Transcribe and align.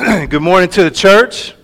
Good 0.30 0.40
morning 0.40 0.70
to 0.70 0.82
the 0.82 0.90
church. 0.90 1.54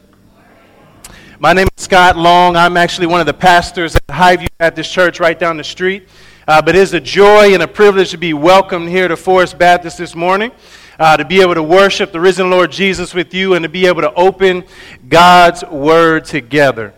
My 1.38 1.54
name 1.54 1.68
is 1.74 1.84
Scott 1.84 2.18
Long. 2.18 2.54
I'm 2.54 2.76
actually 2.76 3.06
one 3.06 3.18
of 3.20 3.24
the 3.24 3.32
pastors 3.32 3.96
at 3.96 4.06
Highview 4.08 4.48
Baptist 4.58 4.92
Church 4.92 5.20
right 5.20 5.38
down 5.38 5.56
the 5.56 5.64
street. 5.64 6.06
Uh, 6.46 6.60
but 6.60 6.76
it 6.76 6.80
is 6.80 6.92
a 6.92 7.00
joy 7.00 7.54
and 7.54 7.62
a 7.62 7.68
privilege 7.68 8.10
to 8.10 8.18
be 8.18 8.34
welcomed 8.34 8.90
here 8.90 9.08
to 9.08 9.16
Forest 9.16 9.58
Baptist 9.58 9.96
this 9.96 10.14
morning, 10.14 10.52
uh, 10.98 11.16
to 11.16 11.24
be 11.24 11.40
able 11.40 11.54
to 11.54 11.62
worship 11.62 12.12
the 12.12 12.20
risen 12.20 12.50
Lord 12.50 12.70
Jesus 12.70 13.14
with 13.14 13.32
you, 13.32 13.54
and 13.54 13.62
to 13.62 13.70
be 13.70 13.86
able 13.86 14.02
to 14.02 14.12
open 14.12 14.64
God's 15.08 15.64
Word 15.64 16.26
together. 16.26 16.92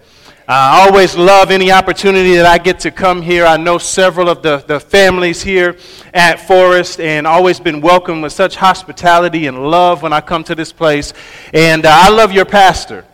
I 0.51 0.87
always 0.87 1.15
love 1.15 1.51
any 1.51 1.71
opportunity 1.71 2.37
that 2.37 2.47
I 2.47 2.57
get 2.57 2.81
to 2.81 2.91
come 2.91 3.21
here. 3.21 3.45
I 3.45 3.59
know 3.59 3.77
several 3.77 4.31
of 4.31 4.41
the, 4.41 4.65
the 4.67 4.81
families 4.81 5.43
here 5.43 5.77
at 6.15 6.37
Forest 6.37 7.01
and 7.01 7.27
always 7.27 7.61
been 7.61 7.83
welcomed 7.83 8.23
with 8.23 8.33
such 8.33 8.57
hospitality 8.57 9.47
and 9.47 9.71
love 9.71 10.01
when 10.03 10.15
I 10.15 10.23
come 10.23 10.43
to 10.45 10.55
this 10.55 10.73
place. 10.73 11.13
And 11.53 11.85
uh, 11.85 11.91
I 11.93 12.09
love 12.09 12.33
your 12.33 12.47
pastor. 12.47 13.05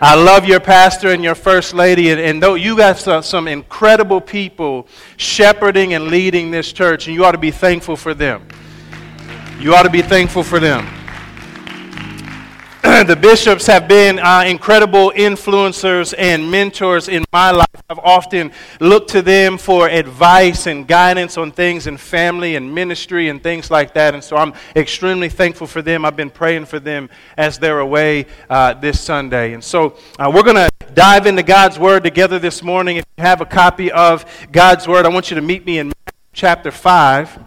I 0.00 0.14
love 0.14 0.44
your 0.44 0.60
pastor 0.60 1.08
and 1.08 1.24
your 1.24 1.34
first 1.34 1.74
lady, 1.74 2.10
and, 2.10 2.20
and 2.20 2.40
though 2.40 2.54
you 2.54 2.76
got 2.76 2.96
some, 2.96 3.24
some 3.24 3.48
incredible 3.48 4.20
people 4.20 4.86
shepherding 5.16 5.94
and 5.94 6.06
leading 6.06 6.52
this 6.52 6.72
church, 6.72 7.08
and 7.08 7.14
you 7.14 7.24
ought 7.24 7.32
to 7.32 7.38
be 7.38 7.50
thankful 7.50 7.96
for 7.96 8.14
them. 8.14 8.46
You 9.58 9.74
ought 9.74 9.82
to 9.82 9.90
be 9.90 10.00
thankful 10.00 10.44
for 10.44 10.60
them. 10.60 10.99
the 13.06 13.18
bishops 13.20 13.66
have 13.66 13.86
been 13.86 14.18
uh, 14.18 14.42
incredible 14.46 15.12
influencers 15.14 16.14
and 16.16 16.50
mentors 16.50 17.08
in 17.08 17.26
my 17.30 17.50
life. 17.50 17.66
I've 17.90 17.98
often 17.98 18.52
looked 18.80 19.10
to 19.10 19.20
them 19.20 19.58
for 19.58 19.86
advice 19.86 20.66
and 20.66 20.88
guidance 20.88 21.36
on 21.36 21.52
things 21.52 21.86
in 21.86 21.98
family 21.98 22.56
and 22.56 22.74
ministry 22.74 23.28
and 23.28 23.42
things 23.42 23.70
like 23.70 23.92
that. 23.94 24.14
And 24.14 24.24
so 24.24 24.38
I'm 24.38 24.54
extremely 24.74 25.28
thankful 25.28 25.66
for 25.66 25.82
them. 25.82 26.06
I've 26.06 26.16
been 26.16 26.30
praying 26.30 26.64
for 26.64 26.80
them 26.80 27.10
as 27.36 27.58
they're 27.58 27.80
away 27.80 28.24
uh, 28.48 28.72
this 28.72 28.98
Sunday. 28.98 29.52
And 29.52 29.62
so 29.62 29.98
uh, 30.18 30.32
we're 30.34 30.42
going 30.42 30.56
to 30.56 30.70
dive 30.94 31.26
into 31.26 31.42
God's 31.42 31.78
Word 31.78 32.02
together 32.02 32.38
this 32.38 32.62
morning. 32.62 32.96
If 32.96 33.04
you 33.18 33.24
have 33.24 33.42
a 33.42 33.46
copy 33.46 33.92
of 33.92 34.24
God's 34.52 34.88
Word, 34.88 35.04
I 35.04 35.10
want 35.10 35.30
you 35.30 35.34
to 35.34 35.42
meet 35.42 35.66
me 35.66 35.80
in 35.80 35.88
Matthew 35.88 36.20
chapter 36.32 36.70
5. 36.70 37.40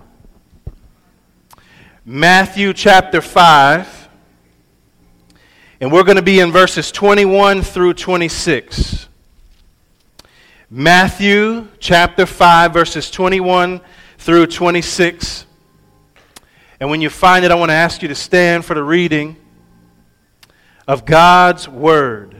Matthew 2.05 2.71
chapter 2.73 3.19
5. 3.19 4.02
And 5.83 5.91
we're 5.91 6.05
going 6.05 6.15
to 6.15 6.21
be 6.21 6.39
in 6.39 6.49
verses 6.49 6.93
21 6.93 7.61
through 7.61 7.95
26. 7.95 9.09
Matthew 10.69 11.67
chapter 11.77 12.25
5, 12.25 12.71
verses 12.71 13.11
21 13.11 13.81
through 14.17 14.45
26. 14.45 15.45
And 16.79 16.89
when 16.89 17.01
you 17.01 17.09
find 17.09 17.43
it, 17.43 17.51
I 17.51 17.55
want 17.55 17.69
to 17.69 17.75
ask 17.75 18.01
you 18.01 18.07
to 18.07 18.15
stand 18.15 18.63
for 18.63 18.75
the 18.75 18.81
reading 18.81 19.35
of 20.87 21.03
God's 21.03 21.67
Word. 21.67 22.33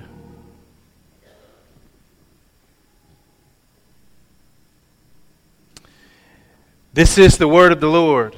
This 6.94 7.18
is 7.18 7.38
the 7.38 7.50
Word 7.50 7.74
of 7.74 7.82
the 7.82 7.90
Lord. 7.90 8.38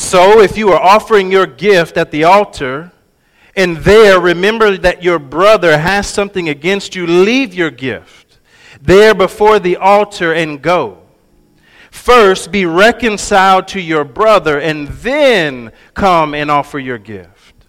So, 0.00 0.40
if 0.40 0.56
you 0.56 0.70
are 0.70 0.80
offering 0.80 1.30
your 1.30 1.46
gift 1.46 1.98
at 1.98 2.10
the 2.10 2.24
altar, 2.24 2.90
and 3.54 3.76
there 3.76 4.18
remember 4.18 4.78
that 4.78 5.04
your 5.04 5.18
brother 5.18 5.76
has 5.76 6.06
something 6.06 6.48
against 6.48 6.96
you, 6.96 7.06
leave 7.06 7.52
your 7.52 7.70
gift 7.70 8.38
there 8.80 9.14
before 9.14 9.58
the 9.58 9.76
altar 9.76 10.32
and 10.32 10.62
go. 10.62 11.02
First, 11.90 12.50
be 12.50 12.64
reconciled 12.64 13.68
to 13.68 13.80
your 13.80 14.04
brother, 14.04 14.58
and 14.58 14.88
then 14.88 15.70
come 15.92 16.34
and 16.34 16.50
offer 16.50 16.78
your 16.78 16.98
gift. 16.98 17.66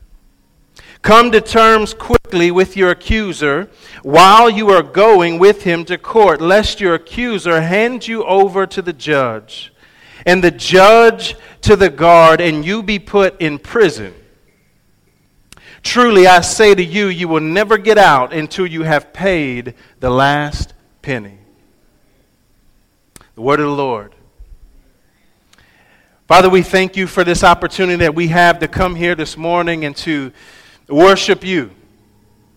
Come 1.02 1.32
to 1.34 1.42
terms 1.42 1.94
quickly 1.94 2.50
with 2.50 2.78
your 2.78 2.92
accuser 2.92 3.70
while 4.04 4.50
you 4.50 4.70
are 4.70 4.82
going 4.82 5.38
with 5.38 5.64
him 5.64 5.84
to 5.86 5.98
court, 5.98 6.40
lest 6.40 6.80
your 6.80 6.96
accuser 6.96 7.60
hand 7.60 8.08
you 8.08 8.24
over 8.24 8.66
to 8.66 8.82
the 8.82 8.94
judge 8.94 9.71
and 10.26 10.44
the 10.44 10.52
judge 10.52 11.36
to 11.62 11.76
the 11.76 11.90
guard, 11.90 12.42
and 12.42 12.66
you 12.66 12.84
be 12.84 13.00
put 13.00 13.40
in 13.42 13.60
prison. 13.60 14.14
Truly, 15.84 16.28
I 16.28 16.42
say 16.42 16.76
to 16.76 16.84
you, 16.84 17.08
you 17.08 17.28
will 17.28 17.42
never 17.42 17.78
get 17.78 17.98
out 17.98 18.34
until 18.34 18.68
you 18.68 18.84
have 18.84 19.14
paid 19.14 19.74
the 20.00 20.10
last 20.10 20.74
penny. 21.02 21.40
The 23.36 23.42
word 23.42 23.60
of 23.60 23.66
the 23.66 23.72
Lord. 23.72 24.14
Father, 26.28 26.50
we 26.50 26.62
thank 26.62 26.96
you 26.96 27.08
for 27.08 27.24
this 27.24 27.44
opportunity 27.44 27.98
that 27.98 28.16
we 28.16 28.28
have 28.28 28.60
to 28.60 28.68
come 28.68 28.96
here 28.96 29.16
this 29.16 29.36
morning 29.36 29.86
and 29.86 29.96
to 29.98 30.32
worship 30.88 31.44
you. 31.44 31.72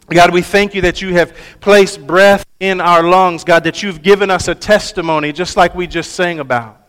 God, 0.08 0.32
we 0.32 0.42
thank 0.42 0.74
you 0.74 0.82
that 0.82 1.00
you 1.00 1.14
have 1.14 1.34
placed 1.60 2.06
breath 2.06 2.44
in 2.60 2.80
our 2.80 3.02
lungs, 3.02 3.42
God, 3.42 3.64
that 3.64 3.82
you've 3.82 4.02
given 4.02 4.30
us 4.30 4.48
a 4.48 4.54
testimony, 4.54 5.32
just 5.32 5.56
like 5.56 5.74
we 5.74 5.86
just 5.86 6.12
sang 6.12 6.40
about. 6.40 6.83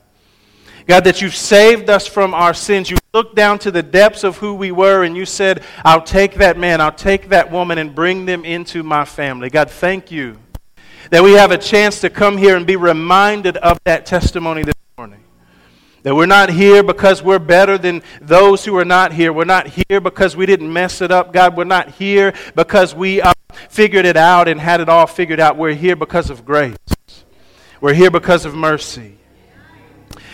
God, 0.88 1.03
that 1.06 1.22
you've 1.22 1.35
saved 1.35 1.90
us 1.90 2.06
from 2.06 2.34
our 2.34 2.53
sins. 2.53 2.90
You 2.90 2.97
looked 3.13 3.35
down 3.35 3.59
to 3.59 3.72
the 3.72 3.81
depths 3.81 4.23
of 4.23 4.38
who 4.38 4.53
we 4.53 4.72
were 4.72 5.03
and 5.03 5.18
you 5.18 5.25
said, 5.25 5.63
I'll 5.84 6.03
take 6.03 6.35
that 6.35 6.57
man, 6.57 6.79
I'll 6.81 6.91
take 6.91 7.29
that 7.29 7.51
woman 7.51 7.78
and 7.78 7.96
bring 7.96 8.25
them 8.25 8.46
into 8.46 8.84
my 8.84 9.06
family. 9.06 9.50
God, 9.50 9.72
thank 9.72 10.12
you 10.12 10.38
that 11.09 11.24
we 11.24 11.34
have 11.34 11.51
a 11.51 11.57
chance 11.57 12.01
to 12.01 12.09
come 12.09 12.38
here 12.38 12.56
and 12.56 12.66
be 12.66 12.75
reminded 12.75 13.57
of 13.57 13.79
that 13.85 14.06
testimony 14.06 14.63
this 14.63 14.74
morning. 14.97 15.24
That 16.03 16.16
we're 16.16 16.25
not 16.25 16.50
here 16.50 16.84
because 16.84 17.24
we're 17.24 17.40
better 17.40 17.78
than 17.78 18.03
those 18.22 18.63
who 18.63 18.78
are 18.78 18.85
not 18.85 19.12
here. 19.12 19.34
We're 19.34 19.45
not 19.45 19.68
here 19.68 20.00
because 20.00 20.35
we 20.35 20.45
didn't 20.45 20.72
mess 20.72 21.01
it 21.01 21.12
up, 21.12 21.34
God. 21.34 21.57
We're 21.57 21.63
not 21.63 21.90
here 21.90 22.34
because 22.56 22.94
we 22.94 23.22
uh, 23.22 23.34
figured 23.69 24.06
it 24.06 24.18
out 24.18 24.47
and 24.47 24.59
had 24.59 24.81
it 24.81 24.90
all 24.90 25.07
figured 25.07 25.40
out. 25.40 25.57
We're 25.57 25.74
here 25.74 25.95
because 25.95 26.29
of 26.29 26.45
grace. 26.45 26.78
We're 27.81 27.94
here 27.94 28.12
because 28.12 28.45
of 28.45 28.53
mercy. 28.53 29.18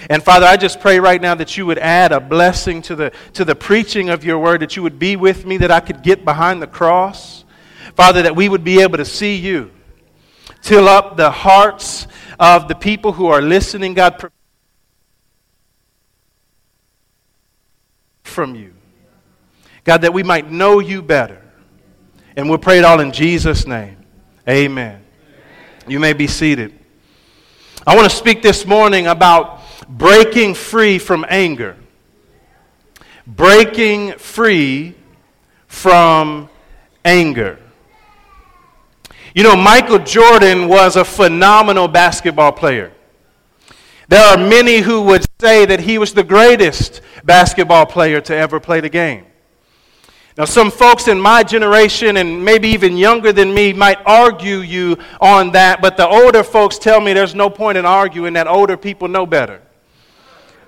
And 0.10 0.24
Father, 0.24 0.46
I 0.46 0.58
just 0.58 0.80
pray 0.80 1.00
right 1.00 1.22
now 1.22 1.36
that 1.36 1.58
you 1.58 1.66
would 1.66 1.78
add 1.78 2.12
a 2.12 2.20
blessing 2.20 2.82
to 2.84 2.96
the, 2.96 3.12
to 3.34 3.46
the 3.46 3.56
preaching 3.56 4.10
of 4.10 4.24
your 4.24 4.40
word, 4.40 4.62
that 4.62 4.76
you 4.76 4.84
would 4.84 4.98
be 4.98 5.16
with 5.16 5.46
me, 5.46 5.58
that 5.58 5.72
I 5.72 5.80
could 5.80 6.02
get 6.02 6.26
behind 6.26 6.62
the 6.62 6.68
cross. 6.68 7.46
Father, 7.96 8.22
that 8.24 8.36
we 8.36 8.50
would 8.50 8.64
be 8.64 8.82
able 8.82 8.98
to 8.98 9.06
see 9.06 9.36
you. 9.36 9.72
Till 10.62 10.88
up 10.88 11.18
the 11.18 11.32
hearts 11.32 12.08
of 12.40 12.68
the 12.68 12.76
people 12.76 13.14
who 13.14 13.28
are 13.28 13.42
listening, 13.42 13.94
God, 13.94 14.32
from 18.24 18.56
you. 18.56 18.74
God, 19.84 20.02
that 20.02 20.14
we 20.14 20.24
might 20.24 20.52
know 20.52 20.80
you 20.80 21.02
better. 21.02 21.42
And 22.36 22.50
we'll 22.50 22.60
pray 22.60 22.80
it 22.80 22.86
all 22.86 23.00
in 23.00 23.12
Jesus' 23.12 23.68
name. 23.68 23.98
Amen. 24.48 25.04
You 25.88 26.00
may 26.00 26.14
be 26.14 26.28
seated. 26.28 26.78
I 27.86 27.96
want 27.96 28.10
to 28.10 28.16
speak 28.16 28.42
this 28.42 28.66
morning 28.66 29.08
about 29.08 29.61
breaking 29.92 30.54
free 30.54 30.98
from 30.98 31.26
anger. 31.28 31.76
Breaking 33.28 34.14
free 34.14 34.96
from 35.68 36.50
anger. 37.04 37.60
You 39.34 39.44
know, 39.44 39.56
Michael 39.56 40.00
Jordan 40.00 40.68
was 40.68 40.96
a 40.96 41.06
phenomenal 41.06 41.88
basketball 41.88 42.52
player. 42.52 42.92
There 44.08 44.24
are 44.24 44.38
many 44.38 44.80
who 44.80 45.02
would 45.04 45.26
say 45.40 45.66
that 45.66 45.80
he 45.80 45.98
was 45.98 46.14
the 46.14 46.24
greatest 46.24 47.02
basketball 47.24 47.86
player 47.86 48.20
to 48.22 48.36
ever 48.36 48.60
play 48.60 48.82
the 48.82 48.90
game. 48.90 49.26
Now, 50.38 50.46
some 50.46 50.72
folks 50.72 51.08
in 51.08 51.20
my 51.20 51.44
generation 51.44 52.18
and 52.18 52.44
maybe 52.44 52.70
even 52.70 52.98
younger 52.98 53.32
than 53.32 53.54
me 53.54 53.74
might 53.74 54.00
argue 54.06 54.58
you 54.58 54.98
on 55.20 55.52
that, 55.52 55.82
but 55.82 55.98
the 55.98 56.08
older 56.08 56.44
folks 56.44 56.78
tell 56.78 57.00
me 57.00 57.14
there's 57.14 57.36
no 57.36 57.50
point 57.50 57.78
in 57.78 57.86
arguing 57.86 58.34
that 58.34 58.48
older 58.48 58.76
people 58.76 59.08
know 59.08 59.26
better 59.26 59.62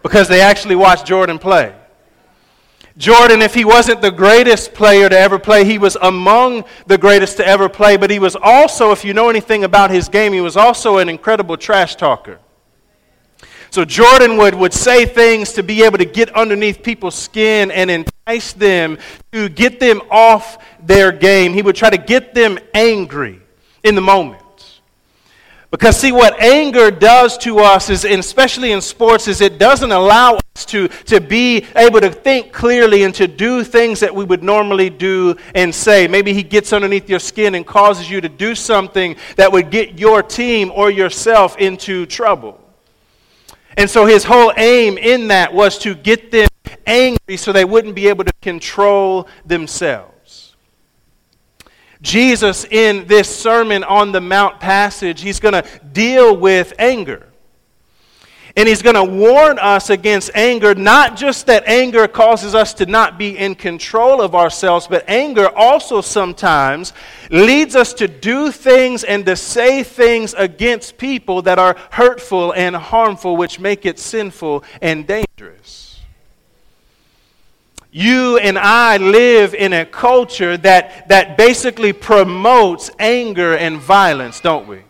because 0.04 0.28
they 0.28 0.42
actually 0.42 0.76
watched 0.76 1.06
Jordan 1.08 1.40
play. 1.40 1.74
Jordan, 2.96 3.42
if 3.42 3.56
he 3.56 3.66
wasn't 3.66 4.02
the 4.02 4.12
greatest 4.12 4.76
player 4.76 5.10
to 5.10 5.18
ever 5.18 5.40
play, 5.40 5.66
he 5.66 5.80
was 5.80 5.98
among 6.00 6.66
the 6.86 6.98
greatest 6.98 7.38
to 7.38 7.48
ever 7.48 7.68
play, 7.68 7.98
but 7.98 8.12
he 8.12 8.20
was 8.20 8.36
also, 8.36 8.92
if 8.92 9.04
you 9.04 9.16
know 9.16 9.30
anything 9.30 9.64
about 9.64 9.90
his 9.90 10.10
game, 10.10 10.32
he 10.32 10.42
was 10.42 10.56
also 10.56 11.00
an 11.00 11.10
incredible 11.10 11.58
trash 11.58 11.96
talker. 11.96 12.38
So 13.72 13.84
Jordan 13.84 14.38
would, 14.38 14.54
would 14.54 14.74
say 14.74 15.08
things 15.08 15.54
to 15.54 15.64
be 15.64 15.84
able 15.84 15.98
to 15.98 16.06
get 16.06 16.30
underneath 16.36 16.84
people's 16.84 17.16
skin 17.16 17.72
and 17.72 17.90
entice 17.90 18.54
them 18.54 19.00
to 19.32 19.50
get 19.50 19.80
them 19.80 20.00
off 20.12 20.64
their 20.86 21.12
game. 21.12 21.54
He 21.54 21.64
would 21.64 21.76
try 21.76 21.90
to 21.90 21.98
get 21.98 22.36
them 22.36 22.60
angry 22.76 23.42
in 23.84 23.96
the 23.96 24.02
moment. 24.02 24.43
Because, 25.74 26.00
see, 26.00 26.12
what 26.12 26.40
anger 26.40 26.92
does 26.92 27.36
to 27.40 27.58
us, 27.58 27.90
is, 27.90 28.06
especially 28.06 28.74
in 28.74 28.80
sports, 28.80 29.28
is 29.28 29.42
it 29.42 29.58
doesn't 29.58 29.92
allow 29.92 30.36
us 30.36 30.66
to, 30.66 30.88
to 30.88 31.20
be 31.20 31.66
able 31.75 32.00
to 32.00 32.12
think 32.12 32.54
clearly 32.54 33.06
and 33.06 33.16
to 33.16 33.25
do 33.25 33.64
things 33.64 34.00
that 34.02 34.14
we 34.14 34.24
would 34.24 34.44
normally 34.44 34.92
do 34.92 35.36
and 35.56 35.74
say. 35.74 36.08
Maybe 36.08 36.31
he 36.31 36.44
gets 36.44 36.74
underneath 36.74 37.10
your 37.10 37.18
skin 37.18 37.56
and 37.56 37.66
causes 37.66 38.08
you 38.08 38.22
to 38.22 38.30
do 38.30 38.54
something 38.54 39.16
that 39.36 39.52
would 39.52 39.72
get 39.72 39.98
your 39.98 40.22
team 40.22 40.72
or 40.75 40.92
yourself 40.92 41.58
into 41.58 42.06
trouble. 42.06 42.62
And 43.76 43.90
so 43.90 44.06
his 44.06 44.24
whole 44.24 44.54
aim 44.58 45.00
in 45.00 45.30
that 45.30 45.52
was 45.56 45.80
to 45.80 45.96
get 45.96 46.30
them 46.30 46.50
angry 46.86 47.36
so 47.36 47.52
they 47.52 47.66
wouldn't 47.66 47.96
be 47.96 48.10
able 48.10 48.26
to 48.26 48.34
control 48.44 49.28
themselves. 49.44 50.12
Jesus, 52.04 52.66
in 52.66 53.08
this 53.08 53.34
Sermon 53.34 53.84
on 53.84 54.12
the 54.12 54.22
Mount 54.22 54.60
passage, 54.60 55.22
he's 55.22 55.40
going 55.40 55.54
to 55.54 55.66
deal 55.94 56.36
with 56.36 56.74
anger. 56.78 57.30
And 58.56 58.68
he's 58.68 58.84
going 58.84 58.96
to 58.96 59.04
warn 59.04 59.58
us 59.58 59.90
against 59.90 60.30
anger, 60.36 60.76
not 60.76 61.18
just 61.18 61.48
that 61.48 61.66
anger 61.66 62.08
causes 62.08 62.54
us 62.54 62.74
to 62.76 62.86
not 62.86 63.18
be 63.18 63.36
in 63.36 63.56
control 63.56 64.22
of 64.22 64.36
ourselves, 64.36 64.86
but 64.86 65.10
anger 65.10 65.50
also 65.58 66.02
sometimes 66.02 66.94
leads 67.32 67.76
us 67.76 67.94
to 67.94 68.08
do 68.08 68.52
things 68.52 69.04
and 69.04 69.26
to 69.26 69.36
say 69.36 69.82
things 69.82 70.36
against 70.36 71.00
people 71.00 71.42
that 71.44 71.58
are 71.58 71.76
hurtful 71.90 72.52
and 72.52 72.76
harmful, 72.76 73.38
which 73.38 73.60
make 73.60 73.88
it 73.88 73.98
sinful 73.98 74.64
and 74.82 75.08
dangerous. 75.08 75.82
You 77.95 78.40
and 78.40 78.57
I 78.57 78.98
live 78.98 79.54
in 79.54 79.72
a 79.72 79.86
culture 79.86 80.57
that, 80.57 81.07
that 81.10 81.38
basically 81.38 81.94
promotes 81.94 82.90
anger 82.98 83.56
and 83.56 83.80
violence, 83.80 84.42
don't 84.42 84.68
we? 84.68 84.81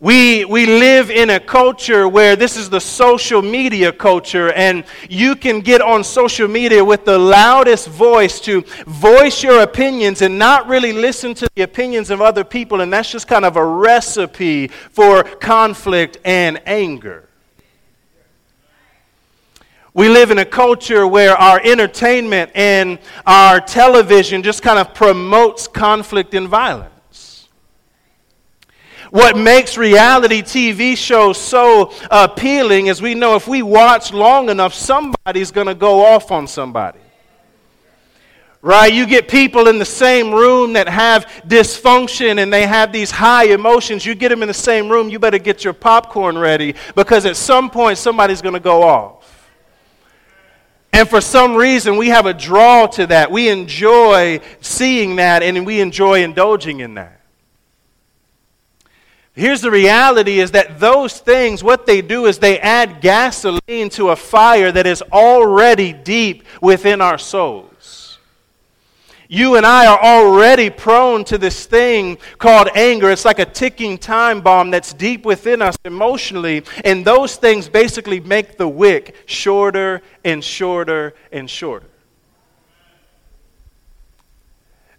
We, 0.00 0.46
we 0.46 0.64
live 0.64 1.10
in 1.10 1.28
a 1.28 1.38
culture 1.38 2.08
where 2.08 2.36
this 2.36 2.56
is 2.56 2.70
the 2.70 2.80
social 2.80 3.42
media 3.42 3.92
culture, 3.92 4.50
and 4.52 4.84
you 5.10 5.36
can 5.36 5.60
get 5.60 5.82
on 5.82 6.04
social 6.04 6.48
media 6.48 6.82
with 6.82 7.04
the 7.04 7.18
loudest 7.18 7.88
voice 7.88 8.40
to 8.40 8.62
voice 8.86 9.42
your 9.42 9.60
opinions 9.60 10.22
and 10.22 10.38
not 10.38 10.68
really 10.68 10.94
listen 10.94 11.34
to 11.34 11.48
the 11.54 11.60
opinions 11.60 12.08
of 12.08 12.22
other 12.22 12.44
people, 12.44 12.80
and 12.80 12.90
that's 12.90 13.12
just 13.12 13.28
kind 13.28 13.44
of 13.44 13.56
a 13.56 13.64
recipe 13.64 14.68
for 14.68 15.22
conflict 15.22 16.16
and 16.24 16.62
anger. 16.64 17.28
We 19.92 20.08
live 20.08 20.30
in 20.30 20.38
a 20.38 20.44
culture 20.44 21.06
where 21.06 21.34
our 21.36 21.60
entertainment 21.62 22.52
and 22.54 22.98
our 23.26 23.60
television 23.60 24.42
just 24.42 24.62
kind 24.62 24.78
of 24.78 24.94
promotes 24.94 25.66
conflict 25.66 26.34
and 26.34 26.48
violence. 26.48 27.48
What 29.10 29.36
makes 29.36 29.76
reality 29.76 30.42
TV 30.42 30.96
shows 30.96 31.36
so 31.36 31.92
appealing 32.12 32.86
is 32.86 33.02
we 33.02 33.14
know 33.14 33.34
if 33.34 33.48
we 33.48 33.62
watch 33.62 34.12
long 34.12 34.48
enough, 34.48 34.72
somebody's 34.72 35.50
going 35.50 35.66
to 35.66 35.74
go 35.74 36.04
off 36.06 36.30
on 36.30 36.46
somebody. 36.46 37.00
Right? 38.62 38.92
You 38.92 39.06
get 39.06 39.26
people 39.26 39.66
in 39.66 39.78
the 39.78 39.86
same 39.86 40.32
room 40.32 40.74
that 40.74 40.86
have 40.86 41.26
dysfunction 41.48 42.40
and 42.40 42.52
they 42.52 42.66
have 42.66 42.92
these 42.92 43.10
high 43.10 43.44
emotions. 43.44 44.06
You 44.06 44.14
get 44.14 44.28
them 44.28 44.42
in 44.42 44.48
the 44.48 44.54
same 44.54 44.88
room, 44.88 45.08
you 45.08 45.18
better 45.18 45.38
get 45.38 45.64
your 45.64 45.72
popcorn 45.72 46.38
ready 46.38 46.76
because 46.94 47.26
at 47.26 47.36
some 47.36 47.70
point 47.70 47.98
somebody's 47.98 48.42
going 48.42 48.54
to 48.54 48.60
go 48.60 48.82
off. 48.82 49.19
And 51.00 51.08
for 51.08 51.22
some 51.22 51.56
reason, 51.56 51.96
we 51.96 52.08
have 52.08 52.26
a 52.26 52.34
draw 52.34 52.86
to 52.88 53.06
that. 53.06 53.30
We 53.30 53.48
enjoy 53.48 54.40
seeing 54.60 55.16
that 55.16 55.42
and 55.42 55.64
we 55.64 55.80
enjoy 55.80 56.22
indulging 56.22 56.80
in 56.80 56.92
that. 56.92 57.22
Here's 59.32 59.62
the 59.62 59.70
reality 59.70 60.40
is 60.40 60.50
that 60.50 60.78
those 60.78 61.18
things, 61.18 61.64
what 61.64 61.86
they 61.86 62.02
do 62.02 62.26
is 62.26 62.38
they 62.38 62.58
add 62.58 63.00
gasoline 63.00 63.88
to 63.92 64.10
a 64.10 64.16
fire 64.16 64.70
that 64.70 64.86
is 64.86 65.00
already 65.10 65.94
deep 65.94 66.44
within 66.60 67.00
our 67.00 67.16
souls. 67.16 67.69
You 69.32 69.54
and 69.54 69.64
I 69.64 69.86
are 69.86 70.02
already 70.02 70.70
prone 70.70 71.22
to 71.26 71.38
this 71.38 71.64
thing 71.64 72.18
called 72.38 72.68
anger. 72.74 73.12
It's 73.12 73.24
like 73.24 73.38
a 73.38 73.44
ticking 73.44 73.96
time 73.96 74.40
bomb 74.40 74.72
that's 74.72 74.92
deep 74.92 75.24
within 75.24 75.62
us 75.62 75.76
emotionally. 75.84 76.64
And 76.84 77.04
those 77.04 77.36
things 77.36 77.68
basically 77.68 78.18
make 78.18 78.58
the 78.58 78.66
wick 78.66 79.14
shorter 79.26 80.02
and 80.24 80.42
shorter 80.42 81.14
and 81.30 81.48
shorter. 81.48 81.86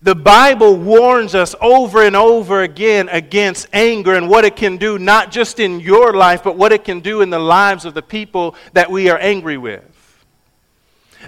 The 0.02 0.16
Bible 0.16 0.78
warns 0.78 1.36
us 1.36 1.54
over 1.60 2.02
and 2.02 2.16
over 2.16 2.62
again 2.62 3.10
against 3.10 3.68
anger 3.74 4.16
and 4.16 4.30
what 4.30 4.46
it 4.46 4.56
can 4.56 4.78
do, 4.78 4.98
not 4.98 5.30
just 5.30 5.60
in 5.60 5.82
your 5.82 6.14
life, 6.14 6.42
but 6.42 6.56
what 6.56 6.72
it 6.72 6.86
can 6.86 7.02
do 7.02 7.20
in 7.20 7.30
the 7.30 7.38
lives 7.38 7.84
of 7.84 7.94
the 7.94 8.02
people 8.02 8.56
that 8.72 8.90
we 8.90 9.10
are 9.10 9.20
angry 9.20 9.58
with. 9.58 9.84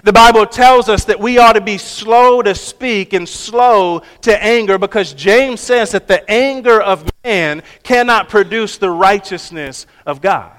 The 0.04 0.12
Bible 0.12 0.44
tells 0.44 0.90
us 0.90 1.06
that 1.06 1.18
we 1.18 1.38
ought 1.38 1.54
to 1.54 1.62
be 1.62 1.78
slow 1.78 2.42
to 2.42 2.54
speak 2.54 3.14
and 3.14 3.26
slow 3.26 4.02
to 4.20 4.44
anger 4.44 4.76
because 4.76 5.14
James 5.14 5.62
says 5.62 5.92
that 5.92 6.08
the 6.08 6.30
anger 6.30 6.78
of 6.78 7.10
man 7.24 7.62
cannot 7.82 8.28
produce 8.28 8.76
the 8.76 8.90
righteousness 8.90 9.86
of 10.04 10.20
God. 10.20 10.52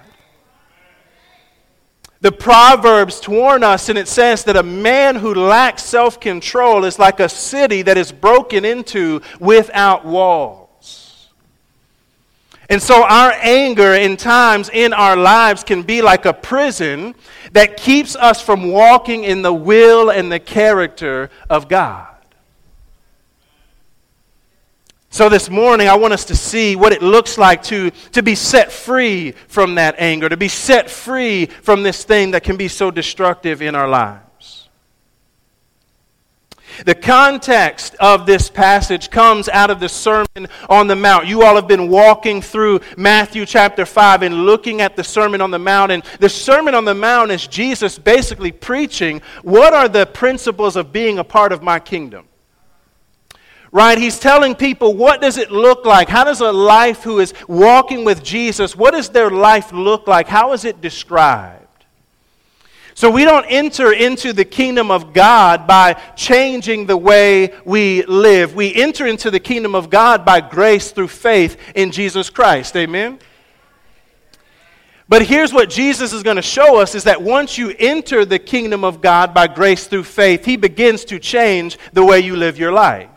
The 2.22 2.32
Proverbs 2.32 3.30
warn 3.30 3.64
us, 3.64 3.88
and 3.90 4.00
it 4.00 4.08
says 4.08 4.46
that 4.46 4.56
a 4.56 4.64
man 4.64 5.16
who 5.16 5.36
lacks 5.36 5.84
self 5.84 6.20
control 6.20 6.84
is 6.84 6.98
like 6.98 7.20
a 7.20 7.30
city 7.30 7.84
that 7.84 8.00
is 8.00 8.12
broken 8.12 8.66
into 8.66 9.22
without 9.40 10.06
walls. 10.06 10.65
And 12.70 12.82
so 12.82 13.04
our 13.04 13.32
anger 13.42 13.94
in 13.94 14.18
times 14.18 14.70
in 14.74 14.92
our 14.94 15.16
lives 15.16 15.64
can 15.64 15.84
be 15.84 16.02
like 16.02 16.26
a 16.26 16.34
prison 16.34 17.14
that 17.52 17.78
keeps 17.78 18.16
us 18.16 18.42
from 18.42 18.72
walking 18.72 19.24
in 19.24 19.42
the 19.42 19.54
will 19.54 20.10
and 20.10 20.32
the 20.32 20.40
character 20.40 21.30
of 21.50 21.68
God. 21.68 22.08
So, 25.16 25.30
this 25.30 25.50
morning, 25.50 25.88
I 25.88 25.96
want 25.96 26.14
us 26.14 26.26
to 26.26 26.36
see 26.36 26.76
what 26.76 26.92
it 26.92 27.02
looks 27.02 27.38
like 27.38 27.64
to, 27.64 27.92
to 28.12 28.22
be 28.22 28.36
set 28.36 28.70
free 28.70 29.32
from 29.48 29.76
that 29.76 29.96
anger, 29.98 30.28
to 30.28 30.36
be 30.36 30.50
set 30.50 30.90
free 30.90 31.46
from 31.46 31.84
this 31.84 32.04
thing 32.04 32.32
that 32.32 32.44
can 32.44 32.58
be 32.58 32.68
so 32.68 32.92
destructive 32.92 33.62
in 33.62 33.76
our 33.76 33.88
lives. 33.88 34.25
The 36.83 36.95
context 36.95 37.96
of 38.00 38.25
this 38.25 38.50
passage 38.50 39.10
comes 39.10 39.48
out 39.48 39.70
of 39.70 39.79
the 39.79 39.88
Sermon 39.88 40.48
on 40.70 40.88
the 40.88 40.96
Mount. 40.96 41.27
You 41.27 41.44
all 41.44 41.55
have 41.55 41.67
been 41.67 41.89
walking 41.89 42.41
through 42.41 42.82
Matthew 42.98 43.46
chapter 43.46 43.86
5 43.86 44.24
and 44.24 44.46
looking 44.46 44.82
at 44.82 44.96
the 44.96 45.03
Sermon 45.03 45.41
on 45.41 45.51
the 45.51 45.60
Mount. 45.60 45.91
And 45.91 46.03
the 46.20 46.29
Sermon 46.29 46.75
on 46.75 46.86
the 46.86 46.96
Mount 46.96 47.32
is 47.32 47.48
Jesus 47.48 47.98
basically 47.98 48.51
preaching 48.51 49.22
what 49.44 49.74
are 49.74 49.88
the 49.88 50.05
principles 50.05 50.75
of 50.75 50.91
being 50.91 51.20
a 51.20 51.24
part 51.24 51.51
of 51.51 51.63
my 51.63 51.79
kingdom? 51.79 52.27
right 53.75 53.98
he's 53.98 54.17
telling 54.17 54.55
people 54.55 54.94
what 54.94 55.20
does 55.20 55.38
it 55.38 55.51
look 55.51 55.86
like 55.86 56.08
how 56.08 56.24
does 56.24 56.39
a 56.39 56.50
life 56.50 57.03
who 57.03 57.20
is 57.20 57.34
walking 57.50 58.05
with 58.05 58.24
jesus 58.24 58.74
what 58.74 58.91
does 58.91 59.10
their 59.10 59.29
life 59.29 59.74
look 59.74 60.08
like 60.08 60.29
how 60.29 60.53
is 60.53 60.63
it 60.63 60.79
described 60.79 61.64
so 62.98 63.12
we 63.12 63.25
don't 63.25 63.46
enter 63.50 63.92
into 63.92 64.32
the 64.32 64.46
kingdom 64.46 64.90
of 64.90 65.12
God 65.12 65.68
by 65.68 66.02
changing 66.16 66.86
the 66.86 66.96
way 66.96 67.54
we 67.66 68.04
live. 68.06 68.56
We 68.56 68.74
enter 68.74 69.06
into 69.06 69.30
the 69.30 69.40
kingdom 69.40 69.75
of 69.75 69.90
God 69.90 70.24
by 70.24 70.40
grace 70.40 70.92
through 70.92 71.10
faith 71.10 71.58
in 71.75 71.92
Jesus 71.92 72.30
Christ. 72.30 72.74
Amen. 72.78 73.20
But 75.10 75.24
here's 75.24 75.52
what 75.52 75.70
Jesus 75.70 76.14
is 76.14 76.24
going 76.24 76.38
to 76.38 76.42
show 76.42 76.80
us 76.80 76.96
is 76.96 77.04
that 77.04 77.22
once 77.22 77.58
you 77.58 77.75
enter 77.78 78.24
the 78.24 78.40
kingdom 78.40 78.86
of 78.86 79.02
God 79.02 79.34
by 79.34 79.48
grace 79.48 79.88
through 79.88 80.06
faith, 80.06 80.46
he 80.46 80.56
begins 80.56 81.04
to 81.06 81.20
change 81.20 81.78
the 81.92 82.04
way 82.04 82.22
you 82.22 82.38
live 82.38 82.58
your 82.58 82.72
life. 82.72 83.10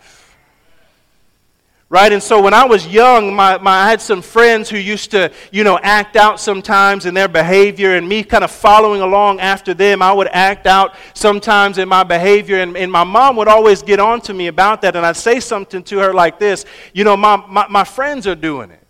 Right? 1.90 2.12
And 2.12 2.22
so 2.22 2.42
when 2.42 2.52
I 2.52 2.66
was 2.66 2.86
young, 2.86 3.34
my, 3.34 3.56
my, 3.56 3.70
I 3.70 3.88
had 3.88 4.02
some 4.02 4.20
friends 4.20 4.68
who 4.68 4.76
used 4.76 5.10
to, 5.12 5.32
you 5.50 5.64
know, 5.64 5.78
act 5.82 6.16
out 6.16 6.38
sometimes 6.38 7.06
in 7.06 7.14
their 7.14 7.28
behavior, 7.28 7.96
and 7.96 8.06
me 8.06 8.22
kind 8.22 8.44
of 8.44 8.50
following 8.50 9.00
along 9.00 9.40
after 9.40 9.72
them, 9.72 10.02
I 10.02 10.12
would 10.12 10.28
act 10.28 10.66
out 10.66 10.96
sometimes 11.14 11.78
in 11.78 11.88
my 11.88 12.04
behavior, 12.04 12.60
and, 12.60 12.76
and 12.76 12.92
my 12.92 13.04
mom 13.04 13.36
would 13.36 13.48
always 13.48 13.80
get 13.80 14.00
on 14.00 14.20
to 14.22 14.34
me 14.34 14.48
about 14.48 14.82
that, 14.82 14.96
and 14.96 15.06
I'd 15.06 15.16
say 15.16 15.40
something 15.40 15.82
to 15.84 15.98
her 16.00 16.12
like 16.12 16.38
this, 16.38 16.66
you 16.92 17.04
know, 17.04 17.16
my, 17.16 17.36
my, 17.48 17.66
my 17.68 17.84
friends 17.84 18.26
are 18.26 18.34
doing 18.34 18.70
it. 18.70 18.86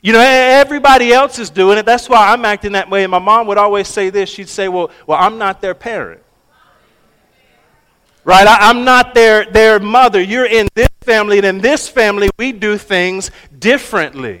You 0.00 0.12
know, 0.12 0.20
everybody 0.20 1.12
else 1.14 1.38
is 1.38 1.48
doing 1.48 1.78
it. 1.78 1.86
That's 1.86 2.10
why 2.10 2.30
I'm 2.30 2.44
acting 2.44 2.72
that 2.72 2.90
way. 2.90 3.04
And 3.04 3.10
my 3.10 3.18
mom 3.18 3.46
would 3.46 3.56
always 3.56 3.88
say 3.88 4.10
this. 4.10 4.28
She'd 4.28 4.50
say, 4.50 4.68
well, 4.68 4.90
well 5.06 5.18
I'm 5.18 5.38
not 5.38 5.62
their 5.62 5.74
parent. 5.74 6.20
Right? 8.24 8.46
I, 8.46 8.70
am 8.70 8.84
not 8.84 9.14
their, 9.14 9.44
their 9.44 9.78
mother. 9.78 10.20
You're 10.20 10.46
in 10.46 10.68
this 10.74 10.88
family, 11.02 11.38
and 11.38 11.46
in 11.46 11.58
this 11.58 11.88
family, 11.88 12.30
we 12.38 12.52
do 12.52 12.78
things 12.78 13.30
differently. 13.58 14.40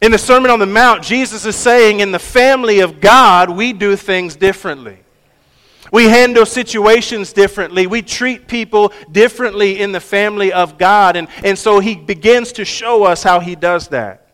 In 0.00 0.12
the 0.12 0.18
Sermon 0.18 0.50
on 0.50 0.58
the 0.58 0.66
Mount, 0.66 1.02
Jesus 1.02 1.44
is 1.44 1.56
saying, 1.56 2.00
in 2.00 2.12
the 2.12 2.18
family 2.18 2.80
of 2.80 3.00
God, 3.00 3.50
we 3.50 3.72
do 3.72 3.96
things 3.96 4.36
differently. 4.36 4.98
We 5.92 6.04
handle 6.04 6.46
situations 6.46 7.32
differently. 7.32 7.86
We 7.86 8.02
treat 8.02 8.46
people 8.46 8.92
differently 9.10 9.80
in 9.80 9.92
the 9.92 10.00
family 10.00 10.52
of 10.52 10.78
God. 10.78 11.16
And, 11.16 11.28
and 11.42 11.58
so 11.58 11.80
he 11.80 11.96
begins 11.96 12.52
to 12.52 12.64
show 12.64 13.04
us 13.04 13.22
how 13.22 13.40
he 13.40 13.56
does 13.56 13.88
that. 13.88 14.27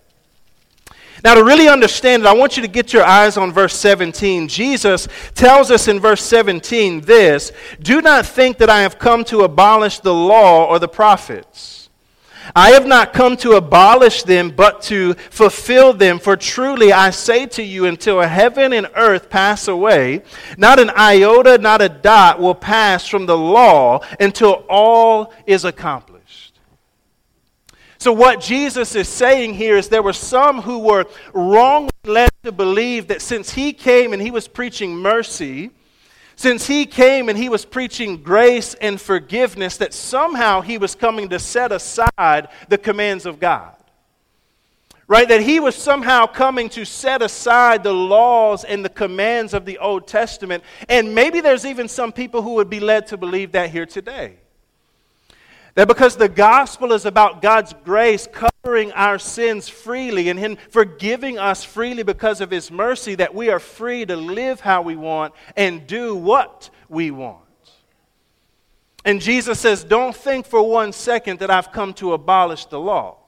Now, 1.25 1.35
to 1.35 1.43
really 1.43 1.69
understand 1.69 2.23
it, 2.23 2.27
I 2.27 2.35
want 2.35 2.59
you 2.59 2.63
to 2.63 2.69
get 2.69 2.93
your 2.93 3.03
eyes 3.03 3.39
on 3.39 3.51
verse 3.51 3.75
17. 3.75 4.47
Jesus 4.47 5.09
tells 5.35 5.71
us 5.71 5.89
in 5.89 5.99
verse 5.99 6.23
17 6.23 7.01
this 7.01 7.51
Do 7.81 8.03
not 8.03 8.27
think 8.27 8.59
that 8.59 8.69
I 8.69 8.83
have 8.83 8.99
come 8.99 9.25
to 9.25 9.41
abolish 9.41 10.01
the 10.01 10.13
law 10.13 10.67
or 10.67 10.79
the 10.79 10.87
prophets. 10.87 11.89
I 12.55 12.73
have 12.73 12.87
not 12.87 13.15
come 13.15 13.39
to 13.39 13.53
abolish 13.53 14.23
them, 14.25 14.51
but 14.51 14.83
to 14.83 15.15
fulfill 15.15 15.95
them. 15.95 16.19
For 16.19 16.37
truly 16.37 16.93
I 16.93 17.09
say 17.09 17.47
to 17.47 17.63
you, 17.63 17.87
until 17.87 18.21
heaven 18.21 18.75
and 18.75 18.91
earth 18.95 19.31
pass 19.31 19.67
away, 19.67 20.23
not 20.59 20.79
an 20.79 20.91
iota, 20.91 21.57
not 21.57 21.81
a 21.81 21.89
dot 21.89 22.39
will 22.39 22.55
pass 22.55 23.09
from 23.09 23.25
the 23.25 23.37
law 23.37 24.01
until 24.21 24.65
all 24.69 25.33
is 25.47 25.65
accomplished. 25.65 26.14
So, 28.05 28.13
what 28.13 28.39
Jesus 28.39 28.95
is 28.97 29.09
saying 29.09 29.55
here 29.55 29.79
is 29.79 29.89
there 29.89 30.03
were 30.03 30.13
some 30.13 30.61
who 30.61 30.81
were 30.81 31.07
wrongly 31.33 31.89
led 32.05 32.29
to 32.43 32.53
believe 32.53 33.09
that 33.09 33.23
since 33.23 33.51
he 33.51 33.73
came 33.73 34.13
and 34.13 34.21
he 34.21 34.31
was 34.31 34.47
preaching 34.47 34.95
mercy, 34.95 35.71
since 36.37 36.67
he 36.67 36.85
came 36.85 37.31
and 37.31 37.39
he 37.39 37.49
was 37.49 37.65
preaching 37.65 38.23
grace 38.23 38.75
and 38.75 39.01
forgiveness, 39.01 39.79
that 39.79 39.95
somehow 39.95 40.61
he 40.61 40.77
was 40.77 40.95
coming 40.95 41.31
to 41.31 41.39
set 41.39 41.73
aside 41.73 42.49
the 42.69 42.77
commands 42.77 43.25
of 43.25 43.41
God. 43.41 43.75
Right? 45.09 45.27
That 45.27 45.41
he 45.41 45.59
was 45.59 45.75
somehow 45.75 46.27
coming 46.27 46.69
to 46.69 46.85
set 46.85 47.23
aside 47.23 47.83
the 47.83 47.95
laws 47.95 48.65
and 48.65 48.85
the 48.85 48.91
commands 48.91 49.55
of 49.55 49.65
the 49.65 49.79
Old 49.79 50.07
Testament. 50.07 50.63
And 50.91 51.15
maybe 51.15 51.41
there's 51.41 51.65
even 51.65 51.89
some 51.89 52.13
people 52.13 52.43
who 52.43 52.57
would 52.57 52.69
be 52.69 52.81
led 52.81 53.07
to 53.07 53.17
believe 53.17 53.53
that 53.53 53.71
here 53.71 53.87
today. 53.87 54.41
That 55.75 55.89
because 55.89 56.17
the 56.17 56.29
gospel 56.29 56.93
is 56.93 57.05
about 57.05 57.43
God's 57.43 57.75
grace 57.85 58.29
covering 58.33 58.93
our 58.93 59.19
sins 59.19 59.69
freely 59.69 60.29
and 60.29 60.39
Him 60.39 60.57
forgiving 60.71 61.39
us 61.39 61.65
freely 61.65 62.05
because 62.05 62.41
of 62.41 62.51
His 62.51 62.71
mercy, 62.71 63.17
that 63.17 63.35
we 63.35 63.51
are 63.51 63.59
free 63.59 64.07
to 64.07 64.17
live 64.17 64.61
how 64.61 64.83
we 64.83 64.95
want 64.95 65.35
and 65.57 65.87
do 65.87 66.15
what 66.15 66.71
we 66.89 67.11
want. 67.11 67.41
And 69.05 69.21
Jesus 69.21 69.59
says, 69.59 69.83
Don't 69.83 70.15
think 70.15 70.47
for 70.47 70.63
one 70.63 70.93
second 70.93 71.41
that 71.41 71.51
I've 71.51 71.73
come 71.73 71.93
to 71.95 72.13
abolish 72.13 72.67
the 72.67 72.79
law. 72.79 73.19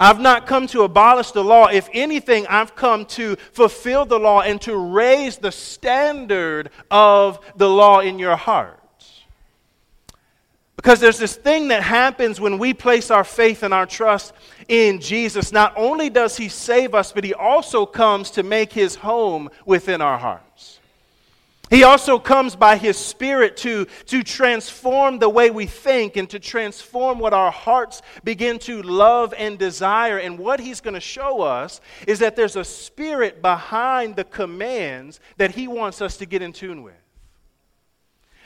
I've 0.00 0.20
not 0.20 0.48
come 0.48 0.66
to 0.68 0.82
abolish 0.82 1.30
the 1.30 1.44
law. 1.44 1.68
If 1.68 1.88
anything, 1.92 2.48
I've 2.48 2.74
come 2.74 3.06
to 3.06 3.36
fulfill 3.52 4.04
the 4.04 4.18
law 4.18 4.40
and 4.40 4.60
to 4.62 4.76
raise 4.76 5.36
the 5.36 5.52
standard 5.52 6.70
of 6.90 7.38
the 7.56 7.68
law 7.68 8.00
in 8.00 8.18
your 8.18 8.34
heart. 8.34 8.81
Because 10.76 11.00
there's 11.00 11.18
this 11.18 11.36
thing 11.36 11.68
that 11.68 11.82
happens 11.82 12.40
when 12.40 12.58
we 12.58 12.72
place 12.74 13.10
our 13.10 13.24
faith 13.24 13.62
and 13.62 13.74
our 13.74 13.86
trust 13.86 14.32
in 14.68 15.00
Jesus. 15.00 15.52
Not 15.52 15.74
only 15.76 16.08
does 16.10 16.36
He 16.36 16.48
save 16.48 16.94
us, 16.94 17.12
but 17.12 17.24
He 17.24 17.34
also 17.34 17.84
comes 17.86 18.30
to 18.32 18.42
make 18.42 18.72
His 18.72 18.96
home 18.96 19.50
within 19.66 20.00
our 20.00 20.18
hearts. 20.18 20.80
He 21.72 21.84
also 21.84 22.18
comes 22.18 22.54
by 22.54 22.76
His 22.76 22.98
Spirit 22.98 23.56
to, 23.58 23.86
to 24.06 24.22
transform 24.22 25.18
the 25.18 25.28
way 25.28 25.50
we 25.50 25.64
think 25.64 26.16
and 26.16 26.28
to 26.28 26.38
transform 26.38 27.18
what 27.18 27.32
our 27.32 27.50
hearts 27.50 28.02
begin 28.24 28.58
to 28.60 28.82
love 28.82 29.32
and 29.38 29.58
desire. 29.58 30.18
And 30.18 30.38
what 30.38 30.60
He's 30.60 30.80
going 30.82 30.94
to 30.94 31.00
show 31.00 31.40
us 31.40 31.80
is 32.06 32.18
that 32.18 32.36
there's 32.36 32.56
a 32.56 32.64
spirit 32.64 33.40
behind 33.40 34.16
the 34.16 34.24
commands 34.24 35.20
that 35.36 35.52
He 35.52 35.66
wants 35.66 36.02
us 36.02 36.18
to 36.18 36.26
get 36.26 36.42
in 36.42 36.52
tune 36.52 36.82
with. 36.82 37.01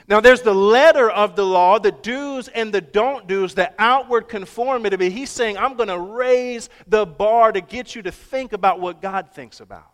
Now, 0.09 0.21
there's 0.21 0.43
the 0.43 0.55
letter 0.55 1.11
of 1.11 1.35
the 1.35 1.45
law, 1.45 1.81
the 1.81 1.91
do's 1.91 2.47
and 2.49 2.73
the 2.73 2.81
don't 2.81 3.27
do's, 3.27 3.55
the 3.55 3.73
outward 3.79 4.29
conformity. 4.29 4.97
But 4.97 5.11
he's 5.11 5.31
saying, 5.31 5.59
I'm 5.59 5.75
going 5.75 5.89
to 5.89 5.99
raise 5.99 6.69
the 6.87 7.05
bar 7.05 7.51
to 7.51 7.61
get 7.61 7.97
you 7.97 8.03
to 8.03 8.13
think 8.13 8.53
about 8.53 8.81
what 8.81 9.03
God 9.03 9.33
thinks 9.33 9.59
about, 9.59 9.91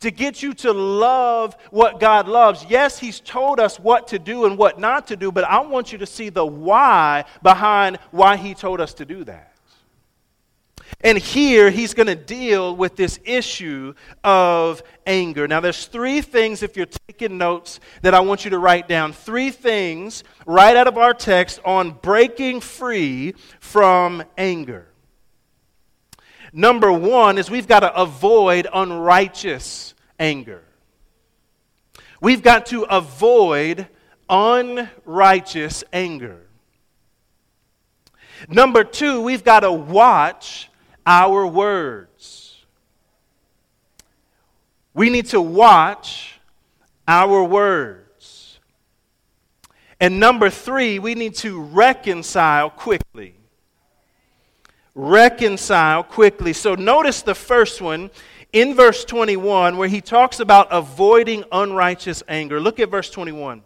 to 0.00 0.10
get 0.10 0.42
you 0.42 0.54
to 0.54 0.72
love 0.72 1.54
what 1.70 2.00
God 2.00 2.28
loves. 2.28 2.64
Yes, 2.66 2.98
he's 2.98 3.20
told 3.20 3.60
us 3.60 3.78
what 3.78 4.08
to 4.08 4.18
do 4.18 4.46
and 4.46 4.56
what 4.56 4.80
not 4.80 5.06
to 5.08 5.16
do, 5.16 5.30
but 5.30 5.44
I 5.44 5.60
want 5.60 5.92
you 5.92 5.98
to 5.98 6.06
see 6.06 6.30
the 6.30 6.46
why 6.46 7.26
behind 7.42 7.98
why 8.10 8.36
he 8.36 8.54
told 8.54 8.80
us 8.80 8.94
to 8.94 9.04
do 9.04 9.24
that. 9.24 9.53
And 11.04 11.18
here 11.18 11.70
he's 11.70 11.92
going 11.92 12.06
to 12.06 12.14
deal 12.14 12.74
with 12.74 12.96
this 12.96 13.20
issue 13.24 13.92
of 14.24 14.82
anger. 15.06 15.46
Now, 15.46 15.60
there's 15.60 15.84
three 15.84 16.22
things, 16.22 16.62
if 16.62 16.78
you're 16.78 16.86
taking 16.86 17.36
notes, 17.36 17.78
that 18.00 18.14
I 18.14 18.20
want 18.20 18.44
you 18.44 18.50
to 18.52 18.58
write 18.58 18.88
down. 18.88 19.12
Three 19.12 19.50
things 19.50 20.24
right 20.46 20.74
out 20.74 20.88
of 20.88 20.96
our 20.96 21.12
text 21.12 21.60
on 21.62 21.90
breaking 21.90 22.62
free 22.62 23.34
from 23.60 24.24
anger. 24.38 24.86
Number 26.54 26.90
one 26.90 27.36
is 27.36 27.50
we've 27.50 27.68
got 27.68 27.80
to 27.80 27.94
avoid 27.94 28.66
unrighteous 28.72 29.94
anger. 30.18 30.62
We've 32.22 32.42
got 32.42 32.64
to 32.66 32.84
avoid 32.84 33.88
unrighteous 34.30 35.84
anger. 35.92 36.46
Number 38.48 38.84
two, 38.84 39.20
we've 39.20 39.44
got 39.44 39.60
to 39.60 39.72
watch 39.72 40.70
our 41.06 41.46
words. 41.46 42.64
We 44.94 45.10
need 45.10 45.26
to 45.26 45.40
watch 45.40 46.38
our 47.06 47.42
words. 47.42 48.58
And 50.00 50.20
number 50.20 50.50
three, 50.50 50.98
we 50.98 51.14
need 51.14 51.34
to 51.36 51.60
reconcile 51.60 52.70
quickly. 52.70 53.34
Reconcile 54.94 56.04
quickly. 56.04 56.52
So 56.52 56.74
notice 56.74 57.22
the 57.22 57.34
first 57.34 57.80
one 57.80 58.10
in 58.52 58.74
verse 58.74 59.04
21 59.04 59.76
where 59.76 59.88
he 59.88 60.00
talks 60.00 60.38
about 60.40 60.68
avoiding 60.70 61.44
unrighteous 61.50 62.22
anger. 62.28 62.60
Look 62.60 62.78
at 62.78 62.90
verse 62.90 63.10
21. 63.10 63.62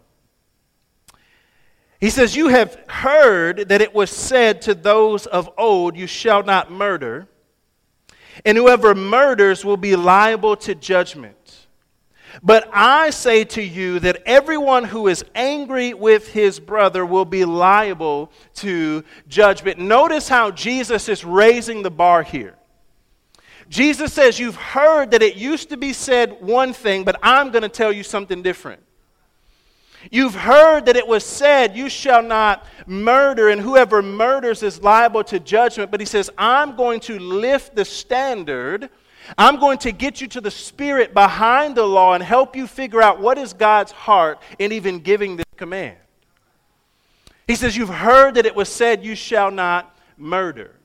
He 1.99 2.09
says, 2.09 2.35
You 2.35 2.47
have 2.47 2.79
heard 2.87 3.69
that 3.69 3.81
it 3.81 3.93
was 3.93 4.09
said 4.09 4.61
to 4.63 4.73
those 4.73 5.25
of 5.25 5.49
old, 5.57 5.97
You 5.97 6.07
shall 6.07 6.43
not 6.43 6.71
murder, 6.71 7.27
and 8.45 8.57
whoever 8.57 8.95
murders 8.95 9.65
will 9.65 9.77
be 9.77 9.95
liable 9.95 10.55
to 10.57 10.75
judgment. 10.75 11.35
But 12.43 12.69
I 12.71 13.09
say 13.09 13.43
to 13.43 13.61
you 13.61 13.99
that 13.99 14.21
everyone 14.25 14.83
who 14.85 15.07
is 15.07 15.25
angry 15.35 15.93
with 15.93 16.31
his 16.31 16.59
brother 16.59 17.05
will 17.05 17.25
be 17.25 17.43
liable 17.43 18.31
to 18.55 19.03
judgment. 19.27 19.79
Notice 19.79 20.29
how 20.29 20.51
Jesus 20.51 21.09
is 21.09 21.25
raising 21.25 21.81
the 21.81 21.91
bar 21.91 22.23
here. 22.23 22.55
Jesus 23.67 24.13
says, 24.13 24.39
You've 24.39 24.55
heard 24.55 25.11
that 25.11 25.21
it 25.21 25.35
used 25.35 25.69
to 25.69 25.77
be 25.77 25.91
said 25.91 26.41
one 26.41 26.71
thing, 26.71 27.03
but 27.03 27.17
I'm 27.21 27.51
going 27.51 27.63
to 27.63 27.69
tell 27.69 27.91
you 27.91 28.03
something 28.03 28.41
different. 28.41 28.81
You've 30.11 30.35
heard 30.35 30.85
that 30.85 30.95
it 30.95 31.07
was 31.07 31.25
said, 31.25 31.75
You 31.75 31.89
shall 31.89 32.23
not 32.23 32.65
murder, 32.87 33.49
and 33.49 33.61
whoever 33.61 34.01
murders 34.01 34.63
is 34.63 34.81
liable 34.81 35.23
to 35.25 35.39
judgment. 35.39 35.91
But 35.91 35.99
he 35.99 36.05
says, 36.05 36.29
I'm 36.37 36.75
going 36.75 37.01
to 37.01 37.19
lift 37.19 37.75
the 37.75 37.85
standard. 37.85 38.89
I'm 39.37 39.59
going 39.59 39.77
to 39.79 39.91
get 39.91 40.21
you 40.21 40.27
to 40.29 40.41
the 40.41 40.51
spirit 40.51 41.13
behind 41.13 41.75
the 41.75 41.85
law 41.85 42.13
and 42.13 42.23
help 42.23 42.55
you 42.55 42.65
figure 42.65 43.01
out 43.01 43.19
what 43.19 43.37
is 43.37 43.53
God's 43.53 43.91
heart 43.91 44.41
in 44.57 44.71
even 44.71 44.99
giving 44.99 45.35
this 45.35 45.45
command. 45.57 45.97
He 47.45 47.55
says, 47.55 47.75
You've 47.75 47.89
heard 47.89 48.35
that 48.35 48.45
it 48.45 48.55
was 48.55 48.69
said, 48.69 49.03
You 49.03 49.15
shall 49.15 49.51
not 49.51 49.97
murder. 50.17 50.75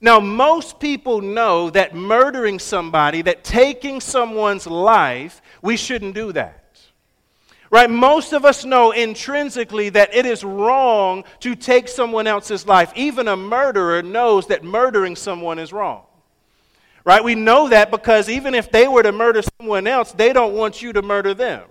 Now, 0.00 0.20
most 0.20 0.78
people 0.78 1.20
know 1.20 1.70
that 1.70 1.94
murdering 1.94 2.60
somebody, 2.60 3.22
that 3.22 3.42
taking 3.42 4.00
someone's 4.00 4.66
life, 4.66 5.42
we 5.60 5.76
shouldn't 5.76 6.14
do 6.14 6.32
that. 6.32 6.67
Right? 7.70 7.90
Most 7.90 8.32
of 8.32 8.44
us 8.44 8.64
know 8.64 8.92
intrinsically 8.92 9.90
that 9.90 10.14
it 10.14 10.24
is 10.24 10.42
wrong 10.42 11.24
to 11.40 11.54
take 11.54 11.88
someone 11.88 12.26
else's 12.26 12.66
life. 12.66 12.92
Even 12.96 13.28
a 13.28 13.36
murderer 13.36 14.02
knows 14.02 14.46
that 14.46 14.64
murdering 14.64 15.16
someone 15.16 15.58
is 15.58 15.72
wrong. 15.72 16.04
Right? 17.04 17.22
We 17.22 17.34
know 17.34 17.68
that 17.68 17.90
because 17.90 18.28
even 18.28 18.54
if 18.54 18.70
they 18.70 18.88
were 18.88 19.02
to 19.02 19.12
murder 19.12 19.42
someone 19.58 19.86
else, 19.86 20.12
they 20.12 20.32
don't 20.32 20.54
want 20.54 20.80
you 20.80 20.92
to 20.94 21.02
murder 21.02 21.34
them. 21.34 21.62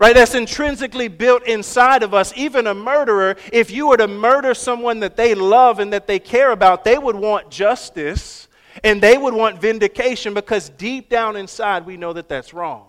Right? 0.00 0.14
That's 0.14 0.34
intrinsically 0.34 1.08
built 1.08 1.44
inside 1.44 2.02
of 2.02 2.12
us. 2.12 2.32
Even 2.36 2.66
a 2.66 2.74
murderer, 2.74 3.36
if 3.52 3.70
you 3.70 3.86
were 3.86 3.96
to 3.96 4.08
murder 4.08 4.52
someone 4.52 5.00
that 5.00 5.16
they 5.16 5.34
love 5.34 5.78
and 5.78 5.92
that 5.92 6.08
they 6.08 6.18
care 6.18 6.50
about, 6.50 6.84
they 6.84 6.98
would 6.98 7.16
want 7.16 7.50
justice 7.50 8.48
and 8.82 9.00
they 9.00 9.16
would 9.16 9.32
want 9.32 9.60
vindication 9.60 10.34
because 10.34 10.68
deep 10.70 11.08
down 11.08 11.36
inside 11.36 11.86
we 11.86 11.96
know 11.96 12.12
that 12.12 12.28
that's 12.28 12.52
wrong. 12.52 12.86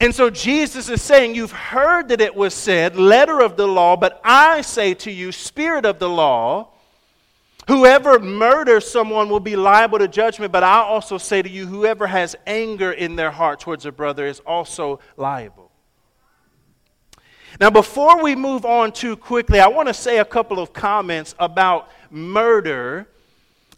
And 0.00 0.14
so 0.14 0.30
Jesus 0.30 0.88
is 0.88 1.02
saying, 1.02 1.34
You've 1.34 1.52
heard 1.52 2.08
that 2.08 2.20
it 2.20 2.34
was 2.34 2.54
said, 2.54 2.96
letter 2.96 3.40
of 3.40 3.56
the 3.56 3.66
law, 3.66 3.96
but 3.96 4.20
I 4.24 4.60
say 4.60 4.94
to 4.94 5.10
you, 5.10 5.32
spirit 5.32 5.84
of 5.84 5.98
the 5.98 6.08
law, 6.08 6.68
Whoever 7.68 8.18
murders 8.18 8.90
someone 8.90 9.28
will 9.28 9.40
be 9.40 9.54
liable 9.54 9.98
to 9.98 10.08
judgment, 10.08 10.52
but 10.52 10.64
I 10.64 10.78
also 10.78 11.18
say 11.18 11.42
to 11.42 11.48
you, 11.50 11.66
whoever 11.66 12.06
has 12.06 12.34
anger 12.46 12.92
in 12.92 13.14
their 13.14 13.30
heart 13.30 13.60
towards 13.60 13.84
a 13.84 13.92
brother 13.92 14.26
is 14.26 14.40
also 14.40 15.00
liable. 15.18 15.70
Now, 17.60 17.68
before 17.68 18.22
we 18.22 18.34
move 18.34 18.64
on 18.64 18.90
too 18.92 19.18
quickly, 19.18 19.60
I 19.60 19.68
want 19.68 19.88
to 19.88 19.94
say 19.94 20.16
a 20.16 20.24
couple 20.24 20.60
of 20.60 20.72
comments 20.72 21.34
about 21.38 21.90
murder 22.10 23.06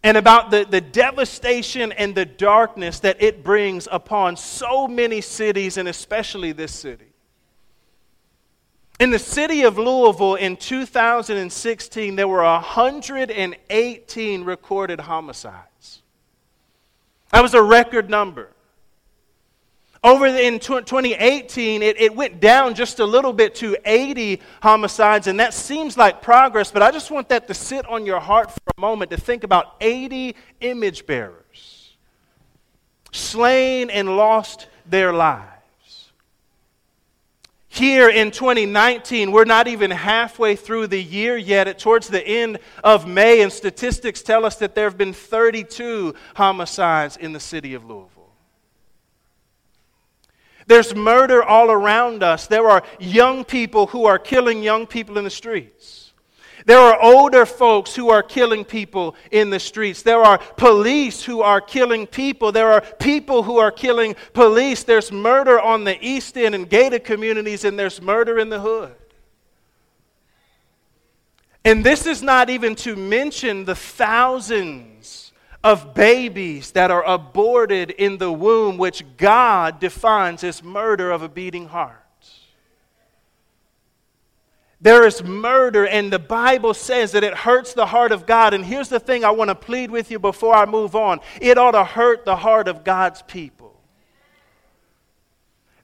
and 0.03 0.17
about 0.17 0.51
the, 0.51 0.65
the 0.69 0.81
devastation 0.81 1.91
and 1.91 2.15
the 2.15 2.25
darkness 2.25 2.99
that 3.01 3.21
it 3.21 3.43
brings 3.43 3.87
upon 3.91 4.35
so 4.35 4.87
many 4.87 5.21
cities, 5.21 5.77
and 5.77 5.87
especially 5.87 6.51
this 6.51 6.73
city. 6.73 7.05
In 8.99 9.09
the 9.09 9.19
city 9.19 9.63
of 9.63 9.77
Louisville 9.77 10.35
in 10.35 10.57
2016, 10.57 12.15
there 12.15 12.27
were 12.27 12.43
118 12.43 14.43
recorded 14.43 14.99
homicides. 14.99 16.01
That 17.31 17.41
was 17.41 17.53
a 17.53 17.63
record 17.63 18.09
number. 18.09 18.49
Over 20.03 20.25
in 20.25 20.59
2018, 20.59 21.83
it, 21.83 22.01
it 22.01 22.15
went 22.15 22.39
down 22.39 22.73
just 22.73 22.99
a 22.99 23.05
little 23.05 23.33
bit 23.33 23.53
to 23.55 23.77
80 23.85 24.41
homicides, 24.63 25.27
and 25.27 25.39
that 25.39 25.53
seems 25.53 25.95
like 25.95 26.23
progress, 26.23 26.71
but 26.71 26.81
I 26.81 26.89
just 26.89 27.11
want 27.11 27.29
that 27.29 27.47
to 27.47 27.53
sit 27.53 27.85
on 27.87 28.07
your 28.07 28.19
heart 28.19 28.49
for 28.49 28.61
a 28.75 28.81
moment 28.81 29.11
to 29.11 29.17
think 29.17 29.43
about 29.43 29.75
80 29.79 30.35
image 30.61 31.05
bearers 31.05 31.41
slain 33.11 33.89
and 33.89 34.15
lost 34.15 34.67
their 34.85 35.13
lives. 35.13 35.47
Here 37.67 38.09
in 38.09 38.31
2019, 38.31 39.31
we're 39.31 39.45
not 39.45 39.67
even 39.67 39.91
halfway 39.91 40.55
through 40.55 40.87
the 40.87 41.01
year 41.01 41.37
yet. 41.37 41.79
towards 41.79 42.07
the 42.07 42.25
end 42.25 42.59
of 42.83 43.07
May, 43.07 43.41
and 43.41 43.51
statistics 43.51 44.21
tell 44.21 44.45
us 44.45 44.57
that 44.57 44.75
there 44.75 44.85
have 44.85 44.97
been 44.97 45.13
32 45.13 46.13
homicides 46.35 47.15
in 47.15 47.31
the 47.31 47.39
city 47.39 47.73
of 47.73 47.85
Louisville. 47.85 48.20
There's 50.71 50.95
murder 50.95 51.43
all 51.43 51.69
around 51.69 52.23
us. 52.23 52.47
There 52.47 52.69
are 52.69 52.81
young 52.97 53.43
people 53.43 53.87
who 53.87 54.05
are 54.05 54.17
killing 54.17 54.63
young 54.63 54.87
people 54.87 55.17
in 55.17 55.25
the 55.25 55.29
streets. 55.29 56.13
There 56.65 56.79
are 56.79 56.97
older 57.01 57.45
folks 57.45 57.93
who 57.93 58.09
are 58.09 58.23
killing 58.23 58.63
people 58.63 59.17
in 59.31 59.49
the 59.49 59.59
streets. 59.59 60.01
There 60.01 60.21
are 60.21 60.37
police 60.37 61.25
who 61.25 61.41
are 61.41 61.59
killing 61.59 62.07
people. 62.07 62.53
There 62.53 62.71
are 62.71 62.79
people 62.79 63.43
who 63.43 63.57
are 63.57 63.69
killing 63.69 64.15
police. 64.31 64.83
There's 64.83 65.11
murder 65.11 65.59
on 65.59 65.83
the 65.83 65.97
East 66.01 66.37
End 66.37 66.55
and 66.55 66.69
gated 66.69 67.03
communities, 67.03 67.65
and 67.65 67.77
there's 67.77 68.01
murder 68.01 68.39
in 68.39 68.47
the 68.47 68.61
hood. 68.61 68.95
And 71.65 71.85
this 71.85 72.05
is 72.05 72.23
not 72.23 72.49
even 72.49 72.75
to 72.75 72.95
mention 72.95 73.65
the 73.65 73.75
thousands 73.75 74.90
of 75.63 75.93
babies 75.93 76.71
that 76.71 76.89
are 76.91 77.03
aborted 77.03 77.91
in 77.91 78.17
the 78.17 78.31
womb, 78.31 78.77
which 78.77 79.03
God 79.17 79.79
defines 79.79 80.43
as 80.43 80.63
murder 80.63 81.11
of 81.11 81.21
a 81.21 81.29
beating 81.29 81.67
heart. 81.67 81.97
There 84.81 85.05
is 85.05 85.23
murder, 85.23 85.85
and 85.85 86.11
the 86.11 86.17
Bible 86.17 86.73
says 86.73 87.11
that 87.11 87.23
it 87.23 87.35
hurts 87.35 87.73
the 87.73 87.85
heart 87.85 88.11
of 88.11 88.25
God. 88.25 88.55
And 88.55 88.65
here's 88.65 88.89
the 88.89 88.99
thing 88.99 89.23
I 89.23 89.29
want 89.29 89.49
to 89.49 89.55
plead 89.55 89.91
with 89.91 90.09
you 90.09 90.17
before 90.17 90.55
I 90.55 90.65
move 90.65 90.95
on 90.95 91.19
it 91.39 91.59
ought 91.59 91.71
to 91.71 91.83
hurt 91.83 92.25
the 92.25 92.35
heart 92.35 92.67
of 92.67 92.83
God's 92.83 93.21
people. 93.21 93.79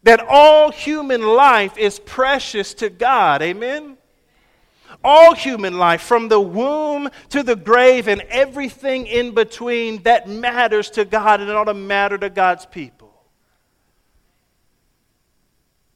That 0.01 0.25
all 0.27 0.71
human 0.71 1.21
life 1.21 1.77
is 1.77 1.99
precious 1.99 2.73
to 2.75 2.89
God. 2.89 3.43
Amen? 3.43 3.96
All 5.03 5.35
human 5.35 5.77
life, 5.77 6.01
from 6.01 6.27
the 6.27 6.39
womb 6.39 7.09
to 7.29 7.43
the 7.43 7.55
grave 7.55 8.07
and 8.07 8.21
everything 8.29 9.07
in 9.07 9.33
between, 9.33 10.03
that 10.03 10.27
matters 10.27 10.89
to 10.91 11.05
God 11.05 11.41
and 11.41 11.49
it 11.49 11.55
ought 11.55 11.65
to 11.65 11.73
matter 11.73 12.17
to 12.17 12.29
God's 12.29 12.65
people. 12.65 13.07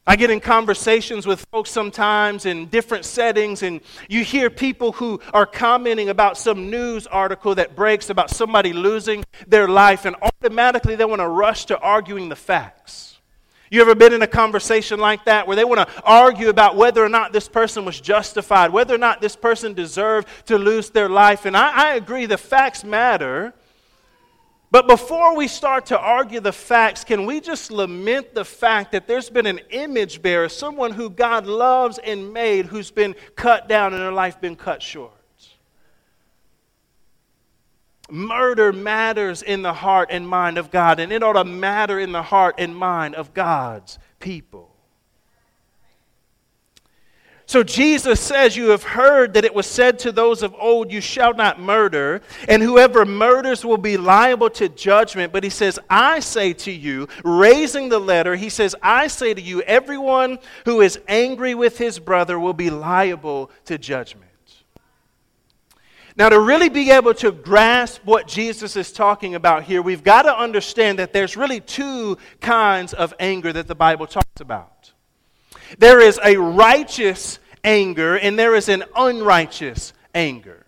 I 0.06 0.16
get 0.16 0.32
in 0.32 0.40
conversations 0.40 1.28
with 1.28 1.46
folks 1.52 1.70
sometimes 1.70 2.46
in 2.46 2.66
different 2.66 3.06
settings, 3.06 3.62
and 3.62 3.82
you 4.10 4.24
hear 4.24 4.50
people 4.50 4.92
who 4.94 5.22
are 5.32 5.46
commenting 5.46 6.10
about 6.10 6.38
some 6.38 6.72
news 6.72 7.06
article 7.08 7.56
that 7.56 7.76
breaks 7.76 8.10
about 8.10 8.32
somebody 8.32 8.74
losing 8.74 9.24
their 9.48 9.68
life, 9.68 10.06
and 10.06 10.16
automatically 10.22 10.96
they 10.96 11.06
want 11.06 11.22
to 11.22 11.28
rush 11.28 11.66
to 11.66 11.80
arguing 11.80 12.30
the 12.30 12.36
facts. 12.36 13.11
You 13.72 13.80
ever 13.80 13.96
been 13.96 14.12
in 14.12 14.22
a 14.22 14.28
conversation 14.28 15.00
like 15.00 15.24
that 15.26 15.48
where 15.48 15.56
they 15.56 15.64
want 15.64 15.88
to 15.88 16.04
argue 16.04 16.50
about 16.50 16.76
whether 16.76 17.02
or 17.02 17.08
not 17.08 17.32
this 17.32 17.48
person 17.48 17.86
was 17.86 18.02
justified, 18.02 18.72
whether 18.72 18.94
or 18.94 18.98
not 18.98 19.22
this 19.22 19.38
person 19.38 19.74
deserved 19.74 20.28
to 20.48 20.58
lose 20.58 20.90
their 20.90 21.08
life? 21.08 21.46
And 21.46 21.56
I, 21.56 21.92
I 21.92 21.96
agree, 21.96 22.26
the 22.26 22.38
facts 22.38 22.84
matter. 22.84 23.54
But 24.72 24.88
before 24.88 25.38
we 25.38 25.48
start 25.48 25.86
to 25.86 25.98
argue 25.98 26.42
the 26.42 26.52
facts, 26.52 27.06
can 27.06 27.26
we 27.26 27.40
just 27.40 27.72
lament 27.72 28.36
the 28.36 28.44
fact 28.44 28.92
that 28.92 29.08
there's 29.08 29.30
been 29.30 29.46
an 29.46 29.62
image 29.70 30.22
bearer, 30.22 30.50
someone 30.50 30.92
who 30.92 31.10
God 31.10 31.48
loves 31.48 31.98
and 31.98 32.34
made, 32.34 32.66
who's 32.66 32.92
been 32.92 33.16
cut 33.38 33.70
down 33.70 33.94
and 33.94 34.02
their 34.02 34.12
life 34.12 34.42
been 34.42 34.58
cut 34.58 34.84
short? 34.84 35.14
Murder 38.12 38.74
matters 38.74 39.42
in 39.42 39.62
the 39.62 39.74
heart 39.74 40.10
and 40.12 40.28
mind 40.28 40.58
of 40.58 40.70
God, 40.70 41.00
and 41.00 41.12
it 41.12 41.24
ought 41.24 41.34
to 41.34 41.46
matter 41.46 41.98
in 41.98 42.12
the 42.12 42.22
heart 42.22 42.56
and 42.58 42.76
mind 42.76 43.16
of 43.16 43.34
God's 43.34 43.98
people. 44.20 44.72
So 47.52 47.64
Jesus 47.64 48.22
says, 48.22 48.56
You 48.56 48.70
have 48.70 48.84
heard 48.84 49.34
that 49.34 49.44
it 49.44 49.54
was 49.54 49.68
said 49.68 50.00
to 50.00 50.14
those 50.14 50.42
of 50.42 50.56
old, 50.58 50.90
You 50.90 51.02
shall 51.02 51.34
not 51.34 51.60
murder, 51.60 52.22
and 52.48 52.64
whoever 52.64 53.04
murders 53.04 53.66
will 53.66 53.78
be 53.78 53.98
liable 53.98 54.50
to 54.52 54.70
judgment. 54.70 55.34
But 55.34 55.44
he 55.44 55.50
says, 55.50 55.78
I 55.90 56.22
say 56.22 56.54
to 56.54 56.72
you, 56.72 57.10
raising 57.26 57.90
the 57.90 58.00
letter, 58.00 58.36
he 58.36 58.48
says, 58.48 58.74
I 58.82 59.08
say 59.08 59.34
to 59.34 59.42
you, 59.42 59.62
everyone 59.64 60.40
who 60.64 60.80
is 60.80 60.98
angry 61.10 61.54
with 61.54 61.78
his 61.78 62.00
brother 62.00 62.40
will 62.40 62.54
be 62.54 62.70
liable 62.70 63.52
to 63.66 63.78
judgment. 63.78 64.31
Now, 66.22 66.30
to 66.30 66.40
really 66.40 66.70
be 66.70 66.92
able 66.92 67.16
to 67.16 67.32
grasp 67.32 68.02
what 68.06 68.28
Jesus 68.28 68.76
is 68.76 68.92
talking 68.92 69.34
about 69.34 69.64
here, 69.64 69.82
we've 69.82 70.04
got 70.04 70.22
to 70.22 70.38
understand 70.38 71.00
that 71.00 71.14
there's 71.14 71.36
really 71.36 71.60
two 71.60 72.20
kinds 72.40 72.94
of 72.94 73.12
anger 73.20 73.52
that 73.52 73.68
the 73.68 73.74
Bible 73.74 74.06
talks 74.06 74.40
about. 74.40 74.94
There 75.80 76.00
is 76.00 76.20
a 76.24 76.38
righteous 76.38 77.40
anger 77.64 78.20
and 78.20 78.38
there 78.38 78.54
is 78.54 78.70
an 78.70 78.84
unrighteous 78.96 79.94
anger. 80.14 80.68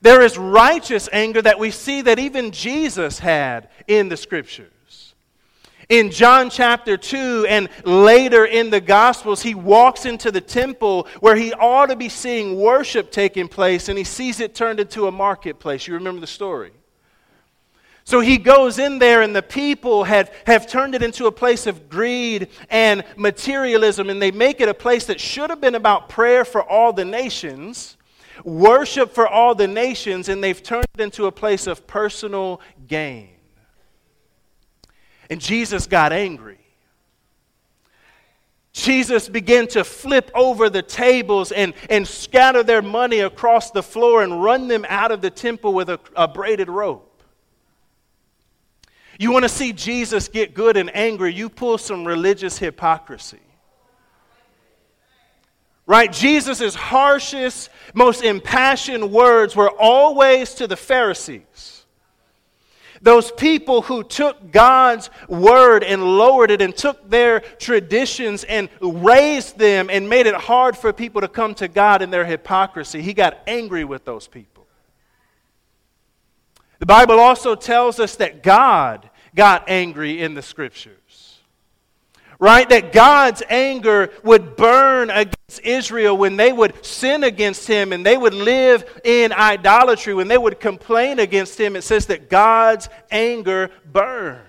There 0.00 0.22
is 0.22 0.38
righteous 0.38 1.08
anger 1.12 1.42
that 1.42 1.58
we 1.58 1.72
see 1.72 2.02
that 2.02 2.20
even 2.20 2.52
Jesus 2.52 3.18
had 3.18 3.68
in 3.88 4.10
the 4.10 4.16
scriptures. 4.16 4.73
In 5.88 6.10
John 6.10 6.50
chapter 6.50 6.96
2 6.96 7.46
and 7.48 7.68
later 7.84 8.44
in 8.44 8.70
the 8.70 8.80
Gospels, 8.80 9.42
he 9.42 9.54
walks 9.54 10.06
into 10.06 10.30
the 10.30 10.40
temple 10.40 11.08
where 11.20 11.36
he 11.36 11.52
ought 11.52 11.86
to 11.86 11.96
be 11.96 12.08
seeing 12.08 12.58
worship 12.58 13.10
taking 13.10 13.48
place 13.48 13.88
and 13.88 13.98
he 13.98 14.04
sees 14.04 14.40
it 14.40 14.54
turned 14.54 14.80
into 14.80 15.06
a 15.06 15.12
marketplace. 15.12 15.86
You 15.86 15.94
remember 15.94 16.20
the 16.20 16.26
story? 16.26 16.72
So 18.06 18.20
he 18.20 18.36
goes 18.36 18.78
in 18.78 18.98
there, 18.98 19.22
and 19.22 19.34
the 19.34 19.42
people 19.42 20.04
have, 20.04 20.30
have 20.46 20.66
turned 20.66 20.94
it 20.94 21.02
into 21.02 21.24
a 21.24 21.32
place 21.32 21.66
of 21.66 21.88
greed 21.88 22.48
and 22.68 23.02
materialism, 23.16 24.10
and 24.10 24.20
they 24.20 24.30
make 24.30 24.60
it 24.60 24.68
a 24.68 24.74
place 24.74 25.06
that 25.06 25.18
should 25.18 25.48
have 25.48 25.60
been 25.60 25.74
about 25.74 26.10
prayer 26.10 26.44
for 26.44 26.62
all 26.62 26.92
the 26.92 27.06
nations, 27.06 27.96
worship 28.44 29.14
for 29.14 29.26
all 29.26 29.54
the 29.54 29.66
nations, 29.66 30.28
and 30.28 30.44
they've 30.44 30.62
turned 30.62 30.84
it 30.92 31.00
into 31.00 31.24
a 31.24 31.32
place 31.32 31.66
of 31.66 31.86
personal 31.86 32.60
gain. 32.86 33.33
And 35.30 35.40
Jesus 35.40 35.86
got 35.86 36.12
angry. 36.12 36.58
Jesus 38.72 39.28
began 39.28 39.68
to 39.68 39.84
flip 39.84 40.30
over 40.34 40.68
the 40.68 40.82
tables 40.82 41.52
and, 41.52 41.74
and 41.88 42.06
scatter 42.06 42.64
their 42.64 42.82
money 42.82 43.20
across 43.20 43.70
the 43.70 43.84
floor 43.84 44.22
and 44.22 44.42
run 44.42 44.66
them 44.66 44.84
out 44.88 45.12
of 45.12 45.20
the 45.20 45.30
temple 45.30 45.72
with 45.72 45.88
a, 45.88 46.00
a 46.16 46.26
braided 46.26 46.68
rope. 46.68 47.22
You 49.18 49.30
want 49.30 49.44
to 49.44 49.48
see 49.48 49.72
Jesus 49.72 50.26
get 50.26 50.54
good 50.54 50.76
and 50.76 50.94
angry, 50.94 51.32
you 51.32 51.48
pull 51.48 51.78
some 51.78 52.04
religious 52.04 52.58
hypocrisy. 52.58 53.38
Right? 55.86 56.10
Jesus' 56.10 56.74
harshest, 56.74 57.70
most 57.92 58.24
impassioned 58.24 59.12
words 59.12 59.54
were 59.54 59.70
always 59.70 60.54
to 60.54 60.66
the 60.66 60.76
Pharisees. 60.76 61.73
Those 63.04 63.30
people 63.30 63.82
who 63.82 64.02
took 64.02 64.50
God's 64.50 65.10
word 65.28 65.84
and 65.84 66.16
lowered 66.16 66.50
it 66.50 66.62
and 66.62 66.74
took 66.74 67.10
their 67.10 67.40
traditions 67.40 68.44
and 68.44 68.70
raised 68.80 69.58
them 69.58 69.90
and 69.90 70.08
made 70.08 70.26
it 70.26 70.34
hard 70.34 70.74
for 70.74 70.90
people 70.90 71.20
to 71.20 71.28
come 71.28 71.54
to 71.56 71.68
God 71.68 72.00
in 72.00 72.08
their 72.10 72.24
hypocrisy. 72.24 73.02
He 73.02 73.12
got 73.12 73.38
angry 73.46 73.84
with 73.84 74.06
those 74.06 74.26
people. 74.26 74.66
The 76.78 76.86
Bible 76.86 77.20
also 77.20 77.54
tells 77.54 78.00
us 78.00 78.16
that 78.16 78.42
God 78.42 79.10
got 79.34 79.68
angry 79.68 80.22
in 80.22 80.32
the 80.32 80.42
scriptures. 80.42 80.96
Right? 82.44 82.68
That 82.68 82.92
God's 82.92 83.42
anger 83.48 84.10
would 84.22 84.54
burn 84.54 85.08
against 85.08 85.60
Israel 85.62 86.14
when 86.14 86.36
they 86.36 86.52
would 86.52 86.84
sin 86.84 87.24
against 87.24 87.66
him 87.66 87.90
and 87.90 88.04
they 88.04 88.18
would 88.18 88.34
live 88.34 89.00
in 89.02 89.32
idolatry, 89.32 90.12
when 90.12 90.28
they 90.28 90.36
would 90.36 90.60
complain 90.60 91.20
against 91.20 91.58
him. 91.58 91.74
It 91.74 91.84
says 91.84 92.04
that 92.08 92.28
God's 92.28 92.90
anger 93.10 93.70
burned. 93.90 94.46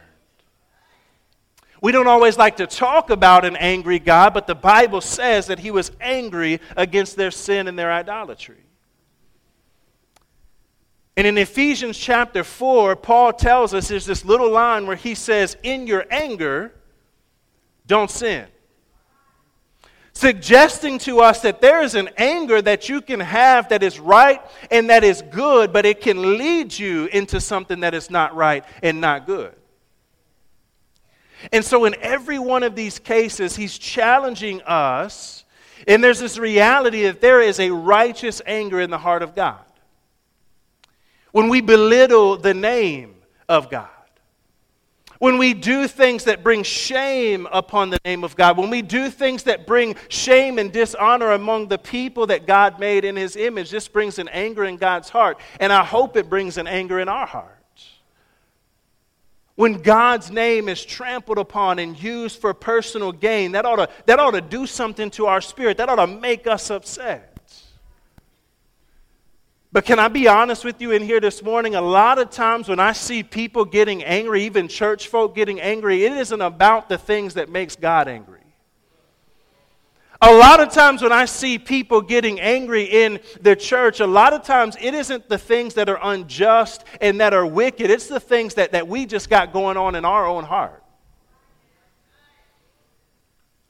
We 1.82 1.94
don't 1.94 2.08
always 2.08 2.38
like 2.38 2.58
to 2.58 2.68
talk 2.68 3.12
about 3.12 3.46
an 3.46 3.56
angry 3.56 4.00
God, 4.00 4.34
but 4.34 4.46
the 4.46 4.56
Bible 4.56 5.00
says 5.00 5.48
that 5.48 5.60
he 5.60 5.72
was 5.72 5.94
angry 6.02 6.60
against 6.76 7.16
their 7.16 7.32
sin 7.32 7.70
and 7.70 7.80
their 7.80 7.94
idolatry. 7.94 8.66
And 11.16 11.26
in 11.26 11.38
Ephesians 11.38 11.98
chapter 11.98 12.44
4, 12.44 12.98
Paul 12.98 13.32
tells 13.32 13.74
us 13.74 13.88
there's 13.88 14.06
this 14.06 14.26
little 14.26 14.52
line 14.52 14.86
where 14.86 14.98
he 14.98 15.16
says, 15.16 15.56
In 15.64 15.88
your 15.88 16.06
anger, 16.12 16.74
don't 17.88 18.10
sin. 18.10 18.48
Suggesting 20.14 20.98
to 21.00 21.20
us 21.20 21.42
that 21.42 21.60
there 21.60 21.82
is 21.82 21.94
an 21.94 22.10
anger 22.18 22.62
that 22.62 22.88
you 22.88 23.02
can 23.02 23.20
have 23.20 23.68
that 23.68 23.84
is 23.84 24.00
right 24.00 24.42
and 24.72 24.90
that 24.90 25.04
is 25.04 25.22
good, 25.22 25.74
but 25.74 25.86
it 25.86 26.00
can 26.00 26.38
lead 26.38 26.78
you 26.78 27.08
into 27.08 27.42
something 27.42 27.82
that 27.82 27.94
is 27.94 28.10
not 28.10 28.34
right 28.34 28.64
and 28.82 29.02
not 29.02 29.26
good. 29.26 29.54
And 31.52 31.66
so, 31.66 31.84
in 31.84 31.96
every 32.02 32.40
one 32.40 32.64
of 32.64 32.76
these 32.76 32.98
cases, 32.98 33.58
he's 33.58 33.78
challenging 33.78 34.62
us, 34.62 35.44
and 35.86 36.02
there's 36.02 36.20
this 36.20 36.38
reality 36.38 37.04
that 37.04 37.20
there 37.20 37.42
is 37.42 37.60
a 37.60 37.70
righteous 37.72 38.42
anger 38.46 38.80
in 38.80 38.90
the 38.90 38.98
heart 38.98 39.22
of 39.22 39.36
God. 39.36 39.60
When 41.34 41.50
we 41.50 41.60
belittle 41.60 42.38
the 42.38 42.54
name 42.54 43.16
of 43.50 43.70
God, 43.70 43.90
when 45.20 45.38
we 45.38 45.54
do 45.54 45.88
things 45.88 46.26
that 46.26 46.44
bring 46.44 46.64
shame 46.64 47.48
upon 47.52 47.90
the 47.90 48.00
name 48.06 48.24
of 48.24 48.36
God, 48.36 48.58
when 48.58 48.70
we 48.70 48.82
do 48.82 49.10
things 49.10 49.44
that 49.44 49.66
bring 49.66 49.96
shame 50.10 50.60
and 50.60 50.72
dishonor 50.72 51.32
among 51.32 51.68
the 51.68 51.78
people 51.78 52.28
that 52.28 52.46
God 52.46 52.80
made 52.80 53.06
in 53.06 53.16
His 53.16 53.36
image, 53.36 53.72
this 53.72 53.88
brings 53.88 54.20
an 54.20 54.28
anger 54.30 54.66
in 54.66 54.78
God's 54.78 55.10
heart. 55.10 55.40
And 55.60 55.72
I 55.72 55.84
hope 55.84 56.18
it 56.18 56.30
brings 56.30 56.58
an 56.58 56.68
anger 56.68 57.00
in 57.00 57.08
our 57.08 57.26
hearts. 57.26 57.56
When 59.56 59.82
God's 59.82 60.32
name 60.32 60.68
is 60.68 60.84
trampled 60.84 61.38
upon 61.38 61.80
and 61.80 62.02
used 62.02 62.42
for 62.42 62.54
personal 62.54 63.14
gain, 63.14 63.54
that 63.54 63.66
ought 63.66 63.78
to, 63.78 63.90
that 64.06 64.20
ought 64.20 64.32
to 64.32 64.42
do 64.42 64.68
something 64.68 65.10
to 65.12 65.28
our 65.28 65.40
spirit. 65.40 65.78
That 65.78 65.88
ought 65.88 65.96
to 65.96 66.08
make 66.08 66.46
us 66.46 66.70
upset. 66.70 67.35
But 69.76 69.84
can 69.84 70.00
I 70.00 70.08
be 70.08 70.26
honest 70.30 70.64
with 70.64 70.82
you 70.82 70.92
in 70.92 71.04
here 71.04 71.20
this 71.20 71.44
morning? 71.44 71.76
A 71.76 71.82
lot 71.82 72.18
of 72.18 72.30
times 72.30 72.70
when 72.70 72.80
I 72.80 72.94
see 72.94 73.24
people 73.24 73.66
getting 73.66 74.06
angry, 74.06 74.46
even 74.46 74.70
church 74.70 75.10
folk 75.10 75.36
getting 75.36 75.60
angry, 75.60 76.06
it 76.06 76.14
isn't 76.14 76.40
about 76.40 76.88
the 76.88 76.98
things 76.98 77.34
that 77.34 77.50
makes 77.50 77.76
God 77.76 78.08
angry. 78.08 78.40
A 80.22 80.34
lot 80.34 80.62
of 80.62 80.72
times 80.72 81.02
when 81.02 81.12
I 81.12 81.26
see 81.26 81.60
people 81.60 82.00
getting 82.02 82.40
angry 82.40 82.84
in 82.84 83.20
the 83.42 83.54
church, 83.54 84.00
a 84.00 84.08
lot 84.08 84.32
of 84.32 84.44
times 84.44 84.78
it 84.80 84.94
isn't 84.94 85.28
the 85.28 85.38
things 85.38 85.74
that 85.74 85.90
are 85.90 86.00
unjust 86.02 86.86
and 87.02 87.20
that 87.20 87.34
are 87.34 87.46
wicked. 87.46 87.92
It's 87.92 88.08
the 88.08 88.22
things 88.22 88.54
that, 88.54 88.72
that 88.72 88.88
we 88.88 89.06
just 89.06 89.30
got 89.30 89.52
going 89.52 89.76
on 89.76 89.96
in 89.96 90.06
our 90.06 90.26
own 90.26 90.46
heart. 90.46 90.85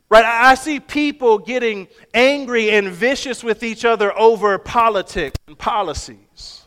Right? 0.10 0.26
I 0.26 0.56
see 0.56 0.80
people 0.80 1.40
getting 1.40 1.88
angry 2.14 2.70
and 2.72 2.90
vicious 2.90 3.44
with 3.44 3.64
each 3.64 3.86
other 3.86 4.18
over 4.18 4.58
politics 4.60 5.38
and 5.48 5.58
policies. 5.58 6.66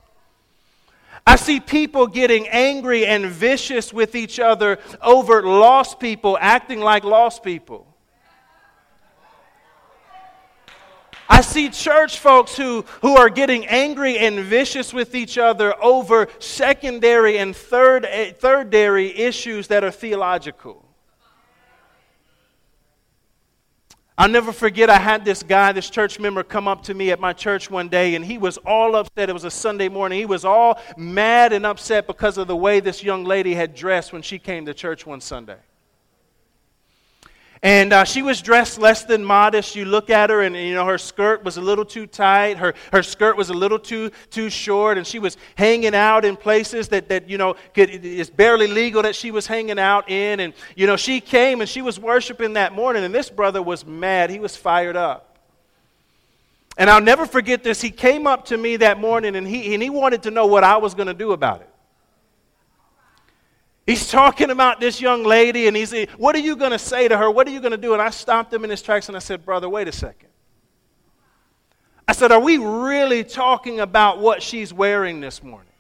I 1.25 1.37
see 1.37 1.61
people 1.61 2.07
getting 2.07 2.49
angry 2.49 3.07
and 3.07 3.27
vicious 3.27 3.93
with 3.93 4.15
each 4.15 4.41
other 4.41 4.79
over 5.03 5.43
lost 5.43 6.01
people 6.01 6.39
acting 6.41 6.81
like 6.81 7.05
lost 7.05 7.43
people. 7.43 7.87
I 11.29 11.43
see 11.43 11.69
church 11.69 12.19
folks 12.19 12.57
who, 12.57 12.87
who 13.03 13.17
are 13.17 13.29
getting 13.29 13.67
angry 13.67 14.19
and 14.19 14.41
vicious 14.41 14.95
with 14.95 15.15
each 15.15 15.37
other 15.37 15.75
over 15.85 16.29
secondary 16.39 17.37
and 17.37 17.55
third, 17.55 18.07
eh, 18.07 18.33
thirdary 18.33 19.17
issues 19.17 19.69
that 19.69 19.85
are 19.85 19.91
theological. 19.91 20.88
I'll 24.19 24.29
never 24.29 24.53
forget, 24.53 24.91
I 24.91 24.99
had 24.99 25.25
this 25.25 25.45
guy, 25.45 25.71
this 25.71 25.89
church 25.89 26.19
member, 26.19 26.43
come 26.43 26.67
up 26.67 26.83
to 26.85 26.95
me 26.95 27.13
at 27.13 27.21
my 27.21 27.33
church 27.33 27.71
one 27.71 27.89
day, 27.89 28.17
and 28.17 28.25
he 28.25 28.37
was 28.37 28.59
all 28.67 28.97
upset. 28.97 29.31
It 29.31 29.33
was 29.33 29.45
a 29.45 29.51
Sunday 29.51 29.89
morning. 29.89 30.19
He 30.19 30.27
was 30.27 30.45
all 30.45 30.81
mad 30.97 31.53
and 31.53 31.65
upset 31.65 32.09
because 32.09 32.37
of 32.37 32.49
the 32.49 32.57
way 32.57 32.81
this 32.81 33.05
young 33.05 33.25
lady 33.25 33.55
had 33.55 33.77
dressed 33.77 34.13
when 34.13 34.23
she 34.23 34.41
came 34.41 34.67
to 34.67 34.75
church 34.75 35.07
one 35.07 35.21
Sunday. 35.21 35.59
And 37.63 37.93
uh, 37.93 38.05
she 38.05 38.23
was 38.23 38.41
dressed 38.41 38.79
less 38.79 39.05
than 39.05 39.25
modest. 39.25 39.75
You 39.75 39.85
look 39.85 40.11
at 40.11 40.31
her, 40.31 40.43
and 40.43 40.55
you 40.55 40.75
know 40.75 40.87
her 40.87 40.99
skirt 40.99 41.43
was 41.43 41.57
a 41.57 41.61
little 41.61 41.85
too 41.85 42.07
tight. 42.07 42.57
Her, 42.57 42.75
her 42.93 43.03
skirt 43.03 43.37
was 43.37 43.51
a 43.51 43.55
little 43.55 43.81
too 43.81 44.11
too 44.31 44.49
short, 44.49 44.97
and 44.97 45.07
she 45.07 45.19
was 45.19 45.37
hanging 45.57 45.95
out 45.95 46.25
in 46.25 46.37
places 46.37 46.89
that, 46.89 47.09
that 47.09 47.29
you 47.29 47.37
know 47.37 47.57
could, 47.75 47.91
it's 47.91 48.31
barely 48.31 48.69
legal 48.69 49.03
that 49.03 49.17
she 49.17 49.33
was 49.33 49.47
hanging 49.47 49.79
out 49.79 50.09
in. 50.09 50.39
And 50.39 50.55
you 50.77 50.87
know 50.87 50.97
she 50.97 51.21
came 51.21 51.61
and 51.61 51.69
she 51.69 51.83
was 51.83 51.99
worshiping 51.99 52.53
that 52.53 52.73
morning, 52.73 53.03
and 53.03 53.13
this 53.13 53.29
brother 53.29 53.61
was 53.61 53.85
mad. 53.85 54.31
He 54.31 54.39
was 54.39 54.57
fired 54.57 54.97
up. 54.97 55.37
And 56.77 56.89
I'll 56.89 57.03
never 57.03 57.27
forget 57.27 57.65
this. 57.65 57.81
He 57.81 57.91
came 57.91 58.29
up 58.29 58.45
to 58.47 58.57
me 58.57 58.77
that 58.77 59.01
morning, 59.01 59.35
and 59.35 59.45
he 59.45 59.75
and 59.75 59.83
he 59.83 59.91
wanted 59.91 60.23
to 60.23 60.31
know 60.31 60.47
what 60.47 60.63
I 60.63 60.77
was 60.77 60.95
going 60.95 61.09
to 61.09 61.15
do 61.15 61.33
about 61.33 61.63
it. 61.63 61.68
He's 63.89 64.11
talking 64.11 64.51
about 64.51 64.81
this 64.81 65.01
young 65.01 65.25
lady, 65.25 65.67
and 65.67 65.75
he's, 65.75 65.95
what 66.19 66.37
are 66.37 66.41
you 66.41 66.57
going 66.57 66.73
to 66.73 66.79
say 66.79 67.09
to 67.09 67.17
her? 67.17 67.31
What 67.31 67.49
are 67.49 67.51
you 67.51 67.59
going 67.59 67.71
to 67.73 67.79
do? 67.79 67.95
And 67.95 68.03
I 68.03 68.11
stopped 68.11 68.53
him 68.53 68.63
in 68.63 68.69
his 68.69 68.83
tracks 68.83 69.09
and 69.09 69.17
I 69.17 69.19
said, 69.19 69.47
Brother, 69.47 69.67
wait 69.67 69.89
a 69.89 69.93
second. 69.93 70.29
I 72.07 72.13
said, 72.13 72.31
Are 72.31 72.39
we 72.39 72.59
really 72.59 73.25
talking 73.25 73.81
about 73.81 74.19
what 74.19 74.43
she's 74.43 74.75
wearing 74.75 75.21
this 75.23 75.43
morning? 75.43 75.73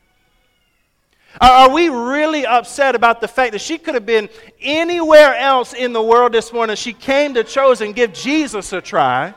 Are 1.39 1.69
we 1.69 1.91
really 1.91 2.47
upset 2.47 2.95
about 2.95 3.21
the 3.21 3.29
fact 3.29 3.53
that 3.53 3.61
she 3.61 3.77
could 3.77 3.93
have 3.93 4.07
been 4.07 4.31
anywhere 4.63 5.37
else 5.37 5.75
in 5.75 5.93
the 5.93 6.03
world 6.03 6.33
this 6.33 6.51
morning? 6.51 6.77
She 6.77 6.95
came 6.95 7.35
to 7.35 7.45
Chosen, 7.45 7.93
give 7.93 8.15
Jesus 8.15 8.73
a 8.73 8.81
try. 8.81 9.35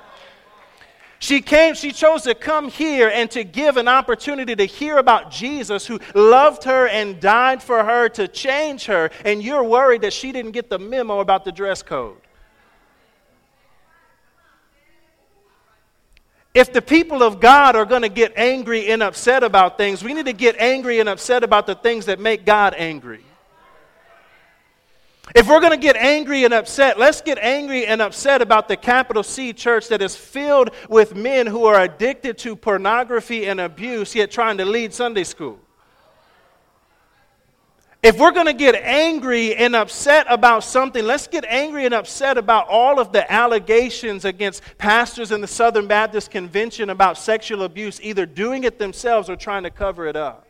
She 1.21 1.39
came, 1.39 1.75
she 1.75 1.91
chose 1.91 2.23
to 2.23 2.33
come 2.33 2.67
here 2.67 3.07
and 3.07 3.29
to 3.29 3.43
give 3.43 3.77
an 3.77 3.87
opportunity 3.87 4.55
to 4.55 4.65
hear 4.65 4.97
about 4.97 5.29
Jesus 5.29 5.85
who 5.85 5.99
loved 6.15 6.63
her 6.63 6.87
and 6.87 7.19
died 7.19 7.61
for 7.61 7.83
her 7.83 8.09
to 8.09 8.27
change 8.27 8.87
her. 8.87 9.11
And 9.23 9.43
you're 9.43 9.63
worried 9.63 10.01
that 10.01 10.13
she 10.13 10.31
didn't 10.31 10.51
get 10.51 10.67
the 10.67 10.79
memo 10.79 11.19
about 11.19 11.45
the 11.45 11.51
dress 11.51 11.83
code. 11.83 12.17
If 16.55 16.73
the 16.73 16.81
people 16.81 17.21
of 17.21 17.39
God 17.39 17.75
are 17.75 17.85
going 17.85 18.01
to 18.01 18.09
get 18.09 18.33
angry 18.35 18.91
and 18.91 19.03
upset 19.03 19.43
about 19.43 19.77
things, 19.77 20.03
we 20.03 20.15
need 20.15 20.25
to 20.25 20.33
get 20.33 20.55
angry 20.57 20.99
and 20.99 21.07
upset 21.07 21.43
about 21.43 21.67
the 21.67 21.75
things 21.75 22.07
that 22.07 22.19
make 22.19 22.47
God 22.47 22.73
angry. 22.75 23.23
If 25.33 25.47
we're 25.47 25.59
going 25.61 25.71
to 25.71 25.77
get 25.77 25.95
angry 25.95 26.43
and 26.43 26.53
upset, 26.53 26.99
let's 26.99 27.21
get 27.21 27.37
angry 27.37 27.85
and 27.85 28.01
upset 28.01 28.41
about 28.41 28.67
the 28.67 28.75
capital 28.75 29.23
C 29.23 29.53
church 29.53 29.87
that 29.87 30.01
is 30.01 30.15
filled 30.15 30.71
with 30.89 31.15
men 31.15 31.47
who 31.47 31.65
are 31.65 31.81
addicted 31.81 32.37
to 32.39 32.55
pornography 32.55 33.47
and 33.47 33.61
abuse, 33.61 34.13
yet 34.13 34.31
trying 34.31 34.57
to 34.57 34.65
lead 34.65 34.93
Sunday 34.93 35.23
school. 35.23 35.59
If 38.03 38.17
we're 38.17 38.31
going 38.31 38.47
to 38.47 38.53
get 38.53 38.73
angry 38.75 39.55
and 39.55 39.75
upset 39.75 40.25
about 40.27 40.63
something, 40.63 41.05
let's 41.05 41.27
get 41.27 41.45
angry 41.45 41.85
and 41.85 41.93
upset 41.93 42.37
about 42.37 42.67
all 42.67 42.99
of 42.99 43.13
the 43.13 43.31
allegations 43.31 44.25
against 44.25 44.63
pastors 44.79 45.31
in 45.31 45.39
the 45.39 45.47
Southern 45.47 45.85
Baptist 45.85 46.31
Convention 46.31 46.89
about 46.89 47.17
sexual 47.17 47.61
abuse, 47.61 48.01
either 48.01 48.25
doing 48.25 48.63
it 48.63 48.79
themselves 48.79 49.29
or 49.29 49.35
trying 49.35 49.63
to 49.63 49.69
cover 49.69 50.07
it 50.07 50.15
up. 50.15 50.47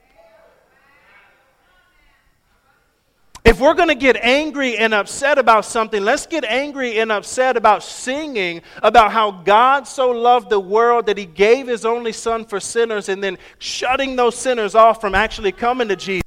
If 3.43 3.59
we're 3.59 3.73
going 3.73 3.89
to 3.89 3.95
get 3.95 4.17
angry 4.17 4.77
and 4.77 4.93
upset 4.93 5.39
about 5.39 5.65
something, 5.65 6.03
let's 6.03 6.27
get 6.27 6.45
angry 6.45 6.99
and 6.99 7.11
upset 7.11 7.57
about 7.57 7.83
singing 7.83 8.61
about 8.83 9.11
how 9.11 9.31
God 9.31 9.87
so 9.87 10.11
loved 10.11 10.51
the 10.51 10.59
world 10.59 11.07
that 11.07 11.17
he 11.17 11.25
gave 11.25 11.67
his 11.67 11.83
only 11.83 12.11
son 12.11 12.45
for 12.45 12.59
sinners 12.59 13.09
and 13.09 13.23
then 13.23 13.39
shutting 13.57 14.15
those 14.15 14.35
sinners 14.35 14.75
off 14.75 15.01
from 15.01 15.15
actually 15.15 15.51
coming 15.51 15.87
to 15.87 15.95
Jesus. 15.95 16.23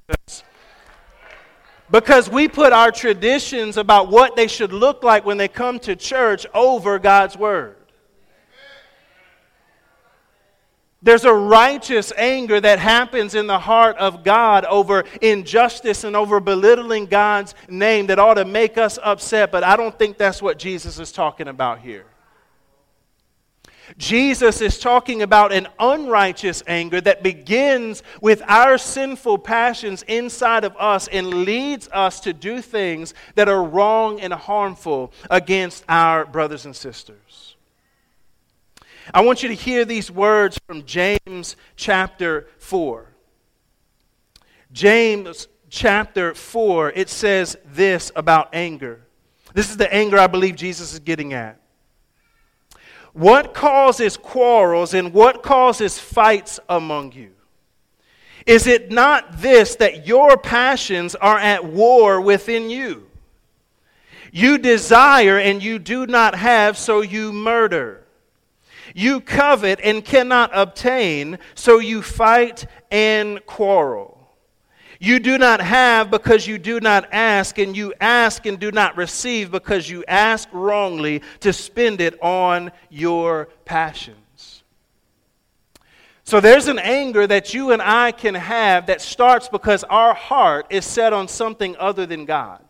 Because 1.88 2.29
we 2.29 2.48
put 2.48 2.72
our 2.72 2.90
traditions 2.90 3.77
about 3.77 4.11
what 4.11 4.35
they 4.35 4.48
should 4.48 4.72
look 4.72 5.05
like 5.05 5.24
when 5.24 5.37
they 5.37 5.48
come 5.48 5.79
to 5.81 5.94
church 5.94 6.46
over 6.53 6.98
God's 6.98 7.37
word. 7.37 7.77
There's 11.05 11.27
a 11.27 11.35
righteous 11.35 12.12
anger 12.17 12.59
that 12.59 12.79
happens 12.79 13.35
in 13.35 13.47
the 13.47 13.59
heart 13.59 13.99
of 13.99 14.25
God 14.25 14.64
over 14.64 15.05
injustice 15.21 16.03
and 16.03 16.17
over 16.17 16.40
belittling 16.40 17.05
God's 17.07 17.55
name 17.69 18.07
that 18.07 18.19
ought 18.19 18.35
to 18.35 18.47
make 18.47 18.79
us 18.79 18.99
upset, 19.05 19.53
but 19.53 19.62
I 19.62 19.77
don't 19.77 19.97
think 19.99 20.17
that's 20.17 20.40
what 20.40 20.59
Jesus 20.59 20.99
is 20.99 21.12
talking 21.12 21.47
about 21.47 21.81
here. 21.81 22.07
Jesus 23.99 24.62
is 24.62 24.79
talking 24.79 25.21
about 25.21 25.53
an 25.53 25.69
unrighteous 25.79 26.62
anger 26.67 27.03
that 27.03 27.23
begins 27.23 28.03
with 28.23 28.43
our 28.47 28.79
sinful 28.79 29.38
passions 29.38 30.03
inside 30.05 30.64
of 30.64 30.75
us 30.79 31.07
and 31.09 31.45
leads 31.45 31.87
us 31.88 32.21
to 32.21 32.33
do 32.33 32.62
things 32.62 33.12
that 33.35 33.47
are 33.47 33.62
wrong 33.62 34.21
and 34.21 34.33
harmful 34.33 35.12
against 35.31 35.85
our 35.87 36.25
brothers 36.25 36.64
and 36.64 36.75
sisters. 36.75 37.23
I 39.12 39.21
want 39.21 39.43
you 39.43 39.49
to 39.49 39.55
hear 39.55 39.85
these 39.85 40.11
words 40.11 40.59
from 40.67 40.85
James 40.85 41.57
chapter 41.77 42.47
4. 42.59 43.07
James 44.73 45.49
chapter 45.69 46.35
4, 46.35 46.93
it 46.93 47.09
says 47.09 47.57
this 47.67 48.11
about 48.17 48.49
anger. 48.55 49.03
This 49.53 49.71
is 49.71 49.77
the 49.77 49.93
anger 49.93 50.19
I 50.19 50.27
believe 50.27 50.57
Jesus 50.57 50.93
is 50.93 51.01
getting 51.01 51.33
at. 51.33 51.61
What 53.12 53.55
causes 53.55 54.17
quarrels 54.17 54.95
and 54.95 55.12
what 55.12 55.43
causes 55.43 55.99
fights 55.99 56.59
among 56.69 57.12
you? 57.12 57.33
Is 58.47 58.67
it 58.67 58.90
not 58.90 59.40
this 59.40 59.77
that 59.77 60.07
your 60.07 60.37
passions 60.37 61.14
are 61.14 61.38
at 61.38 61.64
war 61.64 62.21
within 62.21 62.69
you? 62.71 63.09
You 64.33 64.59
desire 64.59 65.38
and 65.38 65.62
you 65.62 65.79
do 65.79 66.07
not 66.07 66.35
have, 66.35 66.77
so 66.77 67.03
you 67.03 67.33
murder. 67.33 68.04
You 68.94 69.20
covet 69.20 69.80
and 69.83 70.04
cannot 70.04 70.50
obtain, 70.54 71.38
so 71.57 71.80
you 71.80 72.00
fight 72.00 72.66
and 72.92 73.44
quarrel. 73.44 74.14
You 75.00 75.18
do 75.18 75.37
not 75.37 75.61
have 75.61 76.11
because 76.11 76.46
you 76.46 76.59
do 76.59 76.78
not 76.80 77.09
ask, 77.12 77.59
and 77.59 77.76
you 77.76 77.92
ask 78.00 78.46
and 78.46 78.59
do 78.59 78.70
not 78.70 78.96
receive 78.96 79.50
because 79.50 79.90
you 79.90 80.04
ask 80.07 80.48
wrongly 80.52 81.22
to 81.40 81.52
spend 81.52 82.00
it 82.00 82.16
on 82.22 82.70
your 82.88 83.48
passions. 83.64 84.62
So 86.22 86.40
there's 86.40 86.68
an 86.68 86.78
anger 86.78 87.26
that 87.26 87.52
you 87.52 87.72
and 87.72 87.83
I 87.83 88.12
can 88.12 88.35
have 88.35 88.87
that 88.87 89.02
starts 89.02 89.48
because 89.48 89.85
our 89.85 90.14
heart 90.14 90.66
is 90.70 90.87
set 90.87 91.12
on 91.12 91.28
something 91.28 91.76
other 91.78 92.07
than 92.07 92.24
God. 92.24 92.63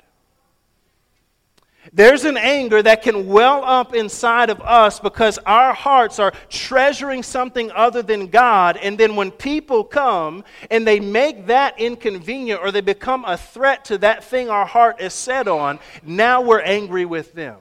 There's 1.96 2.24
an 2.24 2.36
anger 2.36 2.82
that 2.82 3.02
can 3.02 3.28
well 3.28 3.62
up 3.64 3.94
inside 3.94 4.50
of 4.50 4.60
us 4.60 4.98
because 4.98 5.38
our 5.46 5.72
hearts 5.72 6.18
are 6.18 6.32
treasuring 6.48 7.22
something 7.22 7.70
other 7.70 8.02
than 8.02 8.26
God. 8.26 8.76
And 8.78 8.98
then 8.98 9.14
when 9.14 9.30
people 9.30 9.84
come 9.84 10.42
and 10.72 10.84
they 10.84 10.98
make 10.98 11.46
that 11.46 11.78
inconvenient 11.78 12.60
or 12.60 12.72
they 12.72 12.80
become 12.80 13.24
a 13.24 13.36
threat 13.36 13.84
to 13.86 13.98
that 13.98 14.24
thing 14.24 14.50
our 14.50 14.66
heart 14.66 15.00
is 15.00 15.14
set 15.14 15.46
on, 15.46 15.78
now 16.02 16.40
we're 16.40 16.62
angry 16.62 17.04
with 17.04 17.32
them. 17.32 17.58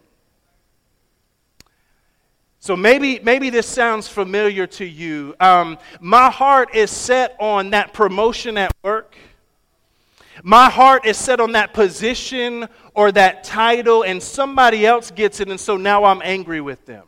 So 2.58 2.76
maybe, 2.76 3.20
maybe 3.20 3.52
this 3.52 3.68
sounds 3.68 4.08
familiar 4.08 4.66
to 4.66 4.86
you. 4.86 5.36
Um, 5.40 5.78
my 6.00 6.32
heart 6.32 6.74
is 6.74 6.90
set 6.90 7.36
on 7.40 7.70
that 7.70 7.94
promotion 7.94 8.58
at 8.58 8.72
work. 8.82 9.16
My 10.42 10.70
heart 10.70 11.06
is 11.06 11.18
set 11.18 11.40
on 11.40 11.52
that 11.52 11.74
position 11.74 12.68
or 12.96 13.12
that 13.12 13.44
title, 13.44 14.04
and 14.04 14.24
somebody 14.24 14.86
else 14.86 15.12
gets 15.12 15.40
it, 15.40 15.50
and 15.50 15.60
so 15.60 15.78
now 15.78 16.06
I'm 16.06 16.22
angry 16.24 16.62
with 16.62 16.86
them. 16.86 17.06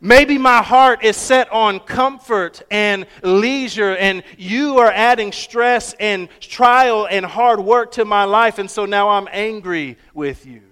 Maybe 0.00 0.38
my 0.38 0.62
heart 0.62 1.04
is 1.04 1.16
set 1.18 1.52
on 1.52 1.78
comfort 1.80 2.62
and 2.70 3.04
leisure, 3.22 3.94
and 3.96 4.22
you 4.38 4.78
are 4.78 4.90
adding 4.90 5.30
stress 5.30 5.94
and 6.00 6.30
trial 6.40 7.06
and 7.10 7.26
hard 7.26 7.60
work 7.60 7.92
to 7.92 8.06
my 8.06 8.24
life, 8.24 8.58
and 8.58 8.70
so 8.70 8.86
now 8.86 9.10
I'm 9.10 9.28
angry 9.30 9.98
with 10.14 10.46
you. 10.46 10.62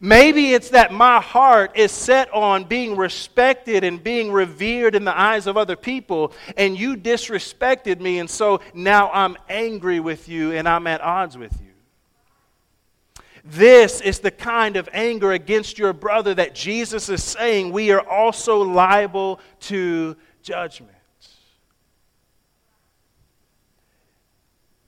Maybe 0.00 0.54
it's 0.54 0.70
that 0.70 0.92
my 0.92 1.20
heart 1.20 1.76
is 1.76 1.92
set 1.92 2.32
on 2.32 2.64
being 2.64 2.96
respected 2.96 3.84
and 3.84 4.02
being 4.02 4.32
revered 4.32 4.94
in 4.94 5.04
the 5.04 5.18
eyes 5.18 5.46
of 5.46 5.56
other 5.56 5.76
people, 5.76 6.32
and 6.56 6.78
you 6.78 6.96
disrespected 6.96 8.00
me, 8.00 8.18
and 8.18 8.30
so 8.30 8.60
now 8.74 9.10
I'm 9.12 9.36
angry 9.48 10.00
with 10.00 10.28
you 10.28 10.52
and 10.52 10.68
I'm 10.68 10.86
at 10.86 11.00
odds 11.00 11.36
with 11.36 11.52
you. 11.60 11.72
This 13.44 14.00
is 14.00 14.20
the 14.20 14.30
kind 14.30 14.76
of 14.76 14.88
anger 14.92 15.32
against 15.32 15.78
your 15.78 15.92
brother 15.92 16.32
that 16.34 16.54
Jesus 16.54 17.08
is 17.08 17.22
saying 17.24 17.72
we 17.72 17.90
are 17.90 18.06
also 18.08 18.62
liable 18.62 19.40
to 19.60 20.16
judgment. 20.42 20.92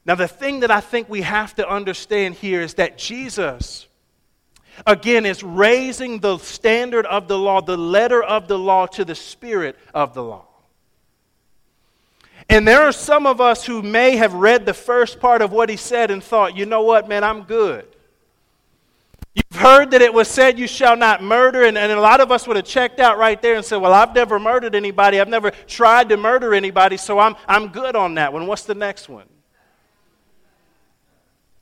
Now, 0.06 0.14
the 0.14 0.28
thing 0.28 0.60
that 0.60 0.70
I 0.70 0.80
think 0.80 1.08
we 1.08 1.22
have 1.22 1.54
to 1.56 1.68
understand 1.68 2.34
here 2.34 2.60
is 2.60 2.74
that 2.74 2.98
Jesus 2.98 3.88
Again, 4.86 5.24
it's 5.26 5.42
raising 5.42 6.18
the 6.18 6.38
standard 6.38 7.06
of 7.06 7.28
the 7.28 7.38
law, 7.38 7.60
the 7.60 7.76
letter 7.76 8.22
of 8.22 8.48
the 8.48 8.58
law, 8.58 8.86
to 8.86 9.04
the 9.04 9.14
spirit 9.14 9.78
of 9.94 10.14
the 10.14 10.22
law. 10.22 10.46
And 12.48 12.68
there 12.68 12.82
are 12.82 12.92
some 12.92 13.26
of 13.26 13.40
us 13.40 13.64
who 13.64 13.82
may 13.82 14.16
have 14.16 14.34
read 14.34 14.66
the 14.66 14.74
first 14.74 15.18
part 15.18 15.40
of 15.42 15.52
what 15.52 15.68
he 15.68 15.76
said 15.76 16.10
and 16.10 16.22
thought, 16.22 16.56
you 16.56 16.66
know 16.66 16.82
what, 16.82 17.08
man, 17.08 17.24
I'm 17.24 17.42
good. 17.42 17.86
You've 19.34 19.60
heard 19.60 19.90
that 19.92 20.02
it 20.02 20.14
was 20.14 20.28
said, 20.28 20.58
you 20.58 20.68
shall 20.68 20.96
not 20.96 21.22
murder. 21.22 21.64
And, 21.64 21.76
and 21.76 21.90
a 21.90 22.00
lot 22.00 22.20
of 22.20 22.30
us 22.30 22.46
would 22.46 22.56
have 22.56 22.66
checked 22.66 23.00
out 23.00 23.18
right 23.18 23.40
there 23.40 23.56
and 23.56 23.64
said, 23.64 23.78
well, 23.78 23.92
I've 23.92 24.14
never 24.14 24.38
murdered 24.38 24.74
anybody. 24.74 25.20
I've 25.20 25.28
never 25.28 25.50
tried 25.66 26.10
to 26.10 26.16
murder 26.16 26.54
anybody, 26.54 26.96
so 26.96 27.18
I'm, 27.18 27.34
I'm 27.48 27.68
good 27.68 27.96
on 27.96 28.14
that 28.14 28.32
one. 28.32 28.46
What's 28.46 28.64
the 28.64 28.74
next 28.74 29.08
one? 29.08 29.26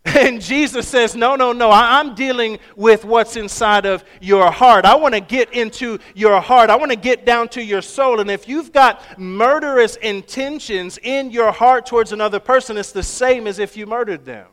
And 0.22 0.40
Jesus 0.40 0.88
says, 0.88 1.14
No, 1.14 1.36
no, 1.36 1.52
no, 1.52 1.70
I'm 1.70 2.14
dealing 2.14 2.58
with 2.76 3.04
what's 3.04 3.36
inside 3.36 3.86
of 3.86 4.04
your 4.20 4.50
heart. 4.50 4.84
I 4.84 4.96
want 4.96 5.14
to 5.14 5.20
get 5.20 5.52
into 5.54 5.98
your 6.14 6.40
heart. 6.40 6.70
I 6.70 6.76
want 6.76 6.90
to 6.90 6.96
get 6.96 7.24
down 7.24 7.48
to 7.50 7.62
your 7.62 7.82
soul. 7.82 8.20
And 8.20 8.30
if 8.30 8.48
you've 8.48 8.72
got 8.72 9.18
murderous 9.18 9.96
intentions 9.96 10.98
in 11.02 11.30
your 11.30 11.52
heart 11.52 11.86
towards 11.86 12.12
another 12.12 12.40
person, 12.40 12.76
it's 12.76 12.92
the 12.92 13.02
same 13.02 13.46
as 13.46 13.58
if 13.58 13.76
you 13.76 13.86
murdered 13.86 14.24
them. 14.24 14.48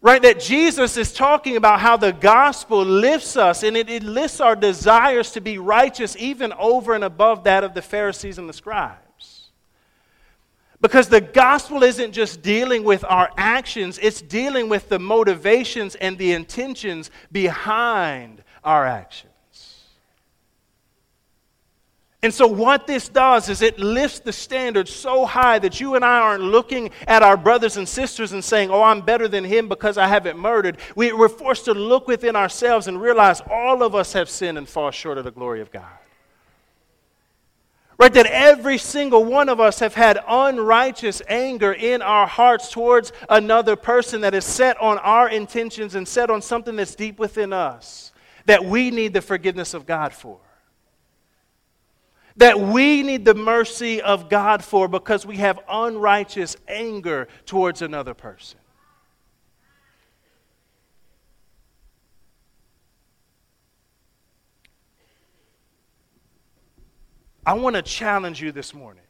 Right? 0.00 0.20
That 0.20 0.40
Jesus 0.40 0.96
is 0.96 1.12
talking 1.12 1.56
about 1.56 1.80
how 1.80 1.96
the 1.96 2.12
gospel 2.12 2.82
lifts 2.82 3.36
us 3.36 3.62
and 3.62 3.76
it, 3.76 3.88
it 3.88 4.02
lifts 4.02 4.40
our 4.40 4.56
desires 4.56 5.30
to 5.32 5.40
be 5.40 5.58
righteous 5.58 6.16
even 6.18 6.52
over 6.54 6.94
and 6.94 7.04
above 7.04 7.44
that 7.44 7.62
of 7.62 7.74
the 7.74 7.82
Pharisees 7.82 8.38
and 8.38 8.48
the 8.48 8.52
scribes. 8.52 9.11
Because 10.82 11.08
the 11.08 11.20
gospel 11.20 11.84
isn't 11.84 12.10
just 12.10 12.42
dealing 12.42 12.82
with 12.82 13.04
our 13.08 13.30
actions, 13.36 14.00
it's 14.02 14.20
dealing 14.20 14.68
with 14.68 14.88
the 14.88 14.98
motivations 14.98 15.94
and 15.94 16.18
the 16.18 16.32
intentions 16.32 17.12
behind 17.30 18.42
our 18.64 18.84
actions. 18.84 19.28
And 22.24 22.34
so, 22.34 22.48
what 22.48 22.88
this 22.88 23.08
does 23.08 23.48
is 23.48 23.62
it 23.62 23.78
lifts 23.78 24.20
the 24.20 24.32
standard 24.32 24.88
so 24.88 25.24
high 25.24 25.60
that 25.60 25.80
you 25.80 25.94
and 25.94 26.04
I 26.04 26.18
aren't 26.18 26.44
looking 26.44 26.90
at 27.06 27.22
our 27.22 27.36
brothers 27.36 27.76
and 27.76 27.88
sisters 27.88 28.32
and 28.32 28.44
saying, 28.44 28.70
Oh, 28.70 28.82
I'm 28.82 29.02
better 29.02 29.28
than 29.28 29.44
him 29.44 29.68
because 29.68 29.98
I 29.98 30.08
haven't 30.08 30.38
murdered. 30.38 30.78
We, 30.96 31.12
we're 31.12 31.28
forced 31.28 31.64
to 31.66 31.74
look 31.74 32.08
within 32.08 32.34
ourselves 32.34 32.86
and 32.88 33.00
realize 33.00 33.40
all 33.50 33.82
of 33.84 33.94
us 33.94 34.12
have 34.12 34.28
sinned 34.28 34.58
and 34.58 34.68
fall 34.68 34.90
short 34.90 35.18
of 35.18 35.24
the 35.24 35.32
glory 35.32 35.60
of 35.60 35.70
God. 35.70 35.90
Right? 38.02 38.12
That 38.14 38.26
every 38.26 38.78
single 38.78 39.24
one 39.24 39.48
of 39.48 39.60
us 39.60 39.78
have 39.78 39.94
had 39.94 40.18
unrighteous 40.26 41.22
anger 41.28 41.72
in 41.72 42.02
our 42.02 42.26
hearts 42.26 42.68
towards 42.68 43.12
another 43.28 43.76
person 43.76 44.22
that 44.22 44.34
is 44.34 44.44
set 44.44 44.76
on 44.80 44.98
our 44.98 45.28
intentions 45.28 45.94
and 45.94 46.08
set 46.08 46.28
on 46.28 46.42
something 46.42 46.74
that's 46.74 46.96
deep 46.96 47.20
within 47.20 47.52
us 47.52 48.10
that 48.46 48.64
we 48.64 48.90
need 48.90 49.12
the 49.12 49.20
forgiveness 49.20 49.72
of 49.72 49.86
God 49.86 50.12
for. 50.12 50.40
That 52.38 52.58
we 52.58 53.04
need 53.04 53.24
the 53.24 53.36
mercy 53.36 54.02
of 54.02 54.28
God 54.28 54.64
for 54.64 54.88
because 54.88 55.24
we 55.24 55.36
have 55.36 55.60
unrighteous 55.68 56.56
anger 56.66 57.28
towards 57.46 57.82
another 57.82 58.14
person. 58.14 58.58
I 67.44 67.54
want 67.54 67.76
to 67.76 67.82
challenge 67.82 68.40
you 68.40 68.52
this 68.52 68.72
morning. 68.72 69.02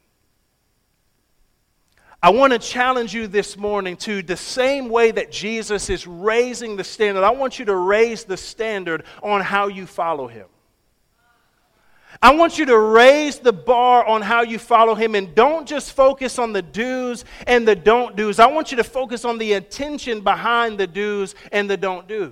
I 2.21 2.29
want 2.29 2.53
to 2.53 2.59
challenge 2.59 3.13
you 3.13 3.27
this 3.27 3.57
morning 3.57 3.97
to 3.97 4.23
the 4.23 4.37
same 4.37 4.87
way 4.87 5.11
that 5.11 5.29
Jesus 5.29 5.89
is 5.89 6.07
raising 6.07 6.77
the 6.77 6.83
standard. 6.83 7.23
I 7.23 7.31
want 7.31 7.59
you 7.59 7.65
to 7.65 7.75
raise 7.75 8.23
the 8.23 8.37
standard 8.37 9.03
on 9.21 9.41
how 9.41 9.67
you 9.67 9.85
follow 9.85 10.27
him. 10.27 10.47
I 12.21 12.33
want 12.35 12.57
you 12.57 12.65
to 12.67 12.77
raise 12.77 13.39
the 13.39 13.51
bar 13.51 14.05
on 14.05 14.21
how 14.21 14.43
you 14.43 14.57
follow 14.57 14.95
him 14.95 15.15
and 15.15 15.35
don't 15.35 15.67
just 15.67 15.91
focus 15.91 16.39
on 16.39 16.53
the 16.53 16.61
do's 16.61 17.25
and 17.45 17.67
the 17.67 17.75
don't 17.75 18.15
do's. 18.15 18.39
I 18.39 18.47
want 18.47 18.71
you 18.71 18.77
to 18.77 18.83
focus 18.85 19.25
on 19.25 19.37
the 19.37 19.51
intention 19.51 20.21
behind 20.21 20.79
the 20.79 20.87
do's 20.87 21.35
and 21.51 21.69
the 21.69 21.75
don't 21.75 22.07
do's. 22.07 22.31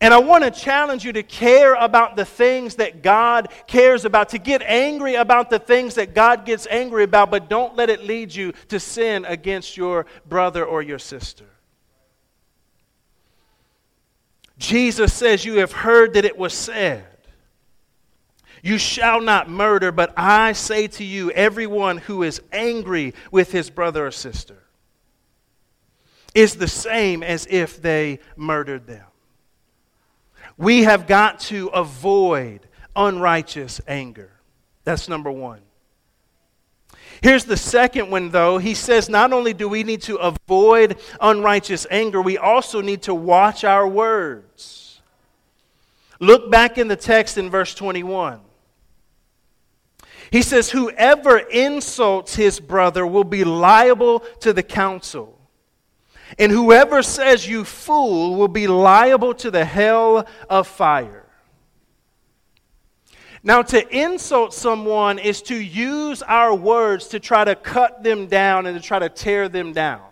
And 0.00 0.14
I 0.14 0.18
want 0.18 0.44
to 0.44 0.50
challenge 0.50 1.04
you 1.04 1.12
to 1.12 1.22
care 1.22 1.74
about 1.74 2.16
the 2.16 2.24
things 2.24 2.76
that 2.76 3.02
God 3.02 3.48
cares 3.66 4.04
about, 4.04 4.30
to 4.30 4.38
get 4.38 4.62
angry 4.62 5.14
about 5.14 5.50
the 5.50 5.58
things 5.58 5.96
that 5.96 6.14
God 6.14 6.44
gets 6.44 6.66
angry 6.70 7.04
about, 7.04 7.30
but 7.30 7.48
don't 7.48 7.76
let 7.76 7.90
it 7.90 8.04
lead 8.04 8.34
you 8.34 8.52
to 8.68 8.80
sin 8.80 9.24
against 9.24 9.76
your 9.76 10.06
brother 10.26 10.64
or 10.64 10.82
your 10.82 10.98
sister. 10.98 11.46
Jesus 14.58 15.12
says, 15.12 15.44
You 15.44 15.58
have 15.58 15.72
heard 15.72 16.14
that 16.14 16.24
it 16.24 16.38
was 16.38 16.54
said, 16.54 17.04
You 18.62 18.78
shall 18.78 19.20
not 19.20 19.50
murder, 19.50 19.92
but 19.92 20.12
I 20.16 20.52
say 20.52 20.86
to 20.86 21.04
you, 21.04 21.30
everyone 21.32 21.98
who 21.98 22.22
is 22.22 22.40
angry 22.52 23.14
with 23.30 23.52
his 23.52 23.70
brother 23.70 24.06
or 24.06 24.10
sister 24.10 24.62
is 26.34 26.54
the 26.54 26.68
same 26.68 27.22
as 27.22 27.46
if 27.50 27.82
they 27.82 28.20
murdered 28.36 28.86
them. 28.86 29.04
We 30.56 30.82
have 30.84 31.06
got 31.06 31.40
to 31.40 31.68
avoid 31.68 32.68
unrighteous 32.94 33.80
anger. 33.86 34.30
That's 34.84 35.08
number 35.08 35.30
one. 35.30 35.60
Here's 37.22 37.44
the 37.44 37.56
second 37.56 38.10
one, 38.10 38.30
though. 38.30 38.58
He 38.58 38.74
says 38.74 39.08
not 39.08 39.32
only 39.32 39.54
do 39.54 39.68
we 39.68 39.84
need 39.84 40.02
to 40.02 40.16
avoid 40.16 40.98
unrighteous 41.20 41.86
anger, 41.90 42.20
we 42.20 42.36
also 42.36 42.80
need 42.80 43.02
to 43.02 43.14
watch 43.14 43.64
our 43.64 43.86
words. 43.86 45.00
Look 46.18 46.50
back 46.50 46.78
in 46.78 46.88
the 46.88 46.96
text 46.96 47.38
in 47.38 47.50
verse 47.50 47.74
21. 47.74 48.40
He 50.30 50.42
says, 50.42 50.70
Whoever 50.70 51.38
insults 51.38 52.34
his 52.34 52.58
brother 52.58 53.06
will 53.06 53.24
be 53.24 53.44
liable 53.44 54.20
to 54.40 54.52
the 54.52 54.62
council. 54.62 55.38
And 56.38 56.50
whoever 56.50 57.02
says 57.02 57.46
you 57.46 57.64
fool 57.64 58.36
will 58.36 58.48
be 58.48 58.66
liable 58.66 59.34
to 59.34 59.50
the 59.50 59.64
hell 59.64 60.26
of 60.48 60.66
fire. 60.66 61.26
Now, 63.44 63.62
to 63.62 63.96
insult 63.96 64.54
someone 64.54 65.18
is 65.18 65.42
to 65.42 65.56
use 65.56 66.22
our 66.22 66.54
words 66.54 67.08
to 67.08 67.18
try 67.18 67.44
to 67.44 67.56
cut 67.56 68.02
them 68.04 68.28
down 68.28 68.66
and 68.66 68.80
to 68.80 68.86
try 68.86 69.00
to 69.00 69.08
tear 69.08 69.48
them 69.48 69.72
down. 69.72 70.02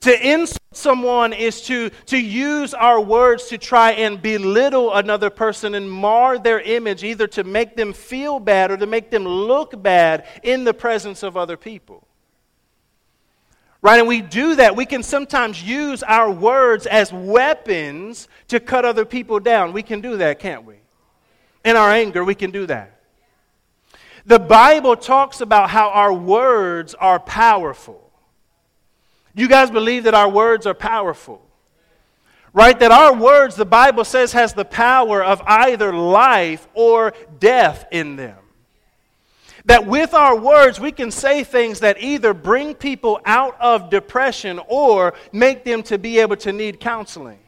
To 0.00 0.32
insult 0.32 0.60
someone 0.72 1.32
is 1.32 1.62
to, 1.62 1.90
to 2.06 2.18
use 2.18 2.74
our 2.74 3.00
words 3.00 3.46
to 3.46 3.58
try 3.58 3.92
and 3.92 4.20
belittle 4.20 4.94
another 4.94 5.30
person 5.30 5.74
and 5.74 5.90
mar 5.90 6.38
their 6.38 6.60
image, 6.60 7.02
either 7.02 7.26
to 7.28 7.42
make 7.42 7.74
them 7.74 7.92
feel 7.92 8.38
bad 8.38 8.70
or 8.70 8.76
to 8.76 8.86
make 8.86 9.10
them 9.10 9.24
look 9.24 9.82
bad 9.82 10.26
in 10.42 10.64
the 10.64 10.74
presence 10.74 11.22
of 11.22 11.36
other 11.36 11.56
people. 11.56 12.06
Right? 13.84 13.98
And 13.98 14.08
we 14.08 14.22
do 14.22 14.54
that. 14.54 14.76
We 14.76 14.86
can 14.86 15.02
sometimes 15.02 15.62
use 15.62 16.02
our 16.02 16.30
words 16.30 16.86
as 16.86 17.12
weapons 17.12 18.28
to 18.48 18.58
cut 18.58 18.86
other 18.86 19.04
people 19.04 19.40
down. 19.40 19.74
We 19.74 19.82
can 19.82 20.00
do 20.00 20.16
that, 20.16 20.38
can't 20.38 20.64
we? 20.64 20.76
In 21.66 21.76
our 21.76 21.90
anger, 21.90 22.24
we 22.24 22.34
can 22.34 22.50
do 22.50 22.64
that. 22.64 22.98
The 24.24 24.38
Bible 24.38 24.96
talks 24.96 25.42
about 25.42 25.68
how 25.68 25.90
our 25.90 26.14
words 26.14 26.94
are 26.94 27.20
powerful. 27.20 28.10
You 29.34 29.48
guys 29.48 29.70
believe 29.70 30.04
that 30.04 30.14
our 30.14 30.30
words 30.30 30.66
are 30.66 30.72
powerful? 30.72 31.42
Right? 32.54 32.80
That 32.80 32.90
our 32.90 33.14
words, 33.14 33.54
the 33.54 33.66
Bible 33.66 34.04
says, 34.04 34.32
has 34.32 34.54
the 34.54 34.64
power 34.64 35.22
of 35.22 35.42
either 35.46 35.92
life 35.92 36.66
or 36.72 37.12
death 37.38 37.84
in 37.92 38.16
them. 38.16 38.43
That 39.66 39.86
with 39.86 40.12
our 40.12 40.38
words, 40.38 40.78
we 40.78 40.92
can 40.92 41.10
say 41.10 41.42
things 41.42 41.80
that 41.80 42.02
either 42.02 42.34
bring 42.34 42.74
people 42.74 43.20
out 43.24 43.58
of 43.60 43.88
depression 43.88 44.60
or 44.68 45.14
make 45.32 45.64
them 45.64 45.82
to 45.84 45.98
be 45.98 46.18
able 46.18 46.36
to 46.36 46.52
need 46.52 46.80
counseling 46.80 47.38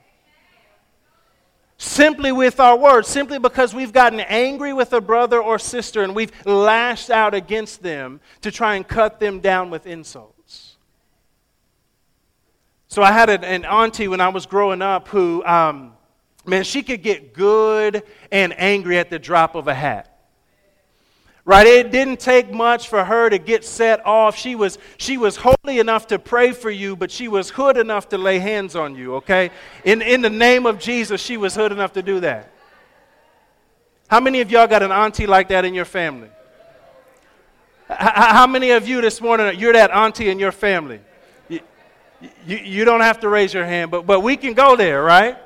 simply 1.79 2.33
with 2.33 2.59
our 2.59 2.77
words, 2.77 3.09
simply 3.09 3.39
because 3.39 3.75
we've 3.75 3.93
gotten 3.93 4.21
angry 4.21 4.73
with 4.73 4.93
a 4.93 5.01
brother 5.01 5.41
or 5.41 5.59
sister 5.59 6.03
and 6.03 6.15
we've 6.15 6.33
lashed 6.47 7.11
out 7.11 7.35
against 7.35 7.83
them 7.83 8.21
to 8.41 8.51
try 8.51 8.77
and 8.77 8.87
cut 8.87 9.21
them 9.21 9.41
down 9.41 9.71
with 9.71 9.87
insults. 9.87 10.77
So 12.89 13.03
I 13.03 13.13
had 13.13 13.29
an, 13.29 13.65
auntie 13.65 14.09
when 14.09 14.21
I 14.21 14.29
was 14.29 14.47
growing 14.47 14.81
up 14.81 15.09
who, 15.09 15.45
um, 15.45 15.93
man, 16.47 16.65
she 16.65 16.83
could 16.83 17.03
get 17.03 17.35
good 17.35 18.03
and 18.33 18.59
angry 18.59 18.99
at 18.99 19.11
the 19.11 19.19
drop 19.19 19.55
of 19.55 19.69
a 19.69 19.75
hat. 19.75 20.16
Right? 21.47 21.65
It 21.65 21.93
didn't 21.93 22.19
take 22.19 22.53
much 22.53 22.89
for 22.89 23.05
her 23.05 23.31
to 23.31 23.39
get 23.39 23.65
set 23.65 24.05
off. 24.05 24.37
She 24.37 24.57
was, 24.57 24.79
she 24.99 25.17
was 25.17 25.37
holy 25.37 25.79
enough 25.79 26.09
to 26.09 26.19
pray 26.19 26.51
for 26.51 26.71
you, 26.71 26.97
but 26.97 27.09
she 27.09 27.29
was 27.29 27.51
hood 27.51 27.77
enough 27.77 28.09
to 28.09 28.19
lay 28.19 28.41
hands 28.41 28.75
on 28.75 28.97
you, 28.97 29.15
okay? 29.15 29.51
In, 29.85 30.03
in 30.03 30.23
the 30.23 30.29
name 30.29 30.67
of 30.67 30.81
Jesus, 30.81 31.21
she 31.21 31.37
was 31.37 31.55
hood 31.55 31.71
enough 31.71 31.93
to 31.93 32.03
do 32.03 32.19
that. 32.19 32.51
How 34.09 34.19
many 34.19 34.41
of 34.41 34.51
y'all 34.51 34.67
got 34.67 34.83
an 34.83 34.91
auntie 34.91 35.29
like 35.29 35.49
that 35.51 35.65
in 35.65 35.73
your 35.73 35.85
family? 35.85 36.31
How 37.89 38.49
many 38.49 38.73
of 38.73 38.89
you 38.89 39.01
this 39.01 39.21
morning, 39.21 39.57
you're 39.57 39.73
that 39.73 39.93
auntie 39.93 40.29
in 40.29 40.41
your 40.41 40.51
family? 40.51 40.99
You, 41.49 41.61
you, 42.45 42.57
you 42.57 42.85
don't 42.85 43.03
have 43.03 43.21
to 43.21 43.29
raise 43.29 43.55
your 43.55 43.65
hand, 43.65 43.93
but, 43.93 44.05
but 44.05 44.19
we 44.19 44.37
can 44.37 44.53
go 44.53 44.75
there, 44.75 45.01
right? 45.01 45.39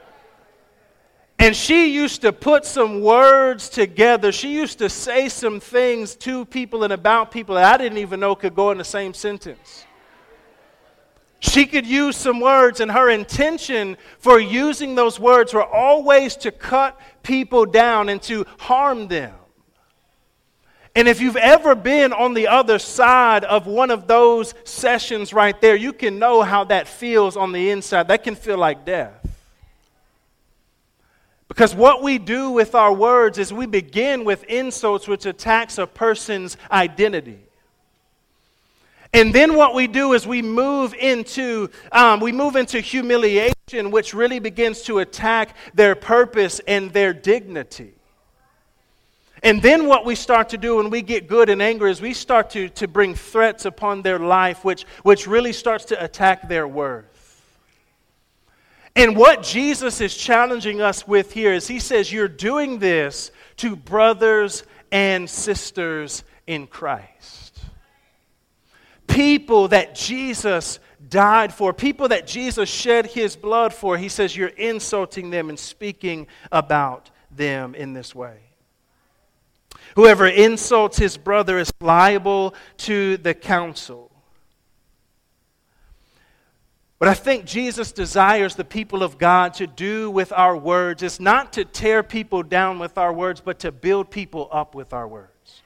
And 1.41 1.57
she 1.57 1.95
used 1.95 2.21
to 2.21 2.35
put 2.35 2.67
some 2.67 3.01
words 3.01 3.71
together. 3.71 4.31
She 4.31 4.53
used 4.53 4.79
to 4.79 4.91
say 4.91 5.31
some 5.31 5.59
things 5.59 6.15
to 6.17 6.45
people 6.45 6.85
and 6.85 6.93
about 6.93 7.31
people 7.31 7.55
that 7.55 7.65
I 7.65 7.83
didn't 7.83 7.97
even 7.97 8.21
know 8.21 8.35
could 8.35 8.55
go 8.55 8.71
in 8.73 8.77
the 8.77 8.85
same 8.85 9.15
sentence. 9.15 9.87
She 11.39 11.65
could 11.65 11.87
use 11.87 12.19
some 12.19 12.41
words, 12.41 12.81
and 12.81 12.91
her 12.91 13.09
intention 13.09 13.97
for 14.19 14.39
using 14.39 14.95
those 14.95 15.19
words 15.19 15.55
were 15.55 15.65
always 15.65 16.37
to 16.37 16.53
cut 16.53 17.01
people 17.23 17.65
down 17.65 18.11
and 18.11 18.21
to 18.25 18.45
harm 18.59 19.09
them. 19.09 19.35
And 20.95 21.09
if 21.09 21.23
you've 21.23 21.37
ever 21.37 21.75
been 21.75 22.13
on 22.13 22.35
the 22.35 22.49
other 22.49 22.79
side 22.79 23.45
of 23.45 23.67
one 23.67 23.91
of 23.91 24.07
those 24.07 24.53
sessions 24.65 25.33
right 25.33 25.59
there, 25.59 25.75
you 25.75 25.95
can 25.95 26.19
know 26.19 26.43
how 26.43 26.65
that 26.65 26.87
feels 26.87 27.39
on 27.39 27.53
the 27.53 27.71
inside. 27.71 28.09
That 28.09 28.25
can 28.25 28.35
feel 28.35 28.59
like 28.59 28.85
death. 28.85 29.20
Because 31.51 31.75
what 31.75 32.01
we 32.01 32.19
do 32.19 32.53
with 32.53 32.77
our 32.77 32.93
words 32.93 33.37
is 33.37 33.53
we 33.53 33.67
begin 33.67 34.25
with 34.25 34.45
insults 34.45 35.09
which 35.09 35.27
attacks 35.27 35.79
a 35.79 35.87
person's 35.87 36.57
identity. 36.71 37.41
And 39.13 39.35
then 39.35 39.57
what 39.57 39.75
we 39.75 39.89
do 39.89 40.13
is 40.13 40.29
we 40.29 40.43
move 40.43 40.95
into 40.95 41.69
um, 41.91 42.21
we 42.21 42.31
move 42.31 42.55
into 42.55 42.79
humiliation, 42.79 43.91
which 43.91 44.15
really 44.15 44.39
begins 44.39 44.83
to 44.83 45.01
attack 45.01 45.57
their 45.75 45.97
purpose 45.97 46.61
and 46.69 46.93
their 46.93 47.13
dignity. 47.13 47.95
And 49.43 49.61
then 49.61 49.89
what 49.89 50.05
we 50.05 50.15
start 50.15 50.51
to 50.51 50.57
do 50.57 50.77
when 50.77 50.89
we 50.89 51.03
get 51.03 51.27
good 51.27 51.49
and 51.49 51.61
angry 51.61 51.91
is 51.91 52.01
we 52.01 52.15
start 52.15 52.51
to, 52.51 52.69
to 52.69 52.87
bring 52.87 53.17
threats 53.17 53.65
upon 53.65 54.03
their 54.03 54.21
life, 54.21 54.65
which, 54.65 54.85
which 55.03 55.27
really 55.27 55.53
starts 55.53 55.87
to 55.87 56.05
attack 56.05 56.49
their 56.49 56.69
worth. 56.69 57.10
And 58.97 59.17
what 59.17 59.43
Jesus 59.43 60.01
is 60.01 60.17
challenging 60.17 60.81
us 60.81 61.07
with 61.07 61.33
here 61.33 61.53
is 61.53 61.69
he 61.69 61.79
says, 61.79 62.13
You're 62.13 62.29
doing 62.29 62.79
this 62.79 63.31
to 63.59 63.77
brothers 63.77 64.65
and 64.91 65.29
sisters 65.29 66.25
in 66.47 66.67
Christ. 66.67 67.63
People 69.07 69.69
that 69.69 69.95
Jesus 69.95 70.81
died 71.09 71.53
for, 71.53 71.73
people 71.73 72.09
that 72.09 72.27
Jesus 72.27 72.69
shed 72.69 73.07
his 73.07 73.37
blood 73.37 73.73
for. 73.73 73.97
He 73.97 74.09
says, 74.09 74.37
You're 74.37 74.49
insulting 74.49 75.31
them 75.31 75.49
and 75.49 75.59
speaking 75.59 76.27
about 76.51 77.11
them 77.31 77.75
in 77.75 77.93
this 77.93 78.15
way. 78.15 78.39
Whoever 79.97 80.27
insults 80.27 80.99
his 80.99 81.17
brother 81.17 81.59
is 81.59 81.73
liable 81.81 82.55
to 82.79 83.17
the 83.17 83.35
council. 83.35 84.10
What 87.01 87.09
I 87.09 87.15
think 87.15 87.47
Jesus 87.47 87.93
desires 87.93 88.57
the 88.57 88.65
people 88.65 89.03
of 89.03 89.17
God 89.17 89.55
to 89.55 89.67
do 89.67 90.11
with 90.11 90.35
our 90.35 90.55
words 90.55 91.03
is 91.03 91.19
not 91.19 91.55
to 91.55 91.65
tear 91.65 92.03
people 92.03 92.43
down 92.43 92.79
with 92.79 92.99
our 92.99 93.11
words, 93.11 93.41
but 93.41 93.61
to 93.61 93.73
build 93.73 94.11
people 94.11 94.51
up 94.53 94.75
with 94.75 94.93
our 94.93 95.09
words. 95.09 95.63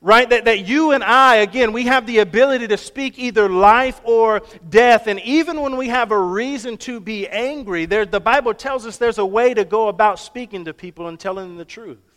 Right? 0.00 0.30
That, 0.30 0.44
that 0.44 0.68
you 0.68 0.92
and 0.92 1.02
I, 1.02 1.38
again, 1.38 1.72
we 1.72 1.82
have 1.86 2.06
the 2.06 2.18
ability 2.18 2.68
to 2.68 2.76
speak 2.76 3.18
either 3.18 3.48
life 3.48 4.00
or 4.04 4.40
death. 4.70 5.08
And 5.08 5.18
even 5.22 5.60
when 5.60 5.76
we 5.76 5.88
have 5.88 6.12
a 6.12 6.20
reason 6.20 6.76
to 6.76 7.00
be 7.00 7.26
angry, 7.26 7.86
there, 7.86 8.06
the 8.06 8.20
Bible 8.20 8.54
tells 8.54 8.86
us 8.86 8.98
there's 8.98 9.18
a 9.18 9.26
way 9.26 9.52
to 9.52 9.64
go 9.64 9.88
about 9.88 10.20
speaking 10.20 10.64
to 10.66 10.72
people 10.72 11.08
and 11.08 11.18
telling 11.18 11.48
them 11.48 11.56
the 11.56 11.64
truth. 11.64 12.13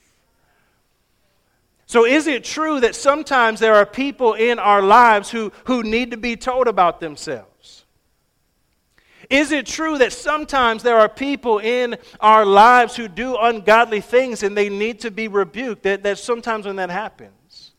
So, 1.88 2.06
is 2.06 2.28
it 2.28 2.44
true 2.44 2.82
that 2.82 2.96
sometimes 2.96 3.62
there 3.62 3.76
are 3.76 3.86
people 3.86 4.34
in 4.34 4.60
our 4.60 4.82
lives 4.82 5.32
who, 5.32 5.54
who 5.64 5.84
need 5.84 6.12
to 6.12 6.18
be 6.18 6.36
told 6.36 6.68
about 6.68 7.00
themselves? 7.00 7.86
Is 9.30 9.54
it 9.54 9.66
true 9.66 9.98
that 9.98 10.12
sometimes 10.12 10.84
there 10.84 11.00
are 11.00 11.08
people 11.08 11.60
in 11.60 11.96
our 12.20 12.46
lives 12.46 12.98
who 12.98 13.08
do 13.08 13.38
ungodly 13.38 14.02
things 14.02 14.44
and 14.44 14.56
they 14.56 14.68
need 14.68 15.00
to 15.00 15.12
be 15.12 15.30
rebuked? 15.30 15.84
That, 15.84 16.04
that 16.04 16.18
sometimes 16.18 16.66
when 16.66 16.76
that 16.76 16.90
happens. 16.90 17.72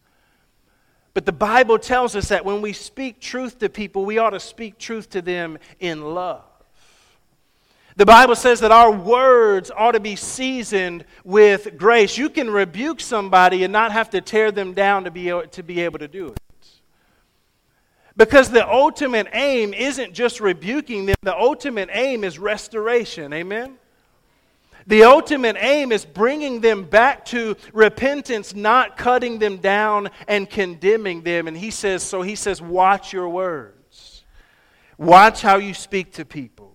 But 1.13 1.27
the 1.27 1.33
Bible 1.33 1.79
tells 1.79 2.17
us 2.17 2.29
that 2.29 2.47
when 2.47 2.63
we 2.63 2.73
speak 2.73 3.21
truth 3.21 3.59
to 3.59 3.69
people, 3.69 4.07
we 4.07 4.17
ought 4.17 4.31
to 4.31 4.41
speak 4.41 4.79
truth 4.79 5.11
to 5.11 5.21
them 5.21 5.59
in 5.81 6.15
love. 6.15 6.48
The 7.99 8.07
Bible 8.07 8.37
says 8.37 8.61
that 8.61 8.71
our 8.71 8.93
words 8.93 9.73
ought 9.77 9.91
to 9.91 10.01
be 10.01 10.15
seasoned 10.15 11.05
with 11.25 11.77
grace. 11.77 12.17
You 12.17 12.31
can 12.31 12.49
rebuke 12.49 13.01
somebody 13.01 13.65
and 13.65 13.73
not 13.73 13.91
have 13.91 14.09
to 14.11 14.21
tear 14.21 14.53
them 14.53 14.73
down 14.73 15.03
to 15.03 15.11
be, 15.11 15.25
to 15.51 15.63
be 15.65 15.81
able 15.81 15.99
to 15.99 16.07
do 16.07 16.29
it. 16.29 16.39
Because 18.17 18.51
the 18.51 18.65
ultimate 18.69 19.27
aim 19.33 19.75
isn't 19.75 20.13
just 20.13 20.39
rebuking 20.39 21.07
them, 21.07 21.17
the 21.23 21.37
ultimate 21.37 21.89
aim 21.93 22.23
is 22.23 22.39
restoration. 22.39 23.33
Amen? 23.33 23.79
The 24.87 25.03
ultimate 25.03 25.57
aim 25.59 25.91
is 25.91 26.05
bringing 26.05 26.61
them 26.61 26.85
back 26.85 27.25
to 27.27 27.57
repentance, 27.73 28.55
not 28.55 28.97
cutting 28.97 29.41
them 29.41 29.57
down 29.57 30.11
and 30.29 30.49
condemning 30.49 31.23
them. 31.23 31.49
And 31.49 31.57
he 31.57 31.73
says, 31.73 32.05
so 32.05 32.23
he 32.23 32.37
says, 32.37 32.63
watch 32.63 33.13
your 33.13 33.29
words, 33.29 34.23
watch 34.97 35.43
how 35.43 35.57
you 35.57 35.75
speak 35.75 36.13
to 36.13 36.25
people. 36.25 36.68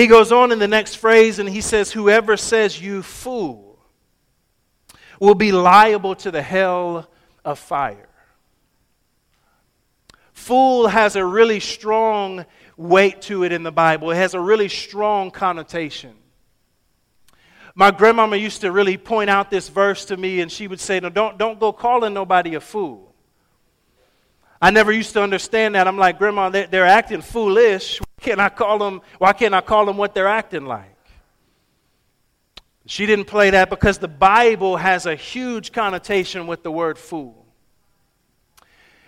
He 0.00 0.06
goes 0.06 0.32
on 0.32 0.50
in 0.50 0.58
the 0.58 0.66
next 0.66 0.94
phrase 0.94 1.38
and 1.38 1.46
he 1.46 1.60
says, 1.60 1.92
Whoever 1.92 2.38
says 2.38 2.80
you 2.80 3.02
fool 3.02 3.78
will 5.20 5.34
be 5.34 5.52
liable 5.52 6.14
to 6.14 6.30
the 6.30 6.40
hell 6.40 7.10
of 7.44 7.58
fire. 7.58 8.08
Fool 10.32 10.86
has 10.86 11.16
a 11.16 11.24
really 11.26 11.60
strong 11.60 12.46
weight 12.78 13.20
to 13.20 13.44
it 13.44 13.52
in 13.52 13.62
the 13.62 13.70
Bible, 13.70 14.10
it 14.10 14.14
has 14.14 14.32
a 14.32 14.40
really 14.40 14.70
strong 14.70 15.30
connotation. 15.30 16.14
My 17.74 17.90
grandmama 17.90 18.36
used 18.36 18.62
to 18.62 18.72
really 18.72 18.96
point 18.96 19.28
out 19.28 19.50
this 19.50 19.68
verse 19.68 20.06
to 20.06 20.16
me, 20.16 20.40
and 20.40 20.50
she 20.50 20.66
would 20.66 20.80
say, 20.80 20.98
No, 21.00 21.10
don't, 21.10 21.36
don't 21.36 21.60
go 21.60 21.74
calling 21.74 22.14
nobody 22.14 22.54
a 22.54 22.60
fool. 22.60 23.14
I 24.62 24.70
never 24.70 24.92
used 24.92 25.12
to 25.12 25.22
understand 25.22 25.74
that. 25.74 25.86
I'm 25.86 25.98
like, 25.98 26.18
Grandma, 26.18 26.48
they're, 26.48 26.68
they're 26.68 26.86
acting 26.86 27.20
foolish. 27.20 28.00
Can't 28.20 28.40
I 28.40 28.48
call 28.48 28.78
them, 28.78 29.00
why 29.18 29.32
can't 29.32 29.54
I 29.54 29.60
call 29.60 29.86
them 29.86 29.96
what 29.96 30.14
they're 30.14 30.28
acting 30.28 30.66
like? 30.66 30.96
She 32.86 33.06
didn't 33.06 33.26
play 33.26 33.50
that 33.50 33.70
because 33.70 33.98
the 33.98 34.08
Bible 34.08 34.76
has 34.76 35.06
a 35.06 35.14
huge 35.14 35.72
connotation 35.72 36.46
with 36.46 36.62
the 36.62 36.72
word 36.72 36.98
fool. 36.98 37.46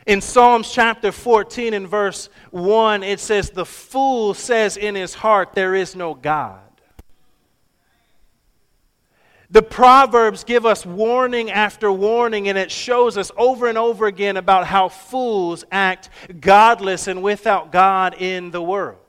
In 0.07 0.21
Psalms 0.21 0.71
chapter 0.73 1.13
14 1.13 1.75
and 1.75 1.89
verse 1.89 2.29
1, 2.51 3.03
it 3.03 3.21
says, 3.21 3.51
The 3.51 3.67
fool 3.67 4.35
says 4.35 4.77
in 4.77 4.95
his 4.95 5.15
heart, 5.15 5.55
There 5.55 5.75
is 5.75 5.95
no 5.95 6.15
God. 6.15 6.61
The 9.51 9.63
Proverbs 9.63 10.45
give 10.45 10.65
us 10.65 10.87
warning 10.87 11.51
after 11.51 11.93
warning, 11.93 12.49
and 12.49 12.57
it 12.57 12.71
shows 12.71 13.19
us 13.19 13.31
over 13.37 13.67
and 13.67 13.77
over 13.77 14.07
again 14.07 14.39
about 14.39 14.67
how 14.67 14.89
fools 14.89 15.65
act 15.71 16.09
godless 16.41 17.07
and 17.07 17.23
without 17.23 17.71
God 17.71 18.15
in 18.15 18.51
the 18.51 18.63
world. 18.63 19.02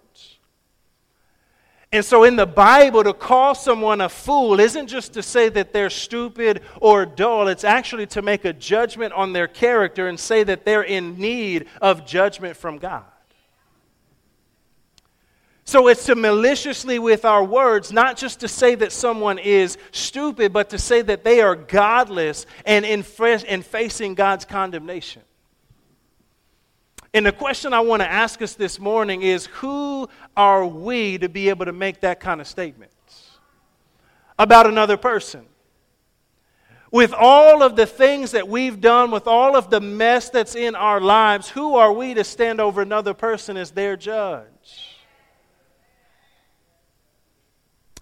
And 1.94 2.04
so, 2.04 2.24
in 2.24 2.36
the 2.36 2.48
Bible, 2.48 3.04
to 3.04 3.14
call 3.14 3.54
someone 3.54 4.02
a 4.02 4.10
fool 4.10 4.60
isn't 4.60 4.88
just 4.88 5.14
to 5.14 5.22
say 5.22 5.48
that 5.50 5.74
they're 5.74 5.91
stupid 5.91 6.62
or 6.82 7.06
dull, 7.06 7.48
it's 7.48 7.64
actually 7.64 8.08
to 8.08 8.24
make 8.24 8.46
a 8.46 8.52
judgment 8.52 9.14
on 9.14 9.32
their 9.32 9.48
character 9.48 10.08
and 10.08 10.20
say 10.20 10.44
that 10.44 10.66
they're 10.66 10.82
in 10.82 11.20
need 11.20 11.68
of 11.84 12.04
judgment 12.04 12.58
from 12.58 12.80
God. 12.80 13.06
So 15.66 15.88
it's 15.88 16.08
to 16.08 16.16
maliciously 16.16 16.98
with 16.98 17.26
our 17.26 17.44
words, 17.44 17.91
not 17.91 18.18
just 18.18 18.39
to 18.39 18.48
say 18.48 18.74
that 18.74 18.91
someone 18.91 19.38
is 19.38 19.78
stupid, 19.91 20.52
but 20.52 20.72
to 20.72 20.80
say 20.80 21.04
that 21.04 21.24
they 21.24 21.41
are 21.41 21.56
godless 21.56 22.48
and 22.66 22.86
in, 22.86 23.06
in 23.48 23.62
facing 23.62 24.16
God's 24.16 24.46
condemnation. 24.46 25.22
And 27.14 27.26
the 27.26 27.32
question 27.32 27.74
I 27.74 27.80
want 27.82 28.01
to 28.01 28.11
ask 28.11 28.41
us 28.41 28.55
this 28.55 28.80
morning 28.80 29.22
is 29.22 29.45
who 29.45 30.09
are 30.36 30.66
we 30.66 31.20
to 31.20 31.30
be 31.30 31.49
able 31.49 31.66
to 31.66 31.74
make 31.74 32.01
that 32.01 32.20
kind 32.20 32.41
of 32.41 32.47
statement 32.47 32.91
about 34.39 34.66
another 34.66 34.97
person? 34.97 35.45
With 36.91 37.14
all 37.14 37.61
of 37.61 37.76
the 37.76 37.86
things 37.86 38.32
that 38.32 38.47
we've 38.47 38.82
done, 38.82 39.11
with 39.11 39.28
all 39.28 39.55
of 39.55 39.70
the 39.70 39.80
mess 39.80 40.30
that's 40.30 40.55
in 40.55 40.76
our 40.76 40.99
lives, 40.99 41.49
who 41.49 41.76
are 41.76 41.93
we 41.93 42.16
to 42.16 42.24
stand 42.24 42.59
over 42.59 42.82
another 42.82 43.14
person 43.14 43.57
as 43.57 43.72
their 43.72 43.95
judge? 43.95 44.47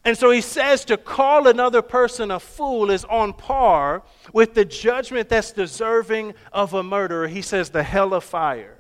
And 0.04 0.18
so 0.18 0.32
he 0.32 0.42
says 0.42 0.84
to 0.86 0.98
call 0.98 1.48
another 1.48 1.82
person 1.82 2.32
a 2.32 2.40
fool 2.40 2.90
is 2.90 3.06
on 3.06 3.34
par 3.34 4.04
with 4.34 4.56
the 4.56 4.66
judgment 4.66 5.30
that's 5.30 5.52
deserving 5.52 6.34
of 6.52 6.74
a 6.74 6.82
murderer. 6.82 7.28
He 7.28 7.42
says 7.42 7.70
the 7.70 7.84
hell 7.84 8.14
of 8.14 8.24
fire. 8.24 8.78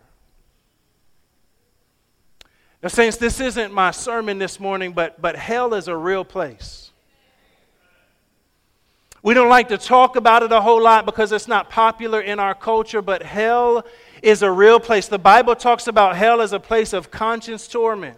Now, 2.81 2.89
Saints, 2.89 3.17
this 3.17 3.39
isn't 3.39 3.71
my 3.71 3.91
sermon 3.91 4.39
this 4.39 4.59
morning, 4.59 4.93
but, 4.93 5.21
but 5.21 5.35
hell 5.35 5.73
is 5.75 5.87
a 5.87 5.95
real 5.95 6.25
place. 6.25 6.91
We 9.23 9.35
don't 9.35 9.49
like 9.49 9.67
to 9.67 9.77
talk 9.77 10.15
about 10.15 10.41
it 10.41 10.51
a 10.51 10.61
whole 10.61 10.81
lot 10.81 11.05
because 11.05 11.31
it's 11.31 11.47
not 11.47 11.69
popular 11.69 12.21
in 12.21 12.39
our 12.39 12.55
culture, 12.55 13.03
but 13.03 13.21
hell 13.21 13.85
is 14.23 14.41
a 14.41 14.49
real 14.49 14.79
place. 14.79 15.07
The 15.07 15.19
Bible 15.19 15.55
talks 15.55 15.85
about 15.85 16.15
hell 16.15 16.41
as 16.41 16.53
a 16.53 16.59
place 16.59 16.91
of 16.91 17.11
conscience 17.11 17.67
torment. 17.67 18.17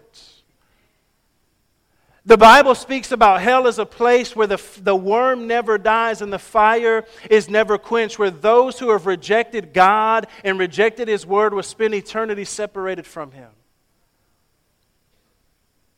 The 2.24 2.38
Bible 2.38 2.74
speaks 2.74 3.12
about 3.12 3.42
hell 3.42 3.66
as 3.66 3.78
a 3.78 3.84
place 3.84 4.34
where 4.34 4.46
the, 4.46 4.62
the 4.80 4.96
worm 4.96 5.46
never 5.46 5.76
dies 5.76 6.22
and 6.22 6.32
the 6.32 6.38
fire 6.38 7.04
is 7.28 7.50
never 7.50 7.76
quenched, 7.76 8.18
where 8.18 8.30
those 8.30 8.78
who 8.78 8.92
have 8.92 9.04
rejected 9.04 9.74
God 9.74 10.26
and 10.42 10.58
rejected 10.58 11.06
His 11.06 11.26
word 11.26 11.52
will 11.52 11.62
spend 11.62 11.92
eternity 11.92 12.46
separated 12.46 13.06
from 13.06 13.32
Him. 13.32 13.50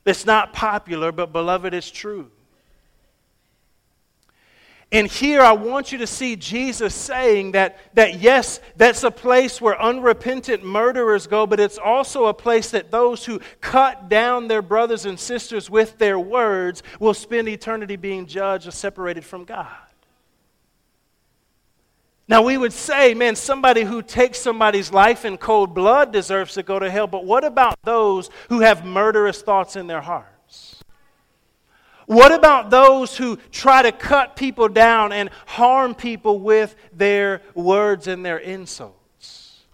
It's 0.06 0.24
not 0.24 0.52
popular, 0.52 1.10
but 1.10 1.32
beloved, 1.32 1.74
it's 1.74 1.90
true. 1.90 2.30
And 4.92 5.08
here 5.08 5.42
I 5.42 5.50
want 5.50 5.90
you 5.90 5.98
to 5.98 6.06
see 6.06 6.36
Jesus 6.36 6.94
saying 6.94 7.52
that, 7.52 7.76
that 7.94 8.20
yes, 8.20 8.60
that's 8.76 9.02
a 9.02 9.10
place 9.10 9.60
where 9.60 9.80
unrepentant 9.82 10.62
murderers 10.62 11.26
go, 11.26 11.44
but 11.44 11.58
it's 11.58 11.76
also 11.76 12.26
a 12.26 12.34
place 12.34 12.70
that 12.70 12.92
those 12.92 13.26
who 13.26 13.40
cut 13.60 14.08
down 14.08 14.46
their 14.46 14.62
brothers 14.62 15.04
and 15.04 15.18
sisters 15.18 15.68
with 15.68 15.98
their 15.98 16.20
words 16.20 16.84
will 17.00 17.14
spend 17.14 17.48
eternity 17.48 17.96
being 17.96 18.26
judged 18.26 18.68
or 18.68 18.70
separated 18.70 19.24
from 19.24 19.44
God. 19.44 19.85
Now, 22.28 22.42
we 22.42 22.58
would 22.58 22.72
say, 22.72 23.14
man, 23.14 23.36
somebody 23.36 23.84
who 23.84 24.02
takes 24.02 24.38
somebody's 24.38 24.92
life 24.92 25.24
in 25.24 25.38
cold 25.38 25.74
blood 25.74 26.12
deserves 26.12 26.54
to 26.54 26.64
go 26.64 26.78
to 26.78 26.90
hell, 26.90 27.06
but 27.06 27.24
what 27.24 27.44
about 27.44 27.78
those 27.84 28.30
who 28.48 28.60
have 28.60 28.84
murderous 28.84 29.42
thoughts 29.42 29.76
in 29.76 29.86
their 29.86 30.00
hearts? 30.00 30.82
What 32.06 32.32
about 32.32 32.70
those 32.70 33.16
who 33.16 33.36
try 33.50 33.82
to 33.82 33.92
cut 33.92 34.36
people 34.36 34.68
down 34.68 35.12
and 35.12 35.30
harm 35.46 35.94
people 35.94 36.40
with 36.40 36.74
their 36.92 37.42
words 37.54 38.08
and 38.08 38.24
their 38.24 38.38
insults? 38.38 39.64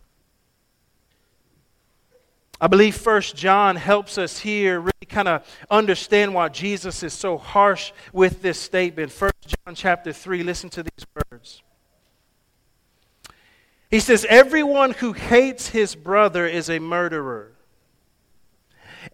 I 2.60 2.68
believe 2.68 2.96
First 2.96 3.34
John 3.34 3.76
helps 3.76 4.18
us 4.18 4.38
here 4.38 4.78
really 4.78 4.92
kind 5.08 5.28
of 5.28 5.46
understand 5.70 6.32
why 6.32 6.48
Jesus 6.48 7.02
is 7.02 7.12
so 7.12 7.36
harsh 7.36 7.92
with 8.12 8.40
this 8.40 8.58
statement. 8.58 9.10
First 9.10 9.56
John 9.66 9.74
chapter 9.74 10.12
3, 10.12 10.42
listen 10.42 10.70
to 10.70 10.82
these 10.82 11.06
words. 11.30 11.62
He 13.92 14.00
says, 14.00 14.26
Everyone 14.28 14.90
who 14.90 15.12
hates 15.12 15.68
his 15.68 15.94
brother 15.94 16.44
is 16.48 16.68
a 16.68 16.80
murderer 16.80 17.52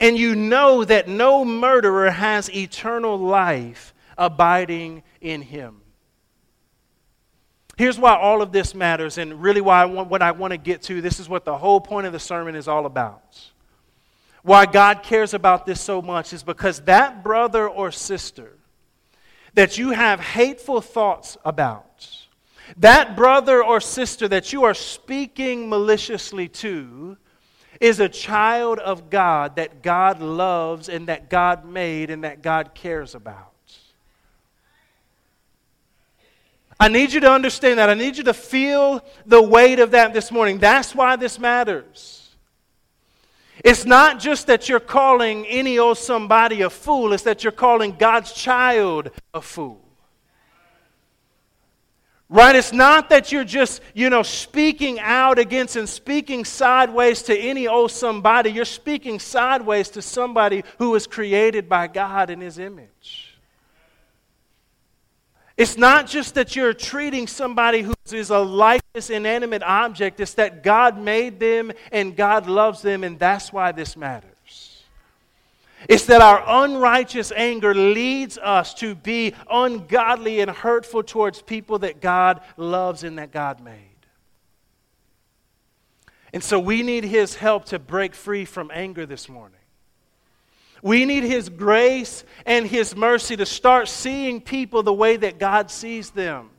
and 0.00 0.16
you 0.16 0.34
know 0.34 0.84
that 0.84 1.08
no 1.08 1.44
murderer 1.44 2.10
has 2.10 2.50
eternal 2.50 3.18
life 3.18 3.94
abiding 4.16 5.02
in 5.20 5.42
him. 5.42 5.80
Here's 7.76 7.98
why 7.98 8.16
all 8.16 8.42
of 8.42 8.50
this 8.50 8.74
matters, 8.74 9.18
and 9.18 9.40
really 9.40 9.60
why 9.60 9.82
I 9.82 9.84
want, 9.84 10.10
what 10.10 10.20
I 10.20 10.32
want 10.32 10.50
to 10.52 10.56
get 10.56 10.82
to. 10.82 11.00
This 11.00 11.20
is 11.20 11.28
what 11.28 11.44
the 11.44 11.56
whole 11.56 11.80
point 11.80 12.06
of 12.06 12.12
the 12.12 12.18
sermon 12.18 12.56
is 12.56 12.66
all 12.66 12.86
about. 12.86 13.40
Why 14.42 14.66
God 14.66 15.02
cares 15.02 15.32
about 15.32 15.64
this 15.64 15.80
so 15.80 16.02
much 16.02 16.32
is 16.32 16.42
because 16.42 16.80
that 16.82 17.22
brother 17.22 17.68
or 17.68 17.92
sister 17.92 18.56
that 19.54 19.78
you 19.78 19.90
have 19.90 20.20
hateful 20.20 20.80
thoughts 20.80 21.36
about, 21.44 21.87
that 22.76 23.16
brother 23.16 23.64
or 23.64 23.80
sister 23.80 24.28
that 24.28 24.52
you 24.52 24.64
are 24.64 24.74
speaking 24.74 25.68
maliciously 25.68 26.48
to, 26.48 27.16
is 27.80 28.00
a 28.00 28.08
child 28.08 28.78
of 28.78 29.10
God 29.10 29.56
that 29.56 29.82
God 29.82 30.20
loves 30.20 30.88
and 30.88 31.08
that 31.08 31.30
God 31.30 31.64
made 31.64 32.10
and 32.10 32.24
that 32.24 32.42
God 32.42 32.74
cares 32.74 33.14
about. 33.14 33.52
I 36.80 36.88
need 36.88 37.12
you 37.12 37.20
to 37.20 37.30
understand 37.30 37.78
that. 37.78 37.88
I 37.88 37.94
need 37.94 38.16
you 38.16 38.24
to 38.24 38.34
feel 38.34 39.04
the 39.26 39.42
weight 39.42 39.80
of 39.80 39.92
that 39.92 40.12
this 40.12 40.30
morning. 40.30 40.58
That's 40.58 40.94
why 40.94 41.16
this 41.16 41.38
matters. 41.38 42.36
It's 43.64 43.84
not 43.84 44.20
just 44.20 44.46
that 44.46 44.68
you're 44.68 44.78
calling 44.78 45.44
any 45.46 45.78
old 45.78 45.98
somebody 45.98 46.62
a 46.62 46.70
fool, 46.70 47.12
it's 47.12 47.24
that 47.24 47.42
you're 47.42 47.52
calling 47.52 47.96
God's 47.98 48.32
child 48.32 49.10
a 49.34 49.40
fool. 49.40 49.87
Right? 52.30 52.54
It's 52.54 52.74
not 52.74 53.08
that 53.08 53.32
you're 53.32 53.44
just, 53.44 53.80
you 53.94 54.10
know, 54.10 54.22
speaking 54.22 55.00
out 55.00 55.38
against 55.38 55.76
and 55.76 55.88
speaking 55.88 56.44
sideways 56.44 57.22
to 57.22 57.36
any 57.36 57.66
old 57.66 57.90
somebody. 57.90 58.50
You're 58.50 58.66
speaking 58.66 59.18
sideways 59.18 59.88
to 59.90 60.02
somebody 60.02 60.62
who 60.78 60.90
was 60.90 61.06
created 61.06 61.70
by 61.70 61.86
God 61.86 62.28
in 62.28 62.42
his 62.42 62.58
image. 62.58 63.38
It's 65.56 65.76
not 65.76 66.06
just 66.06 66.34
that 66.34 66.54
you're 66.54 66.74
treating 66.74 67.26
somebody 67.26 67.82
who 67.82 67.94
is 68.12 68.30
a 68.30 68.38
lifeless, 68.38 69.10
inanimate 69.10 69.62
object, 69.64 70.20
it's 70.20 70.34
that 70.34 70.62
God 70.62 70.96
made 70.96 71.40
them 71.40 71.72
and 71.90 72.14
God 72.14 72.46
loves 72.46 72.80
them, 72.80 73.02
and 73.02 73.18
that's 73.18 73.52
why 73.52 73.72
this 73.72 73.96
matters. 73.96 74.37
It's 75.88 76.06
that 76.06 76.20
our 76.20 76.42
unrighteous 76.64 77.30
anger 77.32 77.74
leads 77.74 78.36
us 78.38 78.74
to 78.74 78.94
be 78.94 79.34
ungodly 79.50 80.40
and 80.40 80.50
hurtful 80.50 81.02
towards 81.02 81.40
people 81.40 81.78
that 81.80 82.00
God 82.00 82.40
loves 82.56 83.04
and 83.04 83.18
that 83.18 83.30
God 83.30 83.60
made. 83.60 83.84
And 86.32 86.42
so 86.42 86.58
we 86.58 86.82
need 86.82 87.04
His 87.04 87.36
help 87.36 87.66
to 87.66 87.78
break 87.78 88.14
free 88.14 88.44
from 88.44 88.70
anger 88.72 89.06
this 89.06 89.28
morning. 89.28 89.58
We 90.82 91.04
need 91.04 91.24
His 91.24 91.48
grace 91.48 92.24
and 92.44 92.66
His 92.66 92.94
mercy 92.94 93.36
to 93.36 93.46
start 93.46 93.88
seeing 93.88 94.40
people 94.40 94.82
the 94.82 94.92
way 94.92 95.16
that 95.16 95.38
God 95.38 95.70
sees 95.70 96.10
them. 96.10 96.50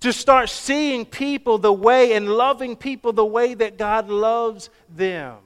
To 0.00 0.12
start 0.12 0.48
seeing 0.48 1.04
people 1.04 1.58
the 1.58 1.72
way 1.72 2.12
and 2.12 2.28
loving 2.28 2.76
people 2.76 3.12
the 3.12 3.24
way 3.24 3.54
that 3.54 3.76
God 3.76 4.08
loves 4.08 4.70
them. 4.94 5.38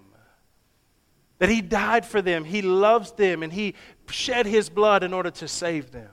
That 1.43 1.49
He 1.49 1.61
died 1.61 2.07
for 2.07 2.23
them, 2.23 2.45
He 2.45 2.63
loves 2.63 3.11
them, 3.11 3.43
and 3.43 3.53
He 3.53 3.75
shed 4.09 4.47
His 4.47 4.69
blood 4.69 5.03
in 5.03 5.13
order 5.13 5.33
to 5.33 5.49
save 5.49 5.91
them. 5.91 6.11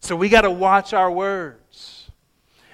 So 0.00 0.16
we 0.16 0.28
got 0.28 0.40
to 0.40 0.50
watch 0.50 0.92
our 0.92 1.08
words. 1.08 2.10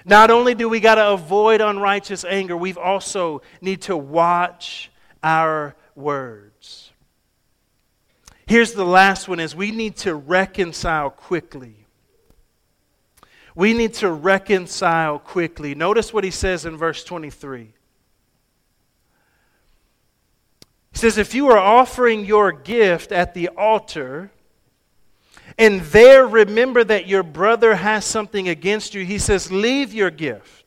Not 0.05 0.31
only 0.31 0.55
do 0.55 0.67
we 0.67 0.79
got 0.79 0.95
to 0.95 1.11
avoid 1.11 1.61
unrighteous 1.61 2.25
anger, 2.25 2.57
we've 2.57 2.79
also 2.79 3.43
need 3.61 3.83
to 3.83 3.95
watch 3.95 4.89
our 5.21 5.75
words. 5.93 6.93
Here's 8.47 8.73
the 8.73 8.83
last 8.83 9.27
one 9.27 9.39
is 9.39 9.55
we 9.55 9.69
need 9.69 9.97
to 9.97 10.15
reconcile 10.15 11.11
quickly. 11.11 11.85
We 13.53 13.73
need 13.73 13.93
to 13.95 14.11
reconcile 14.11 15.19
quickly. 15.19 15.75
Notice 15.75 16.11
what 16.11 16.23
he 16.23 16.31
says 16.31 16.65
in 16.65 16.75
verse 16.75 17.03
23. 17.03 17.73
He 20.88 20.88
says, 20.99 21.17
If 21.17 21.33
you 21.33 21.47
are 21.47 21.57
offering 21.57 22.25
your 22.25 22.51
gift 22.51 23.11
at 23.11 23.33
the 23.33 23.49
altar, 23.49 24.31
and 25.57 25.81
there 25.81 26.25
remember 26.25 26.83
that 26.83 27.07
your 27.07 27.23
brother 27.23 27.75
has 27.75 28.05
something 28.05 28.47
against 28.47 28.93
you, 28.93 29.03
he 29.03 29.17
says, 29.17 29.51
Leave 29.51 29.93
your 29.93 30.11
gift 30.11 30.59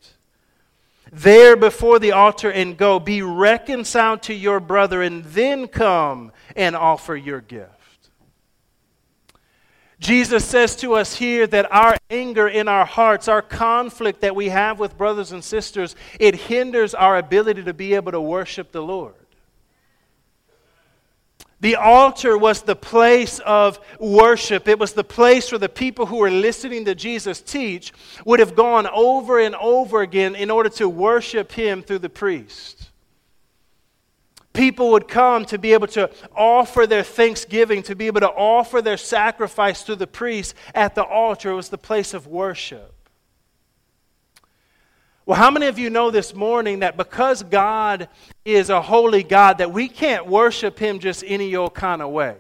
there 1.12 1.56
before 1.56 1.98
the 1.98 2.12
altar 2.12 2.50
and 2.50 2.76
go. 2.76 2.98
Be 2.98 3.22
reconciled 3.22 4.22
to 4.22 4.34
your 4.34 4.58
brother 4.58 5.02
and 5.02 5.24
then 5.24 5.68
come 5.68 6.32
and 6.56 6.74
offer 6.74 7.14
your 7.14 7.40
gift. 7.40 7.70
Jesus 10.00 10.44
says 10.44 10.74
to 10.76 10.94
us 10.94 11.14
here 11.14 11.46
that 11.46 11.72
our 11.72 11.96
anger 12.10 12.48
in 12.48 12.66
our 12.66 12.84
hearts, 12.84 13.28
our 13.28 13.42
conflict 13.42 14.22
that 14.22 14.34
we 14.34 14.48
have 14.48 14.80
with 14.80 14.98
brothers 14.98 15.30
and 15.30 15.44
sisters, 15.44 15.94
it 16.18 16.34
hinders 16.34 16.92
our 16.92 17.18
ability 17.18 17.62
to 17.62 17.74
be 17.74 17.94
able 17.94 18.10
to 18.10 18.20
worship 18.20 18.72
the 18.72 18.82
Lord. 18.82 19.14
The 21.62 21.76
altar 21.76 22.36
was 22.36 22.62
the 22.62 22.74
place 22.74 23.38
of 23.38 23.78
worship. 24.00 24.66
It 24.66 24.80
was 24.80 24.94
the 24.94 25.04
place 25.04 25.52
where 25.52 25.60
the 25.60 25.68
people 25.68 26.06
who 26.06 26.16
were 26.16 26.30
listening 26.30 26.84
to 26.86 26.94
Jesus 26.96 27.40
teach 27.40 27.92
would 28.26 28.40
have 28.40 28.56
gone 28.56 28.88
over 28.88 29.38
and 29.38 29.54
over 29.54 30.00
again 30.00 30.34
in 30.34 30.50
order 30.50 30.68
to 30.70 30.88
worship 30.88 31.52
him 31.52 31.84
through 31.84 32.00
the 32.00 32.08
priest. 32.08 32.90
People 34.52 34.90
would 34.90 35.06
come 35.06 35.44
to 35.46 35.56
be 35.56 35.72
able 35.72 35.86
to 35.88 36.10
offer 36.34 36.84
their 36.84 37.04
thanksgiving, 37.04 37.84
to 37.84 37.94
be 37.94 38.08
able 38.08 38.22
to 38.22 38.30
offer 38.30 38.82
their 38.82 38.96
sacrifice 38.96 39.84
to 39.84 39.94
the 39.94 40.08
priest 40.08 40.56
at 40.74 40.96
the 40.96 41.04
altar. 41.04 41.52
It 41.52 41.54
was 41.54 41.68
the 41.68 41.78
place 41.78 42.12
of 42.12 42.26
worship. 42.26 42.91
Well, 45.24 45.38
how 45.38 45.52
many 45.52 45.66
of 45.66 45.78
you 45.78 45.88
know 45.88 46.10
this 46.10 46.34
morning 46.34 46.80
that 46.80 46.96
because 46.96 47.44
God 47.44 48.08
is 48.44 48.70
a 48.70 48.82
holy 48.82 49.22
God, 49.22 49.58
that 49.58 49.72
we 49.72 49.88
can't 49.88 50.26
worship 50.26 50.78
Him 50.78 50.98
just 50.98 51.22
any 51.24 51.54
old 51.54 51.74
kind 51.74 52.02
of 52.02 52.10
way? 52.10 52.36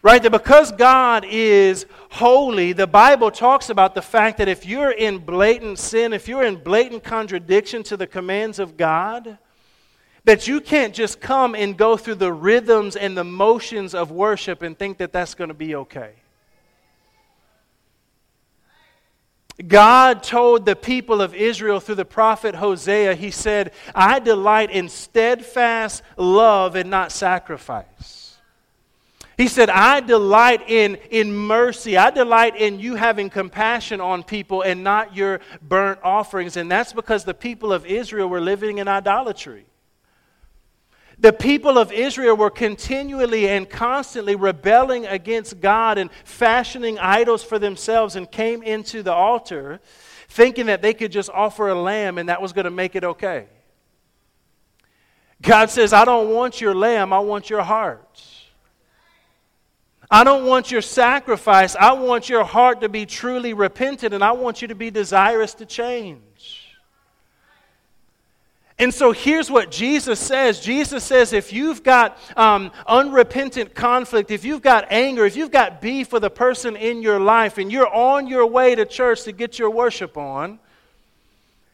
Right? 0.00 0.22
That 0.22 0.30
because 0.30 0.72
God 0.72 1.26
is 1.28 1.84
holy, 2.10 2.72
the 2.72 2.86
Bible 2.86 3.30
talks 3.30 3.68
about 3.68 3.94
the 3.94 4.00
fact 4.00 4.38
that 4.38 4.48
if 4.48 4.64
you're 4.64 4.92
in 4.92 5.18
blatant 5.18 5.78
sin, 5.78 6.14
if 6.14 6.26
you're 6.26 6.44
in 6.44 6.56
blatant 6.56 7.04
contradiction 7.04 7.82
to 7.82 7.96
the 7.96 8.06
commands 8.06 8.58
of 8.58 8.78
God, 8.78 9.36
that 10.24 10.46
you 10.46 10.62
can't 10.62 10.94
just 10.94 11.20
come 11.20 11.54
and 11.54 11.76
go 11.76 11.98
through 11.98 12.14
the 12.14 12.32
rhythms 12.32 12.96
and 12.96 13.16
the 13.16 13.24
motions 13.24 13.94
of 13.94 14.10
worship 14.10 14.62
and 14.62 14.78
think 14.78 14.98
that 14.98 15.12
that's 15.12 15.34
going 15.34 15.48
to 15.48 15.54
be 15.54 15.74
okay. 15.74 16.12
God 19.66 20.22
told 20.22 20.66
the 20.66 20.76
people 20.76 21.20
of 21.20 21.34
Israel 21.34 21.80
through 21.80 21.96
the 21.96 22.04
prophet 22.04 22.54
Hosea, 22.54 23.14
He 23.14 23.32
said, 23.32 23.72
I 23.94 24.20
delight 24.20 24.70
in 24.70 24.88
steadfast 24.88 26.02
love 26.16 26.76
and 26.76 26.90
not 26.90 27.10
sacrifice. 27.10 28.36
He 29.36 29.46
said, 29.46 29.70
I 29.70 30.00
delight 30.00 30.68
in, 30.68 30.96
in 31.10 31.32
mercy. 31.32 31.96
I 31.96 32.10
delight 32.10 32.56
in 32.56 32.80
you 32.80 32.96
having 32.96 33.30
compassion 33.30 34.00
on 34.00 34.24
people 34.24 34.62
and 34.62 34.82
not 34.82 35.14
your 35.14 35.40
burnt 35.62 36.00
offerings. 36.02 36.56
And 36.56 36.68
that's 36.68 36.92
because 36.92 37.24
the 37.24 37.34
people 37.34 37.72
of 37.72 37.86
Israel 37.86 38.28
were 38.28 38.40
living 38.40 38.78
in 38.78 38.88
idolatry. 38.88 39.64
The 41.20 41.32
people 41.32 41.78
of 41.78 41.90
Israel 41.90 42.36
were 42.36 42.50
continually 42.50 43.48
and 43.48 43.68
constantly 43.68 44.36
rebelling 44.36 45.04
against 45.06 45.60
God 45.60 45.98
and 45.98 46.10
fashioning 46.24 46.98
idols 46.98 47.42
for 47.42 47.58
themselves 47.58 48.14
and 48.14 48.30
came 48.30 48.62
into 48.62 49.02
the 49.02 49.12
altar 49.12 49.80
thinking 50.28 50.66
that 50.66 50.80
they 50.80 50.94
could 50.94 51.10
just 51.10 51.30
offer 51.30 51.68
a 51.68 51.74
lamb 51.74 52.18
and 52.18 52.28
that 52.28 52.40
was 52.40 52.52
going 52.52 52.66
to 52.66 52.70
make 52.70 52.94
it 52.94 53.02
okay. 53.02 53.46
God 55.42 55.70
says, 55.70 55.92
I 55.92 56.04
don't 56.04 56.30
want 56.30 56.60
your 56.60 56.74
lamb, 56.74 57.12
I 57.12 57.18
want 57.18 57.50
your 57.50 57.62
heart. 57.62 58.22
I 60.10 60.24
don't 60.24 60.46
want 60.46 60.70
your 60.70 60.80
sacrifice. 60.80 61.76
I 61.76 61.92
want 61.92 62.28
your 62.30 62.44
heart 62.44 62.80
to 62.80 62.88
be 62.88 63.04
truly 63.04 63.52
repentant 63.52 64.14
and 64.14 64.24
I 64.24 64.32
want 64.32 64.62
you 64.62 64.68
to 64.68 64.74
be 64.74 64.90
desirous 64.90 65.52
to 65.54 65.66
change. 65.66 66.22
And 68.80 68.94
so 68.94 69.10
here's 69.10 69.50
what 69.50 69.72
Jesus 69.72 70.20
says 70.20 70.60
Jesus 70.60 71.02
says, 71.02 71.32
if 71.32 71.52
you've 71.52 71.82
got 71.82 72.16
um, 72.36 72.70
unrepentant 72.86 73.74
conflict, 73.74 74.30
if 74.30 74.44
you've 74.44 74.62
got 74.62 74.86
anger, 74.90 75.24
if 75.24 75.36
you've 75.36 75.50
got 75.50 75.80
beef 75.80 76.12
with 76.12 76.22
a 76.22 76.30
person 76.30 76.76
in 76.76 77.02
your 77.02 77.18
life, 77.18 77.58
and 77.58 77.72
you're 77.72 77.92
on 77.92 78.28
your 78.28 78.46
way 78.46 78.74
to 78.76 78.86
church 78.86 79.22
to 79.24 79.32
get 79.32 79.58
your 79.58 79.70
worship 79.70 80.16
on, 80.16 80.60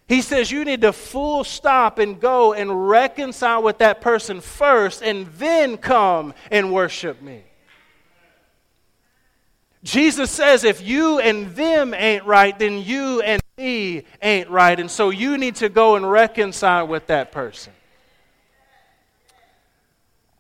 he 0.09 0.23
says 0.23 0.51
you 0.51 0.65
need 0.65 0.83
to 0.83 0.93
full 0.93 1.45
stop 1.45 1.99
and 1.99 2.21
go 2.21 2.53
and 2.53 2.89
reconcile 2.89 3.63
with 3.63 3.79
that 3.79 4.01
person 4.01 4.41
first, 4.41 5.03
and 5.03 5.27
then 5.39 5.77
come 5.77 6.33
and 6.51 6.73
worship 6.73 7.21
me. 7.21 7.43
Jesus 9.83 10.31
says 10.31 10.65
if 10.65 10.81
you 10.81 11.19
and 11.19 11.55
them 11.55 11.93
ain't 11.93 12.25
right, 12.25 12.59
then 12.59 12.79
you 12.79 13.21
and 13.21 13.44
me 13.57 14.05
ain't 14.21 14.51
right. 14.51 14.79
And 14.79 14.91
so 14.91 15.11
you 15.11 15.39
need 15.39 15.57
to 15.57 15.69
go 15.69 15.97
and 15.97 16.11
reconcile 16.11 16.87
with 16.87 17.07
that 17.09 17.33
person. 17.33 17.73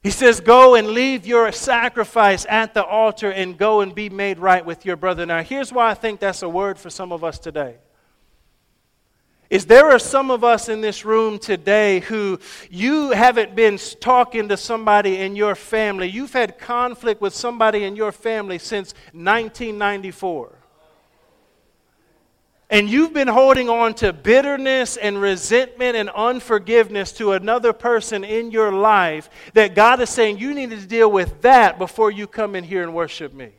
He 0.02 0.10
says, 0.10 0.40
Go 0.40 0.74
and 0.74 0.88
leave 0.88 1.26
your 1.26 1.50
sacrifice 1.52 2.44
at 2.48 2.74
the 2.74 2.84
altar 2.84 3.30
and 3.30 3.56
go 3.56 3.80
and 3.80 3.94
be 3.94 4.10
made 4.10 4.38
right 4.38 4.64
with 4.64 4.84
your 4.84 4.96
brother. 4.96 5.24
Now, 5.24 5.42
here's 5.42 5.72
why 5.72 5.90
I 5.90 5.94
think 5.94 6.20
that's 6.20 6.42
a 6.42 6.48
word 6.48 6.78
for 6.78 6.90
some 6.90 7.12
of 7.12 7.24
us 7.24 7.38
today 7.38 7.76
is 9.50 9.66
there 9.66 9.90
are 9.90 10.00
some 10.00 10.32
of 10.32 10.42
us 10.42 10.68
in 10.68 10.80
this 10.80 11.04
room 11.04 11.38
today 11.38 12.00
who 12.00 12.38
you 12.70 13.10
haven't 13.12 13.54
been 13.54 13.78
talking 14.00 14.48
to 14.48 14.56
somebody 14.56 15.18
in 15.18 15.36
your 15.36 15.54
family. 15.54 16.08
You've 16.08 16.32
had 16.32 16.58
conflict 16.58 17.20
with 17.20 17.34
somebody 17.34 17.84
in 17.84 17.94
your 17.94 18.10
family 18.10 18.58
since 18.58 18.94
1994. 19.12 20.58
And 22.74 22.90
you've 22.90 23.12
been 23.12 23.28
holding 23.28 23.70
on 23.70 23.94
to 23.94 24.12
bitterness 24.12 24.96
and 24.96 25.20
resentment 25.20 25.94
and 25.94 26.10
unforgiveness 26.10 27.12
to 27.12 27.30
another 27.30 27.72
person 27.72 28.24
in 28.24 28.50
your 28.50 28.72
life 28.72 29.30
that 29.52 29.76
God 29.76 30.00
is 30.00 30.10
saying 30.10 30.38
you 30.38 30.52
need 30.52 30.70
to 30.70 30.84
deal 30.84 31.08
with 31.08 31.40
that 31.42 31.78
before 31.78 32.10
you 32.10 32.26
come 32.26 32.56
in 32.56 32.64
here 32.64 32.82
and 32.82 32.92
worship 32.92 33.32
me. 33.32 33.52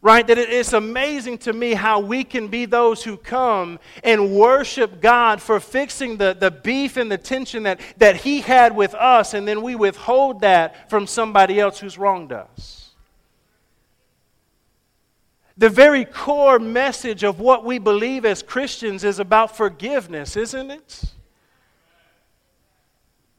right? 0.00 0.24
That 0.24 0.38
it's 0.38 0.72
amazing 0.72 1.38
to 1.38 1.52
me 1.52 1.74
how 1.74 1.98
we 1.98 2.22
can 2.22 2.46
be 2.46 2.66
those 2.66 3.02
who 3.02 3.16
come 3.16 3.80
and 4.04 4.36
worship 4.36 5.00
God 5.00 5.42
for 5.42 5.58
fixing 5.58 6.16
the, 6.16 6.36
the 6.38 6.52
beef 6.52 6.96
and 6.96 7.10
the 7.10 7.18
tension 7.18 7.64
that, 7.64 7.80
that 7.96 8.18
He 8.18 8.40
had 8.40 8.76
with 8.76 8.94
us, 8.94 9.34
and 9.34 9.48
then 9.48 9.62
we 9.62 9.74
withhold 9.74 10.42
that 10.42 10.88
from 10.90 11.08
somebody 11.08 11.58
else 11.58 11.80
who's 11.80 11.98
wronged 11.98 12.30
us. 12.30 12.83
The 15.56 15.68
very 15.68 16.04
core 16.04 16.58
message 16.58 17.22
of 17.22 17.38
what 17.38 17.64
we 17.64 17.78
believe 17.78 18.24
as 18.24 18.42
Christians 18.42 19.04
is 19.04 19.20
about 19.20 19.56
forgiveness, 19.56 20.36
isn't 20.36 20.70
it? 20.70 21.04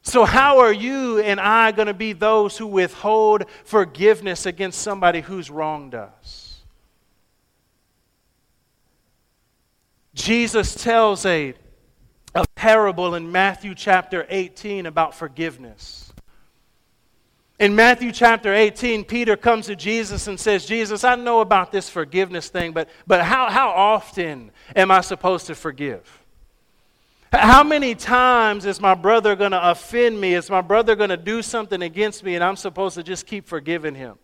So, 0.01 0.24
how 0.24 0.59
are 0.59 0.72
you 0.72 1.20
and 1.20 1.39
I 1.39 1.72
going 1.72 1.88
to 1.88 1.93
be 1.93 2.13
those 2.13 2.57
who 2.57 2.68
withhold 2.68 3.45
forgiveness 3.66 4.45
against 4.45 4.82
somebody 4.82 5.20
who's 5.20 5.49
wronged 5.49 5.95
us? 5.95 6.45
Jesus 10.13 10.76
tells 10.76 11.26
a, 11.26 11.53
a 12.34 12.45
parable 12.55 13.16
in 13.16 13.32
Matthew 13.32 13.76
chapter 13.76 14.26
18 14.30 14.86
about 14.86 15.13
forgiveness. 15.13 16.05
In 17.58 17.74
Matthew 17.74 18.12
chapter 18.12 18.53
18, 18.53 19.06
Peter 19.06 19.38
comes 19.38 19.68
to 19.68 19.78
Jesus 19.78 20.28
and 20.28 20.38
says, 20.38 20.66
Jesus, 20.66 21.06
I 21.06 21.16
know 21.16 21.39
about 21.39 21.72
this 21.72 21.89
forgiveness 21.89 22.49
thing, 22.49 22.74
but, 22.74 22.89
but 23.08 23.24
how, 23.24 23.49
how 23.49 23.70
often 23.70 24.51
am 24.76 24.91
I 24.91 24.99
supposed 24.99 25.47
to 25.47 25.56
forgive? 25.56 26.22
How 27.32 27.64
many 27.64 27.95
times 27.95 28.66
is 28.66 28.82
my 28.82 28.93
brother 28.93 29.36
going 29.36 29.51
to 29.51 29.70
offend 29.72 30.20
me? 30.20 30.34
Is 30.34 30.49
my 30.49 30.62
brother 30.62 30.95
going 30.95 31.10
to 31.10 31.18
do 31.18 31.41
something 31.41 31.82
against 31.82 32.24
me 32.24 32.36
and 32.36 32.43
I'm 32.43 32.56
supposed 32.58 32.95
to 32.95 33.03
just 33.03 33.26
keep 33.26 33.47
forgiving 33.47 33.95
him? 33.95 34.18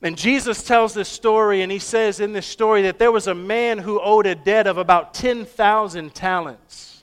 And 0.00 0.16
Jesus 0.16 0.62
tells 0.62 0.94
this 0.94 1.08
story, 1.08 1.62
and 1.62 1.72
he 1.72 1.80
says 1.80 2.20
in 2.20 2.32
this 2.32 2.46
story 2.46 2.82
that 2.82 3.00
there 3.00 3.10
was 3.10 3.26
a 3.26 3.34
man 3.34 3.78
who 3.78 4.00
owed 4.00 4.26
a 4.26 4.36
debt 4.36 4.68
of 4.68 4.78
about 4.78 5.12
10,000 5.12 6.14
talents. 6.14 6.97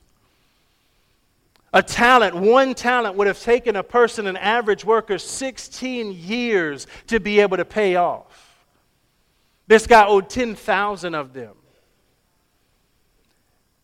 A 1.75 1.83
talent, 1.83 2.33
one 2.33 2.73
talent, 2.73 3.17
would 3.17 3.27
have 3.27 3.41
taken 3.41 3.75
a 3.75 3.83
person, 3.83 4.27
an 4.27 4.37
average 4.37 4.85
worker, 4.85 5.17
16 5.17 6.13
years 6.13 6.87
to 7.07 7.19
be 7.19 7.41
able 7.41 7.57
to 7.57 7.65
pay 7.65 7.97
off. 7.97 8.65
This 9.67 9.85
guy 9.85 10.07
owed 10.07 10.29
10,000 10.29 11.15
of 11.15 11.33
them. 11.33 11.53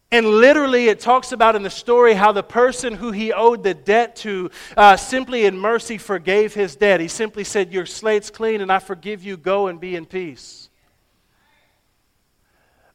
And 0.10 0.26
literally, 0.26 0.88
it 0.88 1.02
talks 1.02 1.34
about 1.34 1.58
in 1.58 1.64
the 1.64 1.70
story 1.70 2.14
how 2.14 2.32
the 2.32 2.44
person 2.44 2.94
who 2.94 3.12
he 3.12 3.34
owed 3.34 3.62
the 3.62 3.74
debt 3.74 4.16
to 4.18 4.52
uh, 4.78 4.96
simply 4.96 5.44
in 5.44 5.58
mercy 5.58 5.98
forgave 5.98 6.54
his 6.54 6.78
debt. 6.78 7.02
He 7.02 7.10
simply 7.10 7.44
said, 7.44 7.74
Your 7.74 7.86
slate's 7.86 8.30
clean 8.30 8.62
and 8.62 8.72
I 8.72 8.80
forgive 8.80 9.22
you. 9.22 9.36
Go 9.36 9.68
and 9.68 9.82
be 9.82 9.98
in 9.98 10.06
peace. 10.06 10.70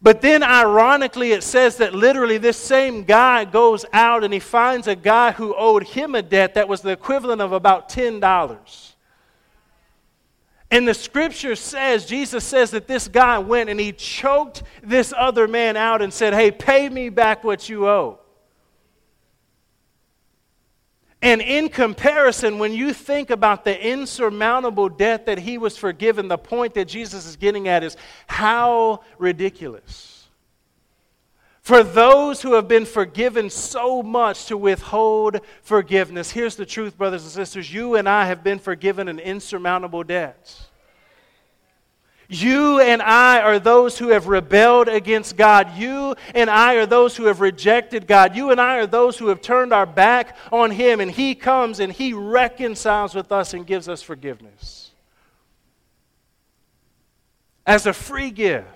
But 0.03 0.21
then, 0.21 0.43
ironically, 0.43 1.33
it 1.33 1.43
says 1.43 1.79
that 1.79 1.95
literally 1.95 2.39
this 2.39 2.59
same 2.59 3.05
guy 3.05 3.45
goes 3.45 3.87
out 3.93 4.25
and 4.25 4.33
he 4.33 4.41
finds 4.41 4.87
a 4.87 4.95
guy 4.95 5.33
who 5.33 5.55
owed 5.55 5.85
him 5.85 6.15
a 6.15 6.23
debt 6.23 6.55
that 6.55 6.69
was 6.69 6.83
the 6.83 6.91
equivalent 6.91 7.41
of 7.41 7.53
about 7.53 7.89
$10. 7.89 8.93
And 10.71 10.87
the 10.87 10.95
scripture 10.95 11.55
says, 11.55 12.07
Jesus 12.07 12.45
says 12.45 12.73
that 12.73 12.87
this 12.87 13.09
guy 13.09 13.39
went 13.39 13.71
and 13.71 13.79
he 13.79 13.93
choked 13.93 14.65
this 14.83 15.15
other 15.17 15.47
man 15.47 15.77
out 15.77 16.03
and 16.03 16.13
said, 16.13 16.35
Hey, 16.35 16.51
pay 16.51 16.89
me 16.89 17.09
back 17.09 17.45
what 17.45 17.69
you 17.69 17.89
owe. 17.89 18.19
And 21.27 21.43
in 21.43 21.71
comparison, 21.71 22.61
when 22.61 22.73
you 22.73 22.93
think 22.93 23.31
about 23.31 23.65
the 23.65 23.85
insurmountable 23.85 24.89
debt 24.89 25.27
that 25.27 25.41
he 25.41 25.59
was 25.59 25.77
forgiven, 25.77 26.29
the 26.29 26.39
point 26.39 26.75
that 26.75 26.87
Jesus 26.87 27.27
is 27.27 27.35
getting 27.35 27.67
at 27.67 27.83
is 27.83 27.97
how 28.29 29.01
ridiculous 29.19 30.17
for 31.63 31.83
those 31.83 32.43
who 32.43 32.55
have 32.55 32.69
been 32.69 32.85
forgiven 32.85 33.51
so 33.51 34.01
much 34.01 34.47
to 34.47 34.57
withhold 34.57 35.41
forgiveness. 35.63 36.31
Here's 36.31 36.55
the 36.55 36.65
truth, 36.65 36.97
brothers 36.97 37.25
and 37.25 37.33
sisters 37.33 37.75
you 37.75 37.97
and 37.97 38.09
I 38.09 38.27
have 38.27 38.45
been 38.45 38.61
forgiven 38.61 39.09
an 39.09 39.19
insurmountable 39.19 40.05
debt. 40.05 40.66
You 42.29 42.81
and 42.81 43.01
I 43.01 43.41
are 43.41 43.59
those 43.59 43.99
who 43.99 44.09
have 44.09 44.27
rebelled 44.27 44.89
against 44.89 45.37
God. 45.37 45.77
You 45.77 46.17
and 46.35 46.51
I 46.51 46.75
are 46.75 46.87
those 46.87 47.17
who 47.17 47.27
have 47.27 47.41
rejected 47.41 48.07
God. 48.07 48.35
You 48.35 48.51
and 48.51 48.61
I 48.61 48.79
are 48.79 48.87
those 48.87 49.17
who 49.17 49.29
have 49.29 49.41
turned 49.41 49.73
our 49.73 49.87
back 49.87 50.37
on 50.51 50.73
Him, 50.73 51.01
and 51.01 51.11
He 51.11 51.35
comes 51.35 51.79
and 51.79 51.93
He 51.93 52.13
reconciles 52.13 53.15
with 53.15 53.31
us 53.31 53.55
and 53.55 53.67
gives 53.67 53.89
us 53.89 54.03
forgiveness. 54.03 54.91
As 57.65 57.87
a 57.87 57.93
free 57.93 58.31
gift. 58.31 58.67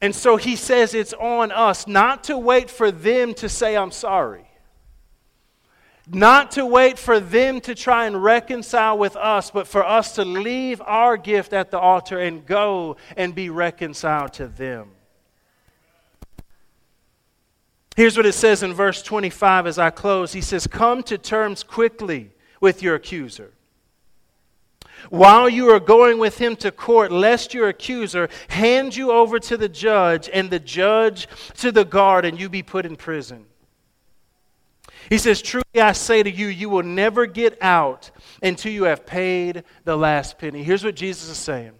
And 0.00 0.14
so 0.14 0.36
he 0.36 0.56
says 0.56 0.94
it's 0.94 1.12
on 1.14 1.50
us 1.50 1.86
not 1.86 2.24
to 2.24 2.38
wait 2.38 2.70
for 2.70 2.90
them 2.90 3.34
to 3.34 3.48
say, 3.48 3.76
I'm 3.76 3.90
sorry. 3.90 4.47
Not 6.10 6.52
to 6.52 6.64
wait 6.64 6.98
for 6.98 7.20
them 7.20 7.60
to 7.62 7.74
try 7.74 8.06
and 8.06 8.22
reconcile 8.22 8.96
with 8.96 9.14
us, 9.16 9.50
but 9.50 9.66
for 9.66 9.84
us 9.84 10.14
to 10.14 10.24
leave 10.24 10.80
our 10.86 11.16
gift 11.16 11.52
at 11.52 11.70
the 11.70 11.78
altar 11.78 12.18
and 12.18 12.46
go 12.46 12.96
and 13.16 13.34
be 13.34 13.50
reconciled 13.50 14.32
to 14.34 14.46
them. 14.46 14.90
Here's 17.94 18.16
what 18.16 18.26
it 18.26 18.32
says 18.32 18.62
in 18.62 18.72
verse 18.72 19.02
25 19.02 19.66
as 19.66 19.78
I 19.78 19.90
close. 19.90 20.32
He 20.32 20.40
says, 20.40 20.66
Come 20.66 21.02
to 21.04 21.18
terms 21.18 21.62
quickly 21.62 22.30
with 22.60 22.82
your 22.82 22.94
accuser 22.94 23.52
while 25.10 25.48
you 25.48 25.68
are 25.70 25.80
going 25.80 26.18
with 26.18 26.38
him 26.38 26.56
to 26.56 26.70
court, 26.70 27.12
lest 27.12 27.54
your 27.54 27.68
accuser 27.68 28.28
hand 28.48 28.96
you 28.96 29.10
over 29.10 29.38
to 29.38 29.56
the 29.56 29.68
judge 29.68 30.28
and 30.32 30.50
the 30.50 30.58
judge 30.58 31.28
to 31.58 31.72
the 31.72 31.84
guard 31.84 32.24
and 32.24 32.38
you 32.38 32.48
be 32.48 32.62
put 32.62 32.86
in 32.86 32.96
prison. 32.96 33.46
He 35.08 35.18
says, 35.18 35.40
Truly 35.40 35.64
I 35.80 35.92
say 35.92 36.22
to 36.22 36.30
you, 36.30 36.48
you 36.48 36.68
will 36.68 36.82
never 36.82 37.26
get 37.26 37.62
out 37.62 38.10
until 38.42 38.72
you 38.72 38.84
have 38.84 39.06
paid 39.06 39.64
the 39.84 39.96
last 39.96 40.38
penny. 40.38 40.62
Here's 40.62 40.84
what 40.84 40.96
Jesus 40.96 41.28
is 41.28 41.38
saying. 41.38 41.72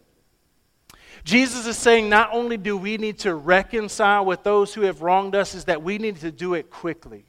Jesus 1.25 1.67
is 1.67 1.77
saying 1.77 2.09
not 2.09 2.31
only 2.33 2.57
do 2.57 2.77
we 2.77 2.97
need 2.97 3.19
to 3.21 3.35
reconcile 3.35 4.25
with 4.25 4.45
those 4.45 4.73
who 4.73 4.83
have 4.83 5.03
wronged 5.03 5.35
us, 5.35 5.55
is 5.55 5.67
that 5.67 5.83
we 5.83 5.99
need 5.99 6.17
to 6.21 6.33
do 6.33 6.55
it 6.55 6.71
quickly. 6.71 7.27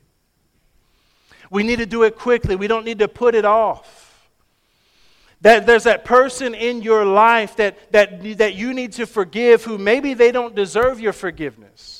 We 1.52 1.64
need 1.64 1.80
to 1.80 1.86
do 1.86 2.04
it 2.04 2.16
quickly. 2.16 2.56
We 2.56 2.68
don't 2.68 2.86
need 2.86 3.00
to 3.00 3.08
put 3.08 3.36
it 3.36 3.44
off. 3.44 4.30
That 5.42 5.66
there's 5.66 5.84
that 5.84 6.06
person 6.06 6.54
in 6.54 6.82
your 6.82 7.06
life 7.06 7.56
that, 7.58 7.92
that, 7.92 8.38
that 8.38 8.56
you 8.56 8.74
need 8.74 8.94
to 8.94 9.06
forgive 9.06 9.64
who 9.64 9.78
maybe 9.78 10.14
they 10.14 10.32
don't 10.32 10.54
deserve 10.56 11.00
your 11.00 11.14
forgiveness. 11.14 11.99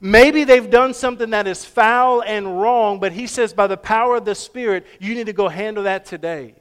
Maybe 0.00 0.44
they've 0.44 0.70
done 0.70 0.94
something 0.94 1.30
that 1.30 1.46
is 1.46 1.64
foul 1.64 2.22
and 2.22 2.60
wrong, 2.60 3.00
but 3.00 3.12
he 3.12 3.26
says, 3.26 3.52
by 3.52 3.66
the 3.66 3.76
power 3.76 4.16
of 4.16 4.24
the 4.24 4.34
Spirit, 4.34 4.86
you 5.00 5.14
need 5.14 5.26
to 5.26 5.32
go 5.32 5.48
handle 5.48 5.84
that 5.84 6.04
today. 6.04 6.54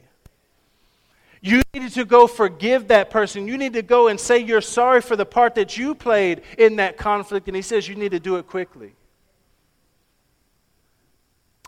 You 1.42 1.62
need 1.74 1.92
to 1.92 2.06
go 2.06 2.26
forgive 2.26 2.88
that 2.88 3.10
person. 3.10 3.50
You 3.50 3.58
need 3.58 3.74
to 3.74 3.82
go 3.82 4.08
and 4.08 4.18
say 4.18 4.38
you're 4.38 4.62
sorry 4.62 5.02
for 5.02 5.18
the 5.18 5.26
part 5.26 5.56
that 5.56 5.78
you 5.78 5.94
played 5.94 6.42
in 6.58 6.78
that 6.78 6.98
conflict. 6.98 7.48
And 7.48 7.56
he 7.56 7.62
says 7.62 7.86
you 7.86 7.96
need 7.96 8.12
to 8.12 8.20
do 8.20 8.38
it 8.38 8.48
quickly. 8.48 8.94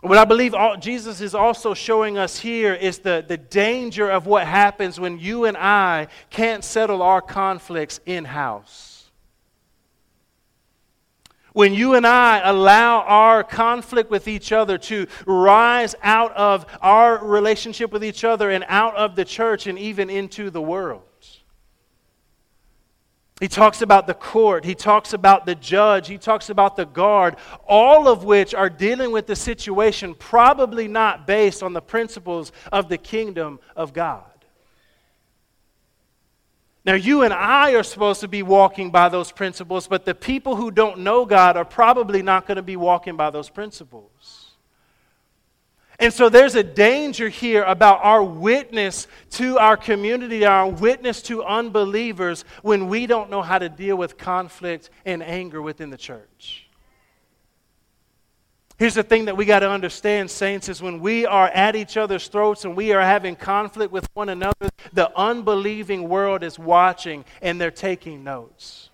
What 0.00 0.16
I 0.16 0.24
believe 0.24 0.54
all, 0.54 0.78
Jesus 0.78 1.20
is 1.20 1.34
also 1.34 1.74
showing 1.74 2.16
us 2.16 2.38
here 2.38 2.72
is 2.72 3.00
the, 3.00 3.22
the 3.26 3.36
danger 3.36 4.08
of 4.08 4.26
what 4.26 4.46
happens 4.46 4.98
when 4.98 5.18
you 5.18 5.44
and 5.44 5.58
I 5.58 6.08
can't 6.30 6.64
settle 6.64 7.02
our 7.02 7.20
conflicts 7.20 8.00
in 8.06 8.24
house. 8.24 8.95
When 11.56 11.72
you 11.72 11.94
and 11.94 12.06
I 12.06 12.46
allow 12.46 13.00
our 13.00 13.42
conflict 13.42 14.10
with 14.10 14.28
each 14.28 14.52
other 14.52 14.76
to 14.76 15.06
rise 15.24 15.94
out 16.02 16.36
of 16.36 16.66
our 16.82 17.24
relationship 17.24 17.92
with 17.92 18.04
each 18.04 18.24
other 18.24 18.50
and 18.50 18.62
out 18.68 18.94
of 18.94 19.16
the 19.16 19.24
church 19.24 19.66
and 19.66 19.78
even 19.78 20.10
into 20.10 20.50
the 20.50 20.60
world. 20.60 21.00
He 23.40 23.48
talks 23.48 23.80
about 23.80 24.06
the 24.06 24.12
court. 24.12 24.66
He 24.66 24.74
talks 24.74 25.14
about 25.14 25.46
the 25.46 25.54
judge. 25.54 26.08
He 26.08 26.18
talks 26.18 26.50
about 26.50 26.76
the 26.76 26.84
guard, 26.84 27.36
all 27.66 28.06
of 28.06 28.22
which 28.22 28.52
are 28.52 28.68
dealing 28.68 29.10
with 29.10 29.26
the 29.26 29.34
situation 29.34 30.14
probably 30.14 30.88
not 30.88 31.26
based 31.26 31.62
on 31.62 31.72
the 31.72 31.80
principles 31.80 32.52
of 32.70 32.90
the 32.90 32.98
kingdom 32.98 33.60
of 33.74 33.94
God. 33.94 34.35
Now, 36.86 36.94
you 36.94 37.24
and 37.24 37.34
I 37.34 37.72
are 37.72 37.82
supposed 37.82 38.20
to 38.20 38.28
be 38.28 38.44
walking 38.44 38.92
by 38.92 39.08
those 39.08 39.32
principles, 39.32 39.88
but 39.88 40.04
the 40.04 40.14
people 40.14 40.54
who 40.54 40.70
don't 40.70 41.00
know 41.00 41.26
God 41.26 41.56
are 41.56 41.64
probably 41.64 42.22
not 42.22 42.46
going 42.46 42.56
to 42.56 42.62
be 42.62 42.76
walking 42.76 43.16
by 43.16 43.30
those 43.30 43.50
principles. 43.50 44.52
And 45.98 46.12
so 46.12 46.28
there's 46.28 46.54
a 46.54 46.62
danger 46.62 47.28
here 47.28 47.64
about 47.64 48.04
our 48.04 48.22
witness 48.22 49.08
to 49.30 49.58
our 49.58 49.76
community, 49.76 50.44
our 50.44 50.68
witness 50.68 51.22
to 51.22 51.42
unbelievers, 51.42 52.44
when 52.62 52.88
we 52.88 53.08
don't 53.08 53.30
know 53.30 53.42
how 53.42 53.58
to 53.58 53.68
deal 53.68 53.96
with 53.96 54.16
conflict 54.16 54.90
and 55.04 55.24
anger 55.24 55.60
within 55.60 55.90
the 55.90 55.96
church. 55.96 56.65
Here's 58.78 58.94
the 58.94 59.02
thing 59.02 59.24
that 59.24 59.36
we 59.36 59.46
got 59.46 59.60
to 59.60 59.70
understand, 59.70 60.30
saints, 60.30 60.68
is 60.68 60.82
when 60.82 61.00
we 61.00 61.24
are 61.24 61.48
at 61.48 61.74
each 61.76 61.96
other's 61.96 62.28
throats 62.28 62.66
and 62.66 62.76
we 62.76 62.92
are 62.92 63.00
having 63.00 63.34
conflict 63.34 63.90
with 63.90 64.06
one 64.12 64.28
another, 64.28 64.68
the 64.92 65.10
unbelieving 65.16 66.08
world 66.08 66.42
is 66.42 66.58
watching 66.58 67.24
and 67.40 67.58
they're 67.58 67.70
taking 67.70 68.22
notes. 68.22 68.90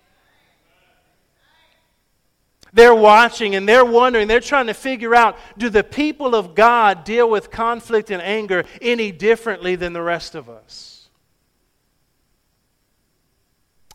They're 2.71 2.95
watching 2.95 3.55
and 3.55 3.67
they're 3.67 3.85
wondering, 3.85 4.27
they're 4.27 4.39
trying 4.39 4.67
to 4.67 4.73
figure 4.73 5.13
out 5.13 5.37
do 5.57 5.69
the 5.69 5.83
people 5.83 6.33
of 6.33 6.55
God 6.55 7.03
deal 7.03 7.29
with 7.29 7.51
conflict 7.51 8.09
and 8.09 8.21
anger 8.21 8.63
any 8.81 9.11
differently 9.11 9.75
than 9.75 9.93
the 9.93 10.01
rest 10.01 10.33
of 10.33 10.49
us? 10.49 11.09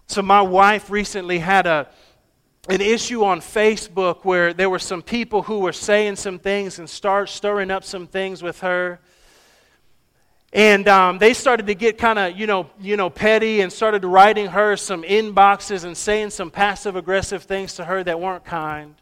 So, 0.06 0.22
my 0.22 0.40
wife 0.42 0.90
recently 0.90 1.38
had 1.38 1.66
a, 1.66 1.88
an 2.68 2.82
issue 2.82 3.24
on 3.24 3.40
Facebook 3.40 4.24
where 4.24 4.52
there 4.52 4.68
were 4.68 4.78
some 4.78 5.00
people 5.00 5.42
who 5.42 5.60
were 5.60 5.72
saying 5.72 6.16
some 6.16 6.38
things 6.38 6.78
and 6.78 6.88
start 6.88 7.30
stirring 7.30 7.70
up 7.70 7.82
some 7.82 8.06
things 8.06 8.42
with 8.42 8.60
her. 8.60 9.00
And 10.52 10.86
um, 10.86 11.18
they 11.18 11.34
started 11.34 11.66
to 11.66 11.74
get 11.74 11.98
kind 11.98 12.18
of, 12.18 12.36
you 12.36 12.46
know, 12.46 12.68
you 12.80 12.96
know, 12.96 13.08
petty 13.08 13.62
and 13.62 13.72
started 13.72 14.04
writing 14.04 14.46
her 14.46 14.76
some 14.76 15.02
inboxes 15.02 15.84
and 15.84 15.96
saying 15.96 16.30
some 16.30 16.50
passive 16.50 16.94
aggressive 16.94 17.42
things 17.42 17.74
to 17.74 17.84
her 17.84 18.04
that 18.04 18.20
weren't 18.20 18.44
kind. 18.44 18.94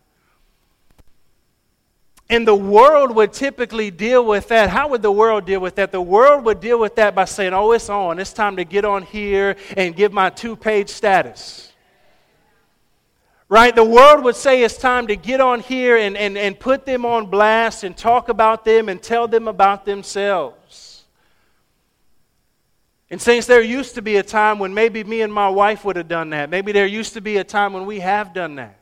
And 2.28 2.46
the 2.46 2.54
world 2.54 3.14
would 3.14 3.32
typically 3.32 3.90
deal 3.92 4.24
with 4.24 4.48
that. 4.48 4.70
How 4.70 4.88
would 4.88 5.02
the 5.02 5.12
world 5.12 5.44
deal 5.44 5.60
with 5.60 5.76
that? 5.76 5.92
The 5.92 6.00
world 6.00 6.44
would 6.44 6.60
deal 6.60 6.78
with 6.78 6.96
that 6.96 7.14
by 7.14 7.24
saying, 7.24 7.52
oh, 7.52 7.70
it's 7.72 7.88
on. 7.88 8.18
It's 8.18 8.32
time 8.32 8.56
to 8.56 8.64
get 8.64 8.84
on 8.84 9.02
here 9.02 9.56
and 9.76 9.94
give 9.94 10.12
my 10.12 10.30
two 10.30 10.56
page 10.56 10.88
status. 10.88 11.65
Right? 13.48 13.74
The 13.74 13.84
world 13.84 14.24
would 14.24 14.34
say 14.34 14.64
it's 14.64 14.76
time 14.76 15.06
to 15.06 15.16
get 15.16 15.40
on 15.40 15.60
here 15.60 15.96
and, 15.96 16.16
and, 16.16 16.36
and 16.36 16.58
put 16.58 16.84
them 16.84 17.06
on 17.06 17.26
blast 17.26 17.84
and 17.84 17.96
talk 17.96 18.28
about 18.28 18.64
them 18.64 18.88
and 18.88 19.00
tell 19.00 19.28
them 19.28 19.46
about 19.46 19.84
themselves. 19.84 21.04
And, 23.08 23.22
Saints, 23.22 23.46
there 23.46 23.62
used 23.62 23.94
to 23.94 24.02
be 24.02 24.16
a 24.16 24.22
time 24.22 24.58
when 24.58 24.74
maybe 24.74 25.04
me 25.04 25.20
and 25.22 25.32
my 25.32 25.48
wife 25.48 25.84
would 25.84 25.94
have 25.94 26.08
done 26.08 26.30
that. 26.30 26.50
Maybe 26.50 26.72
there 26.72 26.86
used 26.86 27.14
to 27.14 27.20
be 27.20 27.36
a 27.36 27.44
time 27.44 27.72
when 27.72 27.86
we 27.86 28.00
have 28.00 28.34
done 28.34 28.56
that. 28.56 28.80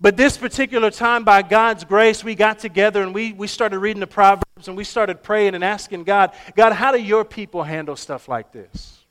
But 0.00 0.16
this 0.16 0.38
particular 0.38 0.90
time, 0.90 1.24
by 1.24 1.42
God's 1.42 1.84
grace, 1.84 2.24
we 2.24 2.34
got 2.34 2.58
together 2.58 3.02
and 3.02 3.14
we, 3.14 3.34
we 3.34 3.46
started 3.46 3.78
reading 3.78 4.00
the 4.00 4.06
Proverbs 4.06 4.66
and 4.66 4.76
we 4.76 4.82
started 4.82 5.22
praying 5.22 5.54
and 5.54 5.62
asking 5.62 6.04
God, 6.04 6.32
God, 6.56 6.72
how 6.72 6.90
do 6.90 7.00
your 7.00 7.24
people 7.24 7.62
handle 7.62 7.94
stuff 7.96 8.28
like 8.28 8.50
this? 8.50 9.01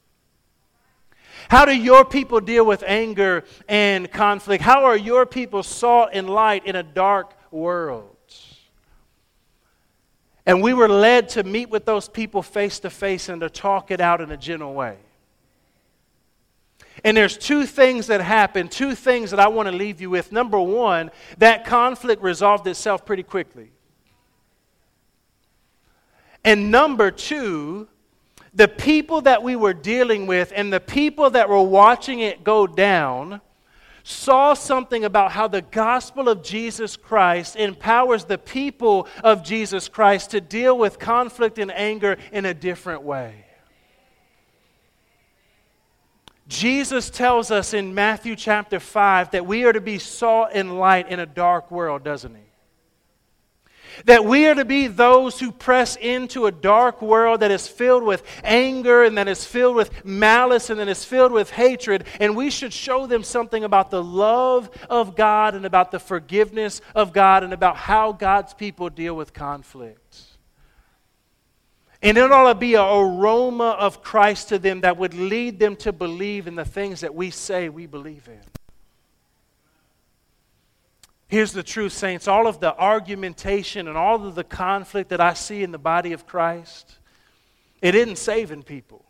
How 1.51 1.65
do 1.65 1.75
your 1.75 2.05
people 2.05 2.39
deal 2.39 2.65
with 2.65 2.81
anger 2.87 3.43
and 3.67 4.09
conflict? 4.09 4.63
How 4.63 4.85
are 4.85 4.95
your 4.95 5.25
people 5.25 5.63
salt 5.63 6.11
and 6.13 6.29
light 6.29 6.65
in 6.65 6.77
a 6.77 6.81
dark 6.81 7.33
world? 7.51 8.15
And 10.45 10.63
we 10.63 10.73
were 10.73 10.87
led 10.87 11.27
to 11.29 11.43
meet 11.43 11.69
with 11.69 11.83
those 11.83 12.07
people 12.07 12.41
face 12.41 12.79
to 12.79 12.89
face 12.89 13.27
and 13.27 13.41
to 13.41 13.49
talk 13.49 13.91
it 13.91 13.99
out 13.99 14.21
in 14.21 14.31
a 14.31 14.37
gentle 14.37 14.73
way. 14.73 14.95
And 17.03 17.17
there's 17.17 17.37
two 17.37 17.65
things 17.65 18.07
that 18.07 18.21
happened, 18.21 18.71
two 18.71 18.95
things 18.95 19.31
that 19.31 19.39
I 19.41 19.49
want 19.49 19.67
to 19.67 19.75
leave 19.75 19.99
you 19.99 20.09
with. 20.09 20.31
Number 20.31 20.57
one, 20.57 21.11
that 21.39 21.65
conflict 21.65 22.23
resolved 22.23 22.65
itself 22.65 23.05
pretty 23.05 23.23
quickly. 23.23 23.73
And 26.45 26.71
number 26.71 27.11
two, 27.11 27.89
the 28.53 28.67
people 28.67 29.21
that 29.21 29.43
we 29.43 29.55
were 29.55 29.73
dealing 29.73 30.27
with 30.27 30.51
and 30.55 30.71
the 30.71 30.79
people 30.79 31.29
that 31.31 31.47
were 31.47 31.61
watching 31.61 32.19
it 32.19 32.43
go 32.43 32.67
down 32.67 33.41
saw 34.03 34.53
something 34.53 35.05
about 35.05 35.31
how 35.31 35.47
the 35.47 35.61
gospel 35.61 36.27
of 36.27 36.43
Jesus 36.43 36.97
Christ 36.97 37.55
empowers 37.55 38.25
the 38.25 38.37
people 38.37 39.07
of 39.23 39.43
Jesus 39.43 39.87
Christ 39.87 40.31
to 40.31 40.41
deal 40.41 40.77
with 40.77 40.99
conflict 40.99 41.59
and 41.59 41.71
anger 41.71 42.17
in 42.31 42.45
a 42.45 42.53
different 42.53 43.03
way. 43.03 43.45
Jesus 46.47 47.09
tells 47.09 47.49
us 47.51 47.73
in 47.73 47.93
Matthew 47.93 48.35
chapter 48.35 48.79
5 48.79 49.31
that 49.31 49.45
we 49.45 49.63
are 49.63 49.71
to 49.71 49.79
be 49.79 49.99
salt 49.99 50.49
and 50.53 50.77
light 50.77 51.09
in 51.09 51.19
a 51.19 51.25
dark 51.25 51.71
world, 51.71 52.03
doesn't 52.03 52.35
he? 52.35 52.50
That 54.05 54.25
we 54.25 54.47
are 54.47 54.55
to 54.55 54.65
be 54.65 54.87
those 54.87 55.39
who 55.39 55.51
press 55.51 55.95
into 55.95 56.45
a 56.45 56.51
dark 56.51 57.01
world 57.01 57.41
that 57.41 57.51
is 57.51 57.67
filled 57.67 58.03
with 58.03 58.23
anger 58.43 59.03
and 59.03 59.17
that 59.17 59.27
is 59.27 59.45
filled 59.45 59.75
with 59.75 60.05
malice 60.05 60.69
and 60.69 60.79
that 60.79 60.87
is 60.87 61.03
filled 61.03 61.31
with 61.31 61.51
hatred. 61.51 62.05
And 62.19 62.35
we 62.35 62.49
should 62.49 62.73
show 62.73 63.07
them 63.07 63.23
something 63.23 63.63
about 63.63 63.91
the 63.91 64.03
love 64.03 64.69
of 64.89 65.15
God 65.15 65.55
and 65.55 65.65
about 65.65 65.91
the 65.91 65.99
forgiveness 65.99 66.81
of 66.95 67.13
God 67.13 67.43
and 67.43 67.53
about 67.53 67.77
how 67.77 68.11
God's 68.11 68.53
people 68.53 68.89
deal 68.89 69.15
with 69.15 69.33
conflict. 69.33 70.23
And 72.03 72.17
it 72.17 72.31
ought 72.31 72.51
to 72.51 72.55
be 72.55 72.73
an 72.73 72.81
aroma 72.81 73.75
of 73.79 74.01
Christ 74.01 74.49
to 74.49 74.57
them 74.57 74.81
that 74.81 74.97
would 74.97 75.13
lead 75.13 75.59
them 75.59 75.75
to 75.77 75.93
believe 75.93 76.47
in 76.47 76.55
the 76.55 76.65
things 76.65 77.01
that 77.01 77.13
we 77.13 77.29
say 77.29 77.69
we 77.69 77.85
believe 77.85 78.27
in. 78.27 78.41
Here's 81.31 81.53
the 81.53 81.63
truth, 81.63 81.93
saints. 81.93 82.27
All 82.27 82.45
of 82.45 82.59
the 82.59 82.77
argumentation 82.77 83.87
and 83.87 83.97
all 83.97 84.27
of 84.27 84.35
the 84.35 84.43
conflict 84.43 85.11
that 85.11 85.21
I 85.21 85.33
see 85.33 85.63
in 85.63 85.71
the 85.71 85.77
body 85.77 86.11
of 86.11 86.27
Christ, 86.27 86.97
it 87.81 87.95
isn't 87.95 88.17
saving 88.17 88.63
people. 88.63 89.05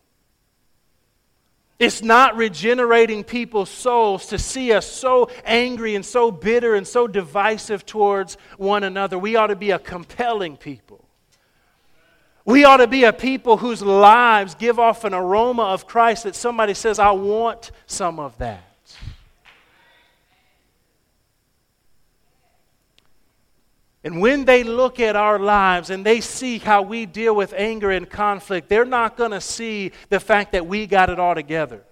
It's 1.80 2.04
not 2.04 2.38
regenerating 2.38 3.24
people's 3.24 3.72
souls 3.72 4.28
to 4.28 4.38
see 4.38 4.72
us 4.72 4.86
so 4.86 5.32
angry 5.46 5.96
and 5.96 6.06
so 6.06 6.30
bitter 6.30 6.76
and 6.76 6.88
so 6.88 7.08
divisive 7.08 7.88
towards 7.88 8.38
one 8.58 8.84
another. 8.84 9.18
We 9.18 9.36
ought 9.36 9.48
to 9.48 9.56
be 9.56 9.72
a 9.72 9.80
compelling 9.80 10.58
people. 10.58 11.04
We 12.46 12.66
ought 12.66 12.78
to 12.78 12.88
be 12.88 13.04
a 13.04 13.14
people 13.14 13.58
whose 13.58 13.82
lives 13.82 14.54
give 14.54 14.78
off 14.78 15.06
an 15.06 15.16
aroma 15.16 15.64
of 15.64 15.88
Christ 15.88 16.26
that 16.26 16.36
somebody 16.36 16.76
says, 16.76 17.00
I 17.00 17.12
want 17.12 17.72
some 17.88 18.20
of 18.20 18.38
that. 18.38 18.71
And 24.04 24.20
when 24.20 24.46
they 24.46 24.64
look 24.64 25.00
at 25.00 25.16
our 25.16 25.38
lives 25.38 25.92
and 25.92 26.04
they 26.04 26.22
see 26.22 26.58
how 26.58 26.82
we 26.82 27.06
deal 27.06 27.36
with 27.36 27.54
anger 27.56 27.92
and 27.92 28.10
conflict, 28.10 28.68
they're 28.68 28.84
not 28.84 29.16
going 29.16 29.32
to 29.32 29.42
see 29.42 29.92
the 30.10 30.20
fact 30.20 30.54
that 30.54 30.66
we 30.66 30.88
got 30.88 31.10
it 31.10 31.20
all 31.20 31.36
together. 31.36 31.84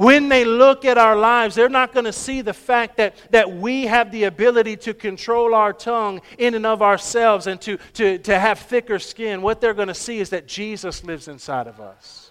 When 0.00 0.30
they 0.30 0.46
look 0.46 0.86
at 0.86 0.96
our 0.96 1.14
lives, 1.14 1.54
they're 1.54 1.68
not 1.68 1.92
going 1.92 2.06
to 2.06 2.12
see 2.12 2.40
the 2.40 2.54
fact 2.54 2.96
that, 2.96 3.14
that 3.32 3.52
we 3.52 3.84
have 3.84 4.10
the 4.10 4.24
ability 4.24 4.78
to 4.78 4.94
control 4.94 5.54
our 5.54 5.74
tongue 5.74 6.22
in 6.38 6.54
and 6.54 6.64
of 6.64 6.80
ourselves 6.80 7.46
and 7.46 7.60
to, 7.60 7.76
to, 7.94 8.16
to 8.18 8.38
have 8.38 8.58
thicker 8.60 8.98
skin. 8.98 9.42
What 9.42 9.60
they're 9.60 9.74
going 9.74 9.88
to 9.88 9.94
see 9.94 10.18
is 10.18 10.30
that 10.30 10.48
Jesus 10.48 11.04
lives 11.04 11.28
inside 11.28 11.66
of 11.66 11.80
us. 11.80 12.29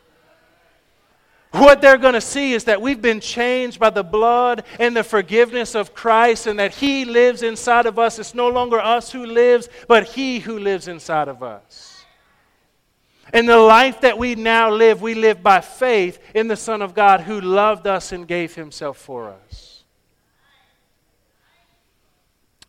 What 1.51 1.81
they're 1.81 1.97
going 1.97 2.13
to 2.13 2.21
see 2.21 2.53
is 2.53 2.65
that 2.65 2.81
we've 2.81 3.01
been 3.01 3.19
changed 3.19 3.79
by 3.79 3.89
the 3.89 4.03
blood 4.03 4.63
and 4.79 4.95
the 4.95 5.03
forgiveness 5.03 5.73
of 5.73 5.95
Christ 5.95 6.45
and 6.45 6.59
that 6.59 6.75
He 6.75 7.05
lives 7.05 7.41
inside 7.41 7.87
of 7.87 7.97
us. 7.97 8.19
It's 8.19 8.35
no 8.35 8.49
longer 8.49 8.79
us 8.79 9.11
who 9.11 9.25
lives, 9.25 9.67
but 9.87 10.09
He 10.09 10.39
who 10.39 10.59
lives 10.59 10.87
inside 10.87 11.27
of 11.27 11.41
us. 11.41 12.05
And 13.33 13.47
the 13.47 13.57
life 13.57 14.01
that 14.01 14.17
we 14.17 14.35
now 14.35 14.71
live, 14.71 15.01
we 15.01 15.13
live 15.13 15.43
by 15.43 15.61
faith 15.61 16.19
in 16.33 16.47
the 16.47 16.55
Son 16.55 16.81
of 16.81 16.93
God 16.93 17.21
who 17.21 17.39
loved 17.41 17.85
us 17.85 18.11
and 18.11 18.27
gave 18.27 18.55
himself 18.55 18.97
for 18.97 19.29
us. 19.29 19.83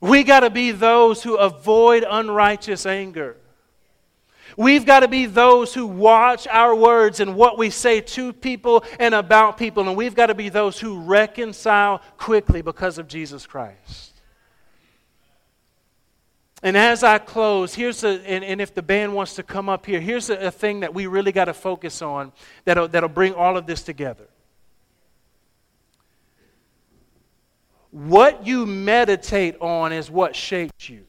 We 0.00 0.22
got 0.22 0.40
to 0.40 0.50
be 0.50 0.70
those 0.70 1.22
who 1.22 1.36
avoid 1.36 2.04
unrighteous 2.08 2.86
anger. 2.86 3.36
We've 4.60 4.84
got 4.84 5.00
to 5.00 5.08
be 5.08 5.24
those 5.24 5.72
who 5.72 5.86
watch 5.86 6.46
our 6.46 6.74
words 6.74 7.20
and 7.20 7.34
what 7.34 7.56
we 7.56 7.70
say 7.70 8.02
to 8.02 8.30
people 8.30 8.84
and 8.98 9.14
about 9.14 9.56
people. 9.56 9.88
And 9.88 9.96
we've 9.96 10.14
got 10.14 10.26
to 10.26 10.34
be 10.34 10.50
those 10.50 10.78
who 10.78 11.00
reconcile 11.00 12.02
quickly 12.18 12.60
because 12.60 12.98
of 12.98 13.08
Jesus 13.08 13.46
Christ. 13.46 14.12
And 16.62 16.76
as 16.76 17.02
I 17.02 17.16
close, 17.16 17.74
here's 17.74 18.04
a, 18.04 18.20
and, 18.26 18.44
and, 18.44 18.60
if 18.60 18.74
the 18.74 18.82
band 18.82 19.14
wants 19.14 19.34
to 19.36 19.42
come 19.42 19.70
up 19.70 19.86
here, 19.86 19.98
here's 19.98 20.28
a, 20.28 20.36
a 20.48 20.50
thing 20.50 20.80
that 20.80 20.92
we 20.92 21.06
really 21.06 21.32
got 21.32 21.46
to 21.46 21.54
focus 21.54 22.02
on 22.02 22.30
that'll, 22.66 22.86
that'll 22.86 23.08
bring 23.08 23.32
all 23.32 23.56
of 23.56 23.64
this 23.64 23.82
together. 23.82 24.28
What 27.92 28.46
you 28.46 28.66
meditate 28.66 29.56
on 29.58 29.94
is 29.94 30.10
what 30.10 30.36
shapes 30.36 30.90
you. 30.90 31.06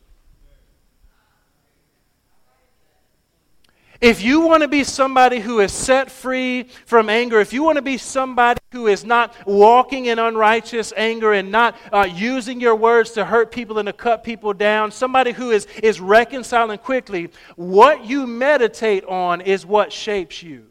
If 4.02 4.24
you 4.24 4.42
want 4.42 4.64
to 4.64 4.68
be 4.68 4.84
somebody 4.84 5.40
who 5.40 5.60
is 5.60 5.72
set 5.72 6.10
free 6.10 6.64
from 6.88 7.08
anger, 7.08 7.40
if 7.40 7.54
you 7.54 7.62
want 7.62 7.76
to 7.76 7.84
be 7.84 8.00
somebody 8.00 8.60
who 8.72 8.88
is 8.88 9.06
not 9.06 9.36
walking 9.46 10.08
in 10.08 10.18
unrighteous 10.18 10.92
anger 10.98 11.34
and 11.34 11.52
not 11.52 11.76
uh, 11.94 12.08
using 12.12 12.60
your 12.60 12.76
words 12.76 13.12
to 13.12 13.24
hurt 13.24 13.52
people 13.52 13.78
and 13.78 13.86
to 13.86 13.94
cut 13.94 14.24
people 14.24 14.54
down, 14.54 14.92
somebody 14.92 15.32
who 15.32 15.52
is, 15.52 15.68
is 15.84 16.02
reconciling 16.02 16.80
quickly, 16.80 17.30
what 17.56 18.04
you 18.04 18.26
meditate 18.26 19.06
on 19.06 19.40
is 19.40 19.68
what 19.68 19.94
shapes 19.94 20.42
you. 20.42 20.66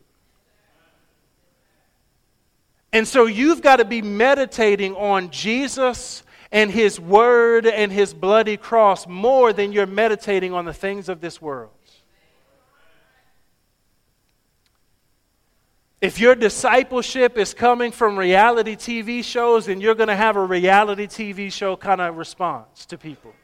And 2.92 3.06
so 3.06 3.26
you've 3.26 3.62
got 3.62 3.76
to 3.76 3.84
be 3.84 4.02
meditating 4.02 4.96
on 4.96 5.30
Jesus 5.30 6.24
and 6.50 6.68
His 6.68 6.98
Word 6.98 7.64
and 7.64 7.92
His 7.92 8.12
bloody 8.12 8.56
cross 8.56 9.06
more 9.06 9.52
than 9.52 9.70
you're 9.70 9.86
meditating 9.86 10.52
on 10.52 10.64
the 10.64 10.74
things 10.74 11.08
of 11.08 11.20
this 11.20 11.40
world. 11.40 11.70
If 16.00 16.18
your 16.18 16.34
discipleship 16.34 17.36
is 17.36 17.52
coming 17.52 17.92
from 17.92 18.18
reality 18.18 18.74
TV 18.74 19.22
shows, 19.22 19.66
then 19.66 19.80
you're 19.80 19.94
going 19.94 20.08
to 20.08 20.16
have 20.16 20.36
a 20.36 20.44
reality 20.44 21.06
TV 21.06 21.52
show 21.52 21.76
kind 21.76 22.00
of 22.00 22.16
response 22.16 22.86
to 22.86 22.96
people. 22.96 23.34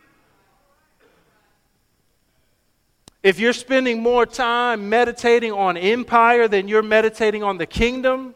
If 3.23 3.39
you're 3.39 3.53
spending 3.53 4.03
more 4.03 4.25
time 4.25 4.89
meditating 4.89 5.53
on 5.53 5.77
empire 5.77 6.49
than 6.49 6.69
you're 6.69 6.83
meditating 6.83 7.43
on 7.43 7.59
the 7.59 7.67
kingdom, 7.67 8.35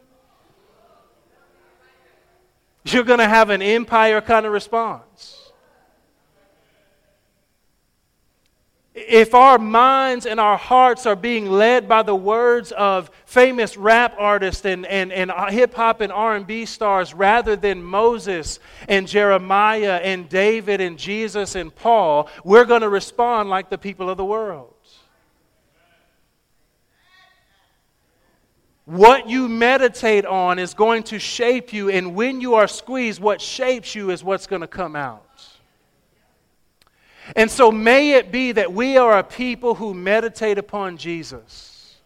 You're 2.85 3.05
going 3.05 3.19
to 3.19 3.29
have 3.29 3.51
an 3.51 3.63
empire 3.63 4.21
kind 4.21 4.47
of 4.47 4.53
response. 4.53 5.40
If 9.09 9.35
our 9.35 9.59
minds 9.59 10.27
and 10.27 10.39
our 10.39 10.57
hearts 10.57 11.07
are 11.07 11.17
being 11.17 11.47
led 11.47 11.89
by 11.89 12.03
the 12.03 12.15
words 12.15 12.73
of 12.73 13.11
famous 13.25 13.77
rap 13.77 14.15
artists 14.19 14.65
and, 14.65 14.87
and, 14.87 15.13
and 15.13 15.31
hip-hop 15.51 16.01
and 16.01 16.13
r&b 16.13 16.67
stars 16.67 17.15
rather 17.15 17.57
than 17.57 17.83
moses 17.83 18.59
and 18.89 19.07
jeremiah 19.09 20.01
and 20.03 20.29
david 20.29 20.81
and 20.81 20.99
jesus 20.99 21.55
and 21.55 21.75
paul 21.75 22.29
we're 22.45 22.65
going 22.65 22.83
to 22.83 22.89
respond 22.89 23.49
like 23.49 23.71
the 23.71 23.79
people 23.79 24.11
of 24.11 24.17
the 24.17 24.25
world. 24.25 24.75
What 28.85 29.29
you 29.29 29.49
meditate 29.49 30.27
on 30.27 30.59
is 30.59 30.75
going 30.75 31.05
to 31.05 31.21
shape 31.21 31.73
you 31.73 31.91
and 31.91 32.17
when 32.17 32.41
you 32.41 32.55
are 32.55 32.67
squeezed 32.67 33.21
what 33.21 33.41
shapes 33.41 33.95
you 33.95 34.11
is 34.11 34.25
what's 34.25 34.49
going 34.49 34.63
to 34.63 34.67
come 34.67 34.97
out 34.97 35.30
and 37.37 37.51
so 37.51 37.71
may 37.71 38.13
it 38.13 38.33
be 38.33 38.53
that 38.53 38.73
we 38.73 38.97
are 38.97 39.19
a 39.19 39.25
people 39.25 39.75
who 39.75 39.95
meditate 39.95 40.59
upon 40.59 40.97
Jesus. 40.97 41.97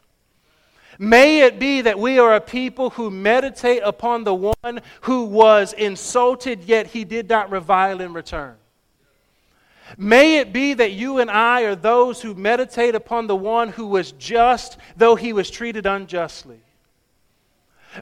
May 0.99 1.41
it 1.41 1.59
be 1.59 1.81
that 1.81 1.99
we 1.99 2.19
are 2.19 2.35
a 2.35 2.41
people 2.41 2.91
who 2.91 3.11
meditate 3.11 3.83
upon 3.85 4.25
the 4.25 4.35
one 4.35 4.81
who 5.03 5.25
was 5.25 5.73
insulted, 5.73 6.65
yet 6.65 6.89
he 6.89 7.05
did 7.05 7.29
not 7.29 7.51
revile 7.51 8.01
in 8.01 8.13
return. 8.13 8.57
May 9.99 10.39
it 10.39 10.53
be 10.53 10.75
that 10.75 10.93
you 10.93 11.19
and 11.19 11.31
I 11.31 11.63
are 11.63 11.75
those 11.75 12.23
who 12.23 12.35
meditate 12.35 12.95
upon 12.95 13.27
the 13.27 13.37
one 13.37 13.71
who 13.71 13.87
was 13.87 14.13
just, 14.13 14.79
though 14.97 15.15
he 15.15 15.33
was 15.33 15.51
treated 15.51 15.85
unjustly. 15.85 16.61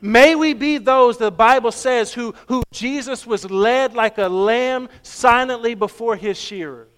May 0.00 0.34
we 0.34 0.54
be 0.54 0.78
those, 0.78 1.18
the 1.18 1.30
Bible 1.30 1.72
says, 1.72 2.12
who, 2.14 2.34
who 2.46 2.62
Jesus 2.72 3.26
was 3.26 3.50
led 3.50 3.94
like 3.94 4.16
a 4.18 4.28
lamb 4.28 4.88
silently 5.02 5.74
before 5.74 6.16
his 6.16 6.38
shearers 6.38 6.91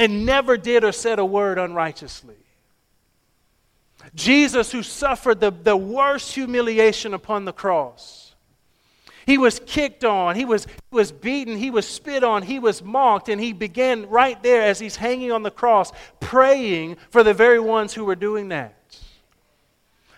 and 0.00 0.24
never 0.24 0.56
did 0.56 0.82
or 0.82 0.92
said 0.92 1.18
a 1.18 1.24
word 1.24 1.58
unrighteously. 1.58 2.34
Jesus, 4.14 4.72
who 4.72 4.82
suffered 4.82 5.40
the, 5.40 5.50
the 5.50 5.76
worst 5.76 6.34
humiliation 6.34 7.12
upon 7.12 7.44
the 7.44 7.52
cross. 7.52 8.34
He 9.26 9.36
was 9.36 9.60
kicked 9.66 10.02
on, 10.02 10.36
he 10.36 10.46
was, 10.46 10.64
he 10.64 10.96
was 10.96 11.12
beaten, 11.12 11.58
he 11.58 11.70
was 11.70 11.86
spit 11.86 12.24
on, 12.24 12.42
he 12.42 12.58
was 12.58 12.82
mocked, 12.82 13.28
and 13.28 13.38
he 13.38 13.52
began 13.52 14.08
right 14.08 14.42
there 14.42 14.62
as 14.62 14.78
he's 14.78 14.96
hanging 14.96 15.32
on 15.32 15.42
the 15.42 15.50
cross 15.50 15.92
praying 16.18 16.96
for 17.10 17.22
the 17.22 17.34
very 17.34 17.60
ones 17.60 17.92
who 17.92 18.06
were 18.06 18.16
doing 18.16 18.48
that. 18.48 18.98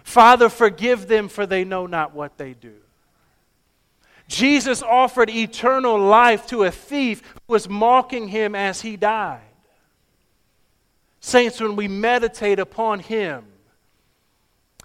Father, 0.04 0.48
forgive 0.48 1.08
them, 1.08 1.28
for 1.28 1.44
they 1.44 1.64
know 1.64 1.86
not 1.86 2.14
what 2.14 2.38
they 2.38 2.54
do. 2.54 2.74
Jesus 4.28 4.80
offered 4.80 5.28
eternal 5.28 5.98
life 5.98 6.46
to 6.46 6.62
a 6.62 6.70
thief 6.70 7.20
who 7.20 7.54
was 7.54 7.68
mocking 7.68 8.28
him 8.28 8.54
as 8.54 8.80
he 8.80 8.96
died. 8.96 9.40
Saints, 11.24 11.60
when 11.60 11.76
we 11.76 11.86
meditate 11.86 12.58
upon 12.58 12.98
Him, 12.98 13.44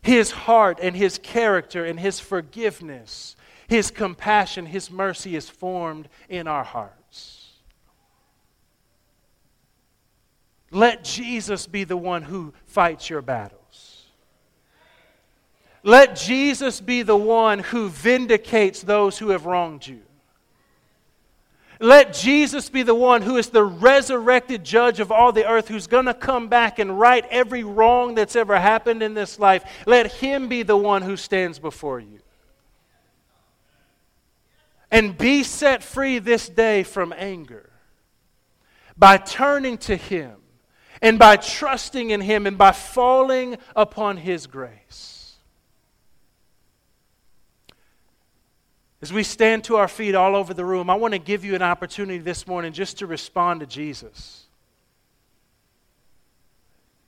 His 0.04 0.30
heart 0.30 0.78
and 0.80 0.96
His 0.96 1.18
character 1.18 1.84
and 1.84 2.00
His 2.00 2.20
forgiveness, 2.20 3.36
His 3.68 3.90
compassion, 3.90 4.68
His 4.68 4.92
mercy 4.92 5.36
is 5.36 5.50
formed 5.50 6.08
in 6.30 6.48
our 6.48 6.64
hearts. 6.64 7.56
Let 10.70 11.04
Jesus 11.04 11.66
be 11.66 11.84
the 11.86 11.98
one 11.98 12.22
who 12.22 12.54
fights 12.66 13.10
your 13.10 13.24
battles. 13.24 14.06
Let 15.82 16.16
Jesus 16.16 16.80
be 16.80 17.02
the 17.02 17.18
one 17.18 17.60
who 17.60 17.90
vindicates 17.90 18.84
those 18.84 19.18
who 19.18 19.30
have 19.30 19.48
wronged 19.48 19.88
you. 19.88 20.02
Let 21.80 22.14
Jesus 22.14 22.70
be 22.70 22.84
the 22.84 22.96
one 22.96 23.22
who 23.22 23.38
is 23.38 23.50
the 23.50 23.64
resurrected 23.64 24.64
judge 24.64 25.00
of 25.00 25.12
all 25.12 25.32
the 25.32 25.48
earth, 25.48 25.68
who's 25.68 25.88
going 25.88 26.06
to 26.06 26.14
come 26.14 26.48
back 26.48 26.80
and 26.80 27.00
right 27.00 27.26
every 27.30 27.64
wrong 27.64 28.16
that's 28.16 28.36
ever 28.36 28.60
happened 28.60 29.04
in 29.04 29.14
this 29.14 29.38
life. 29.40 29.64
Let 29.86 30.12
him 30.12 30.48
be 30.48 30.64
the 30.64 30.78
one 30.78 31.04
who 31.04 31.18
stands 31.18 31.60
before 31.60 32.00
you. 32.00 32.20
And 34.90 35.18
be 35.18 35.44
set 35.44 35.84
free 35.84 36.20
this 36.20 36.48
day 36.50 36.84
from 36.84 37.14
anger 37.16 37.70
by 38.98 39.18
turning 39.18 39.78
to 39.80 39.96
him 39.96 40.38
and 41.02 41.20
by 41.20 41.36
trusting 41.36 42.10
in 42.10 42.22
him 42.22 42.48
and 42.48 42.58
by 42.58 42.72
falling 42.72 43.58
upon 43.76 44.18
his 44.18 44.48
grace. 44.48 45.17
As 49.02 49.14
we 49.14 49.24
stand 49.24 49.64
to 49.66 49.76
our 49.76 49.88
feet 49.88 50.16
all 50.16 50.36
over 50.36 50.54
the 50.54 50.66
room, 50.66 50.90
I 50.90 50.96
want 50.96 51.14
to 51.14 51.20
give 51.20 51.46
you 51.46 51.54
an 51.54 51.62
opportunity 51.62 52.18
this 52.18 52.48
morning 52.48 52.74
just 52.74 53.00
to 53.00 53.08
respond 53.08 53.60
to 53.60 53.66
Jesus. 53.66 54.46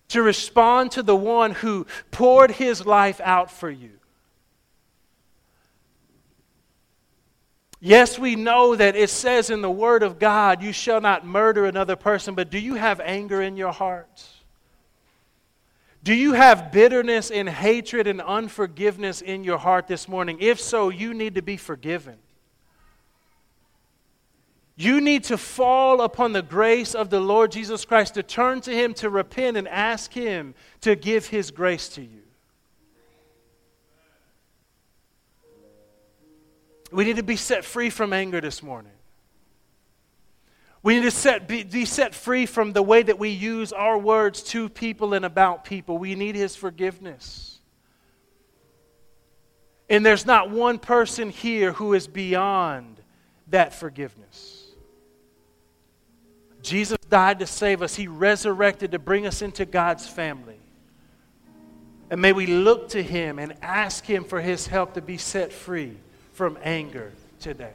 To 0.09 0.21
respond 0.21 0.91
to 0.91 1.03
the 1.03 1.15
one 1.15 1.51
who 1.51 1.87
poured 2.11 2.51
his 2.51 2.85
life 2.85 3.19
out 3.23 3.49
for 3.49 3.69
you. 3.69 3.91
Yes, 7.81 8.19
we 8.19 8.35
know 8.35 8.75
that 8.75 8.95
it 8.95 9.09
says 9.09 9.49
in 9.49 9.61
the 9.61 9.71
Word 9.71 10.03
of 10.03 10.19
God, 10.19 10.61
you 10.61 10.73
shall 10.73 10.99
not 10.99 11.25
murder 11.25 11.65
another 11.65 11.95
person, 11.95 12.35
but 12.35 12.51
do 12.51 12.59
you 12.59 12.75
have 12.75 12.99
anger 12.99 13.41
in 13.41 13.55
your 13.55 13.71
heart? 13.71 14.23
Do 16.03 16.13
you 16.13 16.33
have 16.33 16.71
bitterness 16.71 17.29
and 17.29 17.49
hatred 17.49 18.07
and 18.07 18.21
unforgiveness 18.21 19.21
in 19.21 19.43
your 19.43 19.57
heart 19.57 19.87
this 19.87 20.07
morning? 20.07 20.37
If 20.39 20.59
so, 20.59 20.89
you 20.89 21.13
need 21.13 21.35
to 21.35 21.41
be 21.41 21.57
forgiven. 21.57 22.17
You 24.77 25.01
need 25.01 25.25
to 25.25 25.37
fall 25.37 26.01
upon 26.01 26.31
the 26.31 26.41
grace 26.41 26.95
of 26.95 27.09
the 27.09 27.19
Lord 27.19 27.51
Jesus 27.51 27.83
Christ, 27.83 28.13
to 28.13 28.23
turn 28.23 28.61
to 28.61 28.71
Him, 28.71 28.93
to 28.95 29.09
repent, 29.09 29.57
and 29.57 29.67
ask 29.67 30.13
Him 30.13 30.55
to 30.81 30.95
give 30.95 31.27
His 31.27 31.51
grace 31.51 31.89
to 31.89 32.01
you. 32.01 32.21
We 36.93 37.03
need 37.03 37.17
to 37.17 37.23
be 37.23 37.35
set 37.35 37.65
free 37.65 37.89
from 37.89 38.13
anger 38.13 38.39
this 38.39 38.63
morning. 38.63 38.93
We 40.81 40.95
need 40.95 41.03
to 41.03 41.11
set, 41.11 41.47
be, 41.47 41.63
be 41.63 41.85
set 41.85 42.15
free 42.15 42.45
from 42.45 42.71
the 42.71 42.81
way 42.81 43.03
that 43.03 43.19
we 43.19 43.29
use 43.29 43.73
our 43.73 43.97
words 43.97 44.41
to 44.43 44.69
people 44.69 45.13
and 45.13 45.25
about 45.25 45.65
people. 45.65 45.97
We 45.97 46.15
need 46.15 46.35
His 46.35 46.55
forgiveness. 46.55 47.59
And 49.89 50.05
there's 50.05 50.25
not 50.25 50.49
one 50.51 50.79
person 50.79 51.29
here 51.31 51.73
who 51.73 51.93
is 51.93 52.07
beyond 52.07 53.01
that 53.47 53.73
forgiveness. 53.73 54.67
Jesus 56.61 56.97
died 57.09 57.39
to 57.39 57.47
save 57.47 57.81
us, 57.81 57.95
He 57.95 58.07
resurrected 58.07 58.91
to 58.91 58.99
bring 58.99 59.25
us 59.25 59.41
into 59.41 59.65
God's 59.65 60.07
family. 60.07 60.59
And 62.09 62.21
may 62.21 62.31
we 62.31 62.45
look 62.45 62.89
to 62.89 63.03
Him 63.03 63.37
and 63.37 63.53
ask 63.61 64.05
Him 64.05 64.23
for 64.23 64.39
His 64.39 64.67
help 64.67 64.93
to 64.93 65.01
be 65.01 65.17
set 65.17 65.51
free 65.51 65.97
from 66.33 66.57
anger 66.63 67.11
today. 67.39 67.73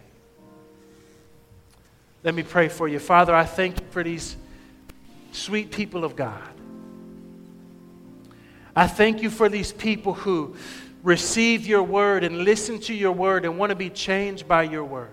Let 2.24 2.34
me 2.34 2.42
pray 2.42 2.68
for 2.68 2.88
you. 2.88 2.98
Father, 2.98 3.34
I 3.34 3.44
thank 3.44 3.78
you 3.78 3.86
for 3.90 4.02
these 4.02 4.36
sweet 5.32 5.70
people 5.70 6.04
of 6.04 6.16
God. 6.16 6.42
I 8.74 8.86
thank 8.86 9.22
you 9.22 9.28
for 9.28 9.50
these 9.50 9.72
people 9.72 10.14
who 10.14 10.56
receive 11.02 11.66
your 11.66 11.82
word 11.82 12.24
and 12.24 12.38
listen 12.38 12.80
to 12.80 12.94
your 12.94 13.12
word 13.12 13.44
and 13.44 13.58
want 13.58 13.70
to 13.70 13.76
be 13.76 13.90
changed 13.90 14.48
by 14.48 14.62
your 14.62 14.84
word. 14.84 15.10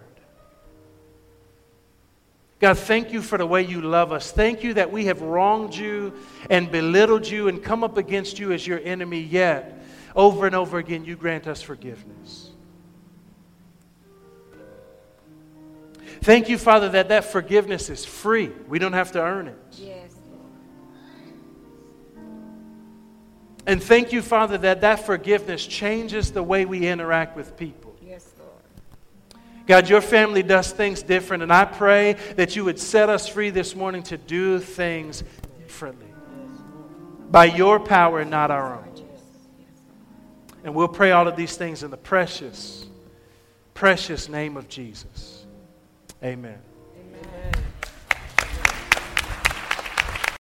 God, 2.59 2.77
thank 2.77 3.11
you 3.11 3.21
for 3.21 3.37
the 3.37 3.45
way 3.45 3.63
you 3.63 3.81
love 3.81 4.13
us. 4.13 4.31
Thank 4.31 4.63
you 4.63 4.75
that 4.75 4.91
we 4.91 5.05
have 5.05 5.21
wronged 5.21 5.75
you 5.75 6.13
and 6.49 6.71
belittled 6.71 7.27
you 7.27 7.49
and 7.49 7.61
come 7.61 7.83
up 7.83 7.97
against 7.97 8.39
you 8.39 8.53
as 8.53 8.65
your 8.65 8.79
enemy, 8.83 9.19
yet 9.19 9.83
over 10.15 10.45
and 10.45 10.55
over 10.55 10.77
again 10.77 11.03
you 11.03 11.17
grant 11.17 11.45
us 11.45 11.61
forgiveness. 11.61 12.50
Thank 16.21 16.49
you, 16.49 16.57
Father, 16.57 16.89
that 16.89 17.09
that 17.09 17.25
forgiveness 17.25 17.89
is 17.89 18.05
free. 18.05 18.51
We 18.67 18.77
don't 18.77 18.93
have 18.93 19.11
to 19.13 19.21
earn 19.21 19.47
it. 19.47 19.57
Yes. 19.73 20.15
And 23.65 23.81
thank 23.81 24.11
you, 24.11 24.21
Father, 24.21 24.57
that 24.59 24.81
that 24.81 25.05
forgiveness 25.05 25.65
changes 25.65 26.31
the 26.31 26.43
way 26.43 26.65
we 26.65 26.87
interact 26.87 27.35
with 27.35 27.57
people. 27.57 27.95
Yes, 28.01 28.31
Lord. 28.39 29.41
God, 29.67 29.89
your 29.89 30.01
family 30.01 30.43
does 30.43 30.71
things 30.71 31.03
different, 31.03 31.43
and 31.43 31.53
I 31.53 31.65
pray 31.65 32.13
that 32.35 32.55
you 32.55 32.65
would 32.65 32.79
set 32.79 33.09
us 33.09 33.27
free 33.27 33.49
this 33.49 33.75
morning 33.75 34.03
to 34.03 34.17
do 34.17 34.59
things 34.59 35.23
differently 35.59 36.07
by 37.29 37.45
your 37.45 37.79
power 37.79 38.19
and 38.19 38.29
not 38.29 38.51
our 38.51 38.75
own. 38.75 38.91
And 40.63 40.75
we'll 40.75 40.87
pray 40.87 41.11
all 41.11 41.27
of 41.27 41.35
these 41.35 41.57
things 41.57 41.81
in 41.81 41.89
the 41.89 41.97
precious, 41.97 42.85
precious 43.73 44.29
name 44.29 44.57
of 44.57 44.69
Jesus. 44.69 45.40
Amen. 46.23 46.59
Amen. 46.95 47.80